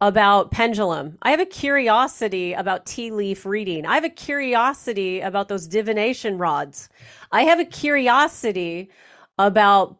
about 0.00 0.50
pendulum. 0.50 1.18
I 1.20 1.32
have 1.32 1.40
a 1.40 1.44
curiosity 1.46 2.52
about 2.54 2.86
tea 2.86 3.10
leaf 3.10 3.44
reading. 3.44 3.84
I 3.84 3.96
have 3.96 4.04
a 4.04 4.08
curiosity 4.08 5.20
about 5.20 5.48
those 5.48 5.66
divination 5.66 6.38
rods. 6.38 6.88
I 7.32 7.42
have 7.42 7.58
a 7.58 7.64
curiosity 7.64 8.90
about. 9.38 9.98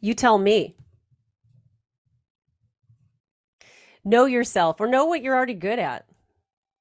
You 0.00 0.14
tell 0.14 0.38
me. 0.38 0.76
Know 4.04 4.26
yourself 4.26 4.80
or 4.80 4.86
know 4.86 5.06
what 5.06 5.22
you're 5.22 5.34
already 5.34 5.54
good 5.54 5.78
at. 5.78 6.06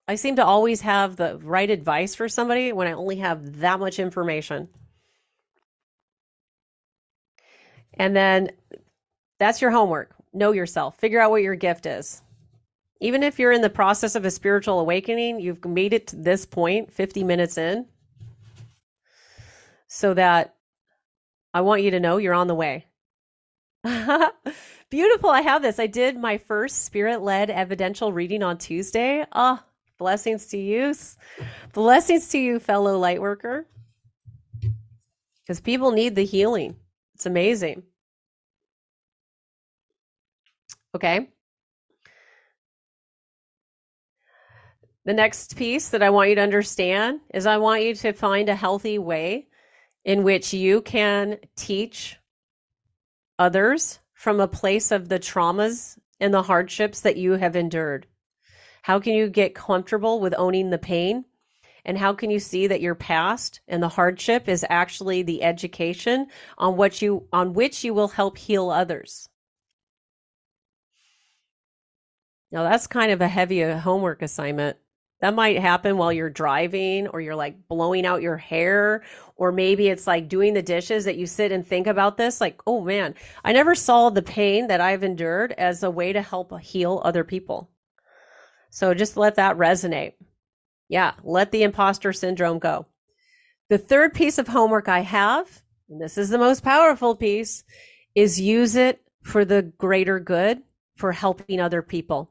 I 0.08 0.16
seem 0.16 0.36
to 0.36 0.46
always 0.46 0.82
have 0.82 1.16
the 1.16 1.38
right 1.40 1.70
advice 1.70 2.14
for 2.14 2.30
somebody 2.30 2.72
when 2.72 2.88
I 2.88 2.92
only 2.92 3.16
have 3.18 3.60
that 3.62 3.80
much 3.80 3.98
information. 3.98 4.70
And 7.96 8.16
then 8.16 8.52
that's 9.40 9.62
your 9.62 9.72
homework. 9.72 10.14
Know 10.34 10.52
yourself. 10.52 10.98
Figure 10.98 11.20
out 11.20 11.32
what 11.32 11.42
your 11.42 11.56
gift 11.56 11.86
is. 11.86 12.22
Even 13.02 13.24
if 13.24 13.40
you're 13.40 13.52
in 13.52 13.62
the 13.62 13.70
process 13.70 14.16
of 14.16 14.26
a 14.26 14.32
spiritual 14.32 14.80
awakening, 14.80 15.40
you've 15.40 15.64
made 15.66 15.94
it 15.94 16.08
to 16.08 16.16
this 16.16 16.46
point, 16.46 16.94
50 16.94 17.24
minutes 17.24 17.58
in, 17.58 17.86
so 19.88 20.14
that 20.14 20.56
I 21.54 21.62
want 21.62 21.84
you 21.84 21.92
to 21.92 22.00
know 22.00 22.18
you're 22.18 22.34
on 22.34 22.48
the 22.48 22.56
way. 22.56 22.86
Beautiful. 24.90 25.30
I 25.30 25.42
have 25.42 25.62
this. 25.62 25.80
I 25.80 25.88
did 25.88 26.18
my 26.18 26.38
first 26.38 26.86
spirit 26.86 27.22
led 27.22 27.50
evidential 27.50 28.12
reading 28.12 28.42
on 28.44 28.58
Tuesday. 28.58 29.26
Oh, 29.32 29.62
blessings 29.98 30.48
to 30.48 30.58
you. 30.58 30.96
Blessings 31.74 32.30
to 32.30 32.40
you, 32.40 32.60
fellow 32.60 32.98
light 32.98 33.22
worker. 33.22 33.68
Because 35.44 35.60
people 35.62 35.92
need 35.92 36.16
the 36.16 36.26
healing. 36.26 36.76
It's 37.14 37.28
amazing. 37.28 37.84
Okay. 40.96 41.30
The 45.06 45.14
next 45.14 45.56
piece 45.56 45.90
that 45.90 46.02
I 46.02 46.10
want 46.10 46.30
you 46.30 46.36
to 46.36 46.42
understand 46.42 47.20
is 47.32 47.46
I 47.46 47.58
want 47.58 47.84
you 47.84 47.94
to 47.94 48.14
find 48.14 48.50
a 48.50 48.56
healthy 48.56 48.98
way 48.98 49.48
in 50.04 50.24
which 50.24 50.54
you 50.54 50.82
can 50.82 51.38
teach 51.56 52.18
others 53.38 54.00
from 54.14 54.40
a 54.40 54.48
place 54.48 54.92
of 54.92 55.10
the 55.10 55.20
traumas 55.20 55.98
and 56.20 56.34
the 56.34 56.44
hardships 56.44 57.02
that 57.02 57.18
you 57.18 57.34
have 57.34 57.56
endured. 57.56 58.08
How 58.82 59.00
can 59.00 59.14
you 59.14 59.30
get 59.30 59.56
comfortable 59.56 60.20
with 60.20 60.36
owning 60.38 60.70
the 60.70 60.78
pain 60.78 61.26
and 61.86 61.98
how 61.98 62.14
can 62.14 62.32
you 62.32 62.40
see 62.40 62.68
that 62.68 62.82
your 62.82 62.96
past 62.96 63.62
and 63.68 63.82
the 63.82 63.90
hardship 63.90 64.50
is 64.50 64.66
actually 64.70 65.22
the 65.22 65.44
education 65.44 66.28
on 66.58 66.78
what 66.78 67.02
you 67.02 67.28
on 67.32 67.54
which 67.54 67.84
you 67.84 67.94
will 67.94 68.08
help 68.08 68.38
heal 68.38 68.70
others? 68.70 69.30
Now 72.52 72.64
that's 72.64 72.88
kind 72.88 73.12
of 73.12 73.22
a 73.22 73.28
heavy 73.28 73.62
homework 73.62 74.22
assignment. 74.22 74.78
That 75.26 75.34
might 75.34 75.58
happen 75.58 75.98
while 75.98 76.14
you're 76.14 76.30
driving 76.30 77.08
or 77.08 77.20
you're 77.20 77.36
like 77.36 77.68
blowing 77.68 78.06
out 78.06 78.22
your 78.22 78.38
hair 78.38 79.02
or 79.38 79.52
maybe 79.52 79.88
it's 79.88 80.06
like 80.06 80.30
doing 80.30 80.54
the 80.54 80.62
dishes 80.62 81.06
that 81.06 81.18
you 81.18 81.26
sit 81.26 81.52
and 81.52 81.66
think 81.66 81.88
about 81.88 82.16
this 82.16 82.40
like, 82.40 82.62
"Oh 82.68 82.82
man, 82.82 83.16
I 83.44 83.52
never 83.52 83.74
saw 83.74 84.12
the 84.12 84.22
pain 84.22 84.68
that 84.68 84.82
I've 84.82 85.04
endured 85.04 85.52
as 85.54 85.82
a 85.82 85.90
way 85.90 86.14
to 86.14 86.22
help 86.22 86.56
heal 86.60 87.02
other 87.04 87.24
people." 87.24 87.72
So 88.70 88.94
just 88.94 89.18
let 89.18 89.34
that 89.34 89.58
resonate. 89.58 90.14
Yeah, 90.90 91.14
let 91.24 91.52
the 91.52 91.64
imposter 91.64 92.14
syndrome 92.14 92.60
go. 92.60 92.86
The 93.70 93.80
third 93.80 94.14
piece 94.14 94.38
of 94.38 94.48
homework 94.48 94.88
I 94.88 95.00
have, 95.00 95.64
and 95.90 96.00
this 96.00 96.20
is 96.20 96.30
the 96.30 96.38
most 96.38 96.62
powerful 96.62 97.16
piece, 97.16 97.64
is 98.14 98.40
use 98.40 98.76
it 98.76 99.02
for 99.24 99.44
the 99.44 99.64
greater 99.80 100.20
good, 100.20 100.62
for 100.98 101.12
helping 101.12 101.60
other 101.60 101.82
people. 101.82 102.30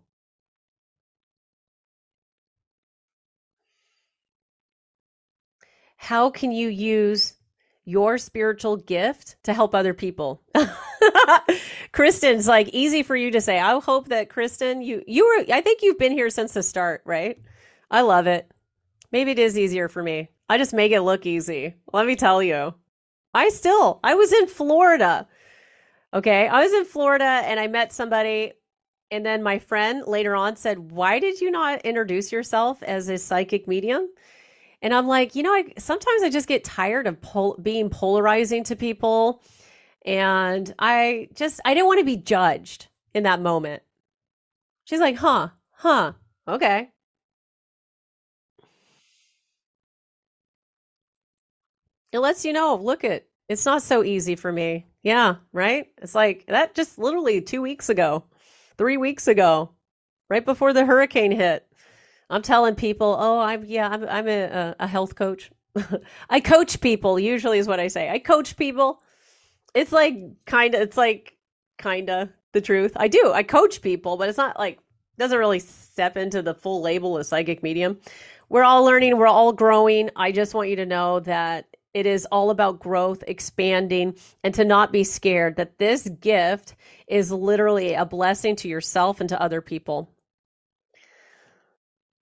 How 6.05 6.31
can 6.31 6.53
you 6.53 6.69
use 6.69 7.35
your 7.87 8.19
spiritual 8.19 8.77
gift 8.77 9.37
to 9.45 9.55
help 9.55 9.75
other 9.75 9.95
people? 9.95 10.43
Kristen's 11.93 12.47
like 12.47 12.69
easy 12.69 13.03
for 13.03 13.17
you 13.17 13.31
to 13.31 13.41
say. 13.41 13.59
I 13.59 13.81
hope 13.81 14.09
that 14.09 14.29
Kristen, 14.29 14.83
you 14.83 15.03
you 15.07 15.25
were 15.27 15.55
I 15.55 15.63
think 15.63 15.81
you've 15.83 15.99
been 15.99 16.13
here 16.13 16.29
since 16.29 16.53
the 16.53 16.63
start, 16.63 17.03
right? 17.07 17.41
I 17.91 18.03
love 18.03 18.27
it. 18.27 18.51
Maybe 19.13 19.31
it 19.31 19.39
is 19.39 19.59
easier 19.59 19.89
for 19.89 20.03
me. 20.03 20.29
I 20.49 20.59
just 20.59 20.75
make 20.75 20.93
it 20.93 21.01
look 21.01 21.25
easy. 21.25 21.75
Let 21.93 22.07
me 22.07 22.17
tell 22.17 22.43
you. 22.43 22.75
I 23.33 23.49
still, 23.49 24.01
I 24.05 24.15
was 24.15 24.33
in 24.33 24.47
Florida. 24.47 25.27
Okay. 26.13 26.47
I 26.49 26.63
was 26.65 26.73
in 26.75 26.85
Florida 26.85 27.25
and 27.25 27.59
I 27.59 27.67
met 27.69 27.93
somebody 27.95 28.53
And 29.11 29.25
then 29.25 29.43
my 29.43 29.59
friend 29.59 30.05
later 30.07 30.37
on 30.37 30.57
said, 30.57 30.91
Why 30.91 31.19
did 31.19 31.41
you 31.41 31.51
not 31.51 31.83
introduce 31.83 32.33
yourself 32.33 32.83
as 32.83 33.09
a 33.09 33.17
psychic 33.19 33.67
medium? 33.69 34.09
And 34.85 34.93
I'm 34.93 35.09
like, 35.09 35.35
you 35.35 35.43
know, 35.43 35.53
I 35.53 35.73
sometimes 35.79 36.23
I 36.23 36.29
just 36.29 36.47
get 36.47 36.63
tired 36.63 37.07
of 37.07 37.19
pol- 37.23 37.57
being 37.61 37.89
polarizing 37.89 38.65
to 38.65 38.77
people. 38.77 39.43
And 40.05 40.73
I 40.79 41.31
just, 41.35 41.59
I 41.65 41.73
didn't 41.73 41.87
want 41.87 42.01
to 42.01 42.05
be 42.05 42.19
judged 42.19 42.89
in 43.15 43.23
that 43.23 43.41
moment. 43.41 43.83
She's 44.85 45.01
like, 45.01 45.17
huh, 45.17 45.49
huh, 45.71 46.13
okay. 46.47 46.91
It 52.13 52.19
lets 52.19 52.45
you 52.45 52.53
know, 52.53 52.77
look 52.77 53.05
it, 53.05 53.27
it's 53.49 53.65
not 53.65 53.83
so 53.83 54.05
easy 54.05 54.37
for 54.37 54.53
me. 54.53 54.87
Yeah, 55.03 55.37
right? 55.55 55.87
It's 56.03 56.15
like 56.15 56.45
that 56.49 56.75
just 56.75 56.99
literally 56.99 57.41
two 57.41 57.63
weeks 57.63 57.89
ago, 57.89 58.25
three 58.77 58.99
weeks 58.99 59.29
ago, 59.29 59.71
right 60.29 60.45
before 60.45 60.75
the 60.75 60.85
hurricane 60.85 61.33
hit. 61.33 61.64
I'm 62.31 62.43
telling 62.43 62.75
people, 62.75 63.17
oh, 63.19 63.39
I'm, 63.39 63.65
yeah, 63.65 63.89
I'm, 63.89 64.05
I'm 64.09 64.29
a, 64.29 64.75
a 64.79 64.87
health 64.87 65.15
coach. 65.15 65.51
I 66.31 66.41
coach 66.41 66.81
people, 66.81 67.19
usually 67.19 67.59
is 67.59 67.69
what 67.69 67.81
I 67.81 67.89
say. 67.89 68.09
I 68.11 68.19
coach 68.19 68.57
people. 68.57 69.03
It's 69.75 69.93
like 69.93 70.17
kind 70.47 70.75
of, 70.75 70.81
it's 70.83 70.97
like 70.97 71.37
kind 71.79 72.09
of 72.11 72.29
the 72.53 72.61
truth. 72.61 72.93
I 72.97 73.09
do. 73.09 73.33
I 73.33 73.43
coach 73.43 73.83
people, 73.83 74.17
but 74.17 74.29
it's 74.29 74.39
not 74.39 74.59
like, 74.59 74.79
doesn't 75.19 75.39
really 75.39 75.59
step 75.61 76.17
into 76.17 76.43
the 76.43 76.55
full 76.55 76.81
label 76.81 77.17
of 77.17 77.27
psychic 77.27 77.63
medium. 77.63 77.99
We're 78.49 78.65
all 78.65 78.85
learning, 78.85 79.17
we're 79.17 79.27
all 79.27 79.53
growing. 79.53 80.11
I 80.17 80.33
just 80.33 80.55
want 80.55 80.69
you 80.69 80.77
to 80.77 80.87
know 80.87 81.21
that 81.21 81.67
it 81.95 82.07
is 82.07 82.27
all 82.33 82.51
about 82.51 82.81
growth, 82.81 83.23
expanding, 83.27 84.17
and 84.43 84.53
to 84.55 84.65
not 84.65 84.93
be 84.93 85.05
scared 85.05 85.57
that 85.57 85.79
this 85.79 86.09
gift 86.21 86.75
is 87.07 87.31
literally 87.31 87.95
a 87.95 88.05
blessing 88.05 88.57
to 88.57 88.69
yourself 88.69 89.21
and 89.21 89.29
to 89.29 89.41
other 89.41 89.61
people. 89.61 90.11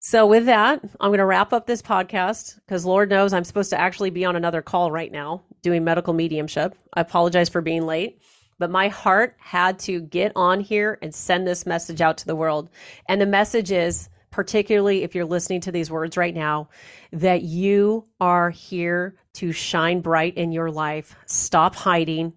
So, 0.03 0.25
with 0.25 0.47
that, 0.47 0.81
I'm 0.99 1.09
going 1.09 1.19
to 1.19 1.25
wrap 1.25 1.53
up 1.53 1.67
this 1.67 1.83
podcast 1.83 2.55
because 2.55 2.85
Lord 2.85 3.11
knows 3.11 3.33
I'm 3.33 3.43
supposed 3.43 3.69
to 3.69 3.79
actually 3.79 4.09
be 4.09 4.25
on 4.25 4.35
another 4.35 4.63
call 4.63 4.91
right 4.91 5.11
now 5.11 5.43
doing 5.61 5.83
medical 5.83 6.11
mediumship. 6.11 6.75
I 6.95 7.01
apologize 7.01 7.49
for 7.49 7.61
being 7.61 7.85
late, 7.85 8.19
but 8.57 8.71
my 8.71 8.87
heart 8.87 9.35
had 9.37 9.77
to 9.81 10.01
get 10.01 10.31
on 10.35 10.59
here 10.59 10.97
and 11.03 11.13
send 11.13 11.45
this 11.45 11.67
message 11.67 12.01
out 12.01 12.17
to 12.17 12.25
the 12.25 12.35
world. 12.35 12.71
And 13.09 13.21
the 13.21 13.27
message 13.27 13.71
is 13.71 14.09
particularly 14.31 15.03
if 15.03 15.13
you're 15.13 15.23
listening 15.23 15.61
to 15.61 15.71
these 15.71 15.91
words 15.91 16.17
right 16.17 16.33
now, 16.33 16.69
that 17.11 17.43
you 17.43 18.07
are 18.19 18.49
here 18.49 19.17
to 19.33 19.51
shine 19.51 20.01
bright 20.01 20.35
in 20.35 20.51
your 20.51 20.71
life. 20.71 21.15
Stop 21.27 21.75
hiding. 21.75 22.33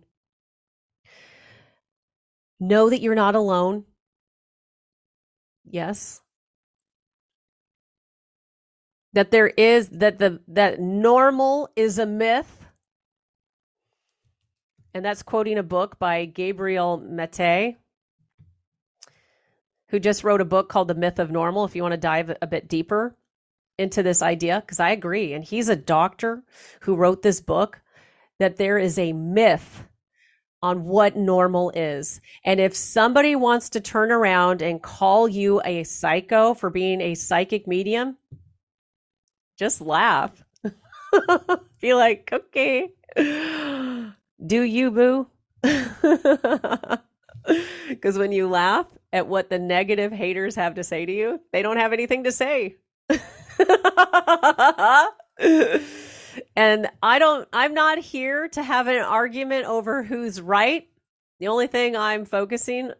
Know 2.60 2.90
that 2.90 3.00
you're 3.00 3.14
not 3.14 3.36
alone. 3.36 3.84
Yes. 5.64 6.20
That 9.14 9.30
there 9.30 9.48
is 9.48 9.88
that 9.90 10.18
the 10.18 10.40
that 10.48 10.80
normal 10.80 11.70
is 11.74 11.98
a 11.98 12.06
myth. 12.06 12.66
And 14.92 15.04
that's 15.04 15.22
quoting 15.22 15.58
a 15.58 15.62
book 15.62 15.98
by 15.98 16.24
Gabriel 16.26 17.00
Maté 17.04 17.76
who 19.94 20.00
just 20.00 20.24
wrote 20.24 20.40
a 20.40 20.44
book 20.44 20.68
called 20.68 20.88
The 20.88 20.94
Myth 20.96 21.20
of 21.20 21.30
Normal, 21.30 21.64
if 21.64 21.76
you 21.76 21.82
want 21.82 21.92
to 21.92 21.98
dive 21.98 22.36
a 22.42 22.48
bit 22.48 22.66
deeper 22.66 23.14
into 23.78 24.02
this 24.02 24.22
idea, 24.22 24.60
because 24.60 24.80
I 24.80 24.90
agree. 24.90 25.34
And 25.34 25.44
he's 25.44 25.68
a 25.68 25.76
doctor 25.76 26.42
who 26.80 26.96
wrote 26.96 27.22
this 27.22 27.40
book 27.40 27.80
that 28.40 28.56
there 28.56 28.76
is 28.76 28.98
a 28.98 29.12
myth 29.12 29.84
on 30.62 30.82
what 30.82 31.16
normal 31.16 31.70
is. 31.76 32.20
And 32.44 32.58
if 32.58 32.74
somebody 32.74 33.36
wants 33.36 33.70
to 33.70 33.80
turn 33.80 34.10
around 34.10 34.62
and 34.62 34.82
call 34.82 35.28
you 35.28 35.60
a 35.64 35.84
psycho 35.84 36.54
for 36.54 36.70
being 36.70 37.00
a 37.00 37.14
psychic 37.14 37.68
medium, 37.68 38.16
just 39.58 39.80
laugh. 39.80 40.44
Be 41.80 41.94
like, 41.94 42.30
okay, 42.32 42.90
do 44.44 44.62
you, 44.62 44.90
boo? 44.90 45.26
Because 47.88 48.18
when 48.18 48.32
you 48.32 48.48
laugh 48.48 48.86
at 49.12 49.26
what 49.26 49.50
the 49.50 49.58
negative 49.58 50.12
haters 50.12 50.54
have 50.56 50.74
to 50.74 50.84
say 50.84 51.04
to 51.04 51.12
you, 51.12 51.40
they 51.52 51.62
don't 51.62 51.76
have 51.76 51.92
anything 51.92 52.24
to 52.24 52.32
say. 52.32 52.76
and 56.56 56.88
I 57.02 57.18
don't, 57.18 57.46
I'm 57.52 57.74
not 57.74 57.98
here 57.98 58.48
to 58.48 58.62
have 58.62 58.86
an 58.86 59.02
argument 59.02 59.66
over 59.66 60.02
who's 60.02 60.40
right. 60.40 60.88
The 61.40 61.48
only 61.48 61.66
thing 61.66 61.96
I'm 61.96 62.24
focusing 62.24 62.92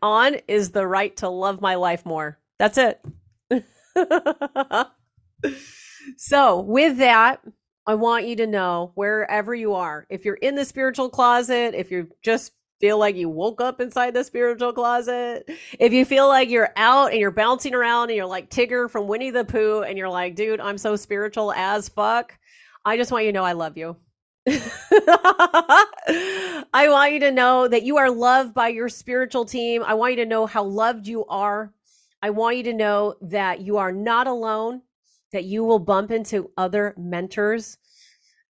on 0.00 0.36
is 0.48 0.70
the 0.70 0.86
right 0.86 1.14
to 1.18 1.28
love 1.28 1.60
my 1.60 1.74
life 1.74 2.06
more. 2.06 2.38
That's 2.58 2.78
it. 2.78 3.04
So, 6.16 6.60
with 6.60 6.98
that, 6.98 7.40
I 7.86 7.94
want 7.94 8.26
you 8.26 8.36
to 8.36 8.46
know 8.46 8.92
wherever 8.94 9.54
you 9.54 9.74
are, 9.74 10.06
if 10.10 10.24
you're 10.24 10.34
in 10.34 10.54
the 10.54 10.64
spiritual 10.64 11.08
closet, 11.08 11.74
if 11.74 11.90
you're 11.90 12.08
just 12.22 12.52
feel 12.80 12.98
like 12.98 13.16
you 13.16 13.28
woke 13.28 13.60
up 13.60 13.80
inside 13.80 14.12
the 14.12 14.24
spiritual 14.24 14.72
closet, 14.72 15.48
if 15.78 15.92
you 15.92 16.04
feel 16.04 16.28
like 16.28 16.50
you're 16.50 16.72
out 16.76 17.12
and 17.12 17.20
you're 17.20 17.30
bouncing 17.30 17.74
around 17.74 18.10
and 18.10 18.16
you're 18.16 18.26
like 18.26 18.50
Tigger 18.50 18.90
from 18.90 19.06
Winnie 19.08 19.30
the 19.30 19.44
Pooh 19.44 19.82
and 19.82 19.96
you're 19.96 20.10
like, 20.10 20.34
dude, 20.34 20.60
I'm 20.60 20.78
so 20.78 20.96
spiritual 20.96 21.52
as 21.52 21.88
fuck, 21.88 22.36
I 22.84 22.96
just 22.96 23.10
want 23.10 23.24
you 23.24 23.32
to 23.32 23.34
know 23.34 23.44
I 23.44 23.52
love 23.52 23.76
you. 23.76 23.96
I 26.72 26.88
want 26.88 27.12
you 27.12 27.20
to 27.20 27.32
know 27.32 27.66
that 27.66 27.82
you 27.82 27.96
are 27.96 28.10
loved 28.10 28.54
by 28.54 28.68
your 28.68 28.88
spiritual 28.88 29.44
team. 29.44 29.82
I 29.84 29.94
want 29.94 30.12
you 30.12 30.18
to 30.18 30.28
know 30.28 30.46
how 30.46 30.62
loved 30.62 31.06
you 31.06 31.24
are. 31.26 31.72
I 32.22 32.30
want 32.30 32.56
you 32.56 32.62
to 32.64 32.72
know 32.72 33.14
that 33.22 33.60
you 33.60 33.76
are 33.78 33.90
not 33.92 34.28
alone, 34.28 34.82
that 35.36 35.44
you 35.44 35.62
will 35.62 35.78
bump 35.78 36.10
into 36.10 36.50
other 36.56 36.94
mentors 36.96 37.78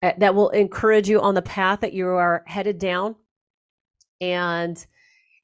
eh, 0.02 0.12
that 0.18 0.34
will 0.34 0.50
encourage 0.50 1.08
you 1.08 1.20
on 1.20 1.34
the 1.34 1.42
path 1.42 1.80
that 1.80 1.94
you 1.94 2.06
are 2.06 2.44
headed 2.46 2.78
down. 2.78 3.16
And 4.20 4.84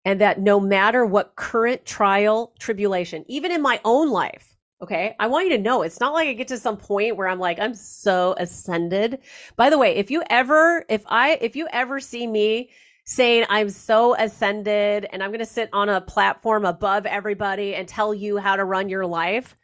and 0.04 0.20
that 0.20 0.40
no 0.40 0.58
matter 0.58 1.04
what 1.04 1.36
current 1.36 1.84
trial 1.84 2.52
tribulation 2.58 3.24
even 3.28 3.50
in 3.52 3.60
my 3.60 3.80
own 3.84 4.10
life 4.10 4.56
okay 4.80 5.14
i 5.18 5.26
want 5.26 5.46
you 5.46 5.56
to 5.56 5.62
know 5.62 5.82
it's 5.82 6.00
not 6.00 6.12
like 6.12 6.28
i 6.28 6.32
get 6.32 6.48
to 6.48 6.58
some 6.58 6.76
point 6.76 7.16
where 7.16 7.28
i'm 7.28 7.38
like 7.38 7.58
i'm 7.58 7.74
so 7.74 8.34
ascended. 8.38 9.18
By 9.56 9.70
the 9.70 9.78
way 9.78 9.96
if 9.96 10.10
you 10.10 10.22
ever 10.30 10.84
if 10.88 11.02
i 11.06 11.38
if 11.40 11.56
you 11.56 11.68
ever 11.72 12.00
see 12.00 12.26
me 12.26 12.70
saying 13.04 13.44
i'm 13.48 13.68
so 13.68 14.14
ascended 14.16 15.06
and 15.12 15.22
i'm 15.22 15.30
going 15.30 15.40
to 15.40 15.46
sit 15.46 15.68
on 15.72 15.88
a 15.88 16.00
platform 16.00 16.64
above 16.64 17.04
everybody 17.06 17.74
and 17.74 17.86
tell 17.86 18.14
you 18.14 18.38
how 18.38 18.56
to 18.56 18.64
run 18.64 18.88
your 18.88 19.06
life 19.06 19.56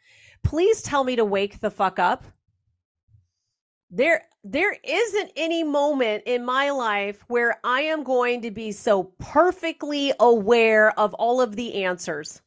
please 0.47 0.81
tell 0.81 1.03
me 1.03 1.15
to 1.15 1.25
wake 1.25 1.59
the 1.59 1.69
fuck 1.69 1.99
up 1.99 2.23
there 3.89 4.23
there 4.43 4.77
isn't 4.83 5.31
any 5.35 5.63
moment 5.63 6.23
in 6.25 6.45
my 6.45 6.69
life 6.71 7.23
where 7.27 7.59
I 7.65 7.81
am 7.81 8.03
going 8.03 8.41
to 8.43 8.51
be 8.51 8.71
so 8.71 9.03
perfectly 9.19 10.13
aware 10.19 10.97
of 10.97 11.13
all 11.15 11.41
of 11.41 11.57
the 11.57 11.83
answers. 11.83 12.41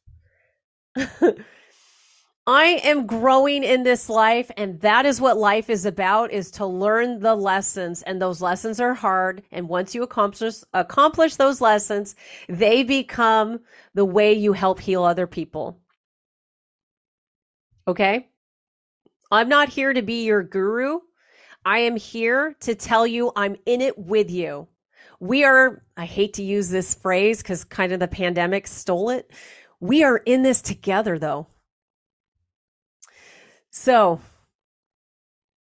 I 2.47 2.65
am 2.83 3.07
growing 3.07 3.63
in 3.63 3.83
this 3.83 4.09
life 4.09 4.51
and 4.57 4.81
that 4.81 5.05
is 5.05 5.21
what 5.21 5.37
life 5.37 5.69
is 5.69 5.85
about 5.85 6.33
is 6.33 6.51
to 6.53 6.65
learn 6.65 7.21
the 7.21 7.35
lessons 7.35 8.03
and 8.03 8.21
those 8.21 8.41
lessons 8.41 8.81
are 8.81 8.95
hard 8.95 9.43
and 9.53 9.69
once 9.69 9.95
you 9.95 10.03
accomplish 10.03 10.55
accomplish 10.73 11.37
those 11.37 11.61
lessons 11.61 12.17
they 12.49 12.83
become 12.83 13.61
the 13.95 14.07
way 14.07 14.33
you 14.33 14.55
help 14.55 14.81
heal 14.81 15.05
other 15.05 15.27
people. 15.27 15.79
Okay? 17.87 18.29
I'm 19.31 19.49
not 19.49 19.69
here 19.69 19.93
to 19.93 20.03
be 20.03 20.25
your 20.25 20.43
guru. 20.43 21.01
I 21.65 21.79
am 21.81 21.97
here 21.97 22.57
to 22.61 22.75
tell 22.75 23.07
you 23.07 23.33
I'm 23.37 23.57
in 23.67 23.81
it 23.81 23.99
with 23.99 24.31
you. 24.31 24.69
We 25.21 25.45
are, 25.45 25.83
I 25.97 26.07
hate 26.07 26.35
to 26.35 26.43
use 26.43 26.71
this 26.71 26.95
phrase 26.95 27.43
because 27.43 27.65
kind 27.65 27.93
of 27.93 28.01
the 28.01 28.09
pandemic 28.09 28.67
stole 28.67 29.11
it. 29.11 29.31
We 29.79 30.03
are 30.03 30.17
in 30.19 30.43
this 30.43 30.63
together 30.63 31.19
though. 31.19 31.47
So 33.71 34.21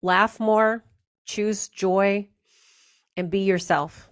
laugh 0.02 0.40
more, 0.40 0.84
choose 1.24 1.68
joy, 1.68 2.28
and 3.16 3.30
be 3.30 3.40
yourself. 3.40 4.10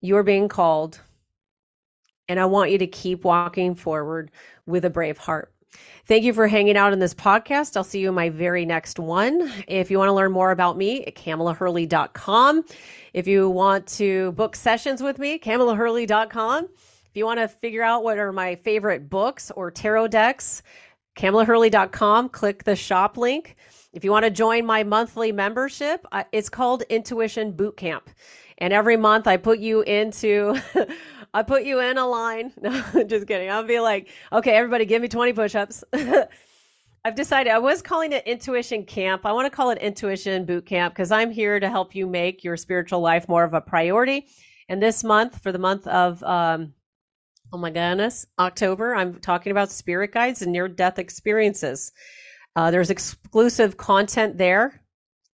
You 0.00 0.16
are 0.16 0.22
being 0.22 0.48
called, 0.48 1.00
and 2.28 2.38
I 2.38 2.46
want 2.46 2.70
you 2.70 2.78
to 2.78 2.86
keep 2.86 3.24
walking 3.24 3.74
forward 3.74 4.30
with 4.64 4.84
a 4.84 4.90
brave 4.90 5.18
heart. 5.18 5.52
Thank 6.06 6.22
you 6.24 6.32
for 6.32 6.46
hanging 6.46 6.76
out 6.76 6.92
in 6.92 7.00
this 7.00 7.14
podcast. 7.14 7.76
I'll 7.76 7.84
see 7.84 7.98
you 7.98 8.08
in 8.08 8.14
my 8.14 8.28
very 8.28 8.64
next 8.64 8.98
one. 8.98 9.52
If 9.66 9.90
you 9.90 9.98
want 9.98 10.08
to 10.08 10.12
learn 10.12 10.30
more 10.30 10.52
about 10.52 10.76
me, 10.76 11.04
at 11.04 11.16
KamelaHurley.com. 11.16 12.64
If 13.12 13.26
you 13.26 13.50
want 13.50 13.86
to 13.88 14.32
book 14.32 14.54
sessions 14.54 15.02
with 15.02 15.18
me, 15.18 15.38
KamelaHurley.com. 15.38 16.64
If 16.64 17.10
you 17.14 17.24
want 17.24 17.40
to 17.40 17.48
figure 17.48 17.82
out 17.82 18.04
what 18.04 18.18
are 18.18 18.30
my 18.30 18.54
favorite 18.54 19.10
books 19.10 19.50
or 19.50 19.70
tarot 19.70 20.08
decks, 20.08 20.62
KamelaHurley.com. 21.16 22.28
Click 22.28 22.62
the 22.64 22.76
shop 22.76 23.16
link. 23.16 23.56
If 23.92 24.04
you 24.04 24.10
want 24.10 24.24
to 24.26 24.30
join 24.30 24.66
my 24.66 24.84
monthly 24.84 25.32
membership, 25.32 26.06
uh, 26.12 26.24
it's 26.30 26.50
called 26.50 26.82
Intuition 26.90 27.52
Bootcamp. 27.54 28.02
And 28.58 28.72
every 28.72 28.96
month 28.96 29.26
I 29.26 29.38
put 29.38 29.58
you 29.58 29.80
into 29.82 30.60
I 31.36 31.42
put 31.42 31.64
you 31.64 31.80
in 31.80 31.98
a 31.98 32.06
line. 32.06 32.52
No, 32.62 33.04
just 33.04 33.26
kidding. 33.26 33.50
I'll 33.50 33.62
be 33.62 33.78
like, 33.78 34.08
okay, 34.32 34.52
everybody, 34.52 34.86
give 34.86 35.02
me 35.02 35.08
20 35.08 35.34
push-ups. 35.34 35.84
I've 37.04 37.14
decided 37.14 37.52
I 37.52 37.58
was 37.58 37.82
calling 37.82 38.12
it 38.12 38.26
intuition 38.26 38.84
camp. 38.84 39.26
I 39.26 39.32
want 39.32 39.44
to 39.44 39.54
call 39.54 39.68
it 39.68 39.78
intuition 39.78 40.46
boot 40.46 40.64
camp 40.64 40.94
because 40.94 41.12
I'm 41.12 41.30
here 41.30 41.60
to 41.60 41.68
help 41.68 41.94
you 41.94 42.06
make 42.06 42.42
your 42.42 42.56
spiritual 42.56 43.00
life 43.00 43.28
more 43.28 43.44
of 43.44 43.52
a 43.52 43.60
priority. 43.60 44.28
And 44.70 44.82
this 44.82 45.04
month, 45.04 45.42
for 45.42 45.52
the 45.52 45.58
month 45.58 45.86
of 45.88 46.22
um, 46.22 46.72
oh 47.52 47.58
my 47.58 47.70
goodness, 47.70 48.26
October, 48.38 48.94
I'm 48.94 49.20
talking 49.20 49.52
about 49.52 49.70
spirit 49.70 50.12
guides 50.12 50.40
and 50.40 50.50
near 50.50 50.68
death 50.68 50.98
experiences. 50.98 51.92
Uh, 52.56 52.70
there's 52.70 52.90
exclusive 52.90 53.76
content 53.76 54.38
there. 54.38 54.80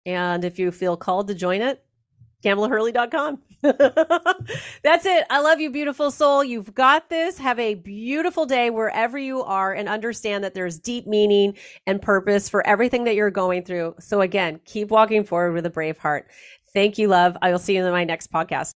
And 0.07 0.43
if 0.43 0.57
you 0.57 0.71
feel 0.71 0.97
called 0.97 1.27
to 1.27 1.35
join 1.35 1.61
it, 1.61 1.85
KamelaHurley.com. 2.43 3.39
That's 4.83 5.05
it. 5.05 5.25
I 5.29 5.39
love 5.41 5.59
you, 5.59 5.69
beautiful 5.69 6.09
soul. 6.09 6.43
You've 6.43 6.73
got 6.73 7.09
this. 7.09 7.37
Have 7.37 7.59
a 7.59 7.75
beautiful 7.75 8.45
day 8.45 8.69
wherever 8.71 9.17
you 9.17 9.43
are 9.43 9.73
and 9.73 9.87
understand 9.87 10.43
that 10.43 10.53
there's 10.53 10.79
deep 10.79 11.05
meaning 11.05 11.55
and 11.85 12.01
purpose 12.01 12.49
for 12.49 12.65
everything 12.65 13.03
that 13.03 13.15
you're 13.15 13.29
going 13.29 13.63
through. 13.63 13.95
So, 13.99 14.21
again, 14.21 14.59
keep 14.65 14.89
walking 14.89 15.23
forward 15.23 15.53
with 15.53 15.65
a 15.65 15.69
brave 15.69 15.97
heart. 15.97 16.27
Thank 16.73 16.97
you, 16.97 17.07
love. 17.07 17.37
I 17.41 17.51
will 17.51 17.59
see 17.59 17.75
you 17.75 17.85
in 17.85 17.91
my 17.91 18.03
next 18.05 18.31
podcast. 18.31 18.67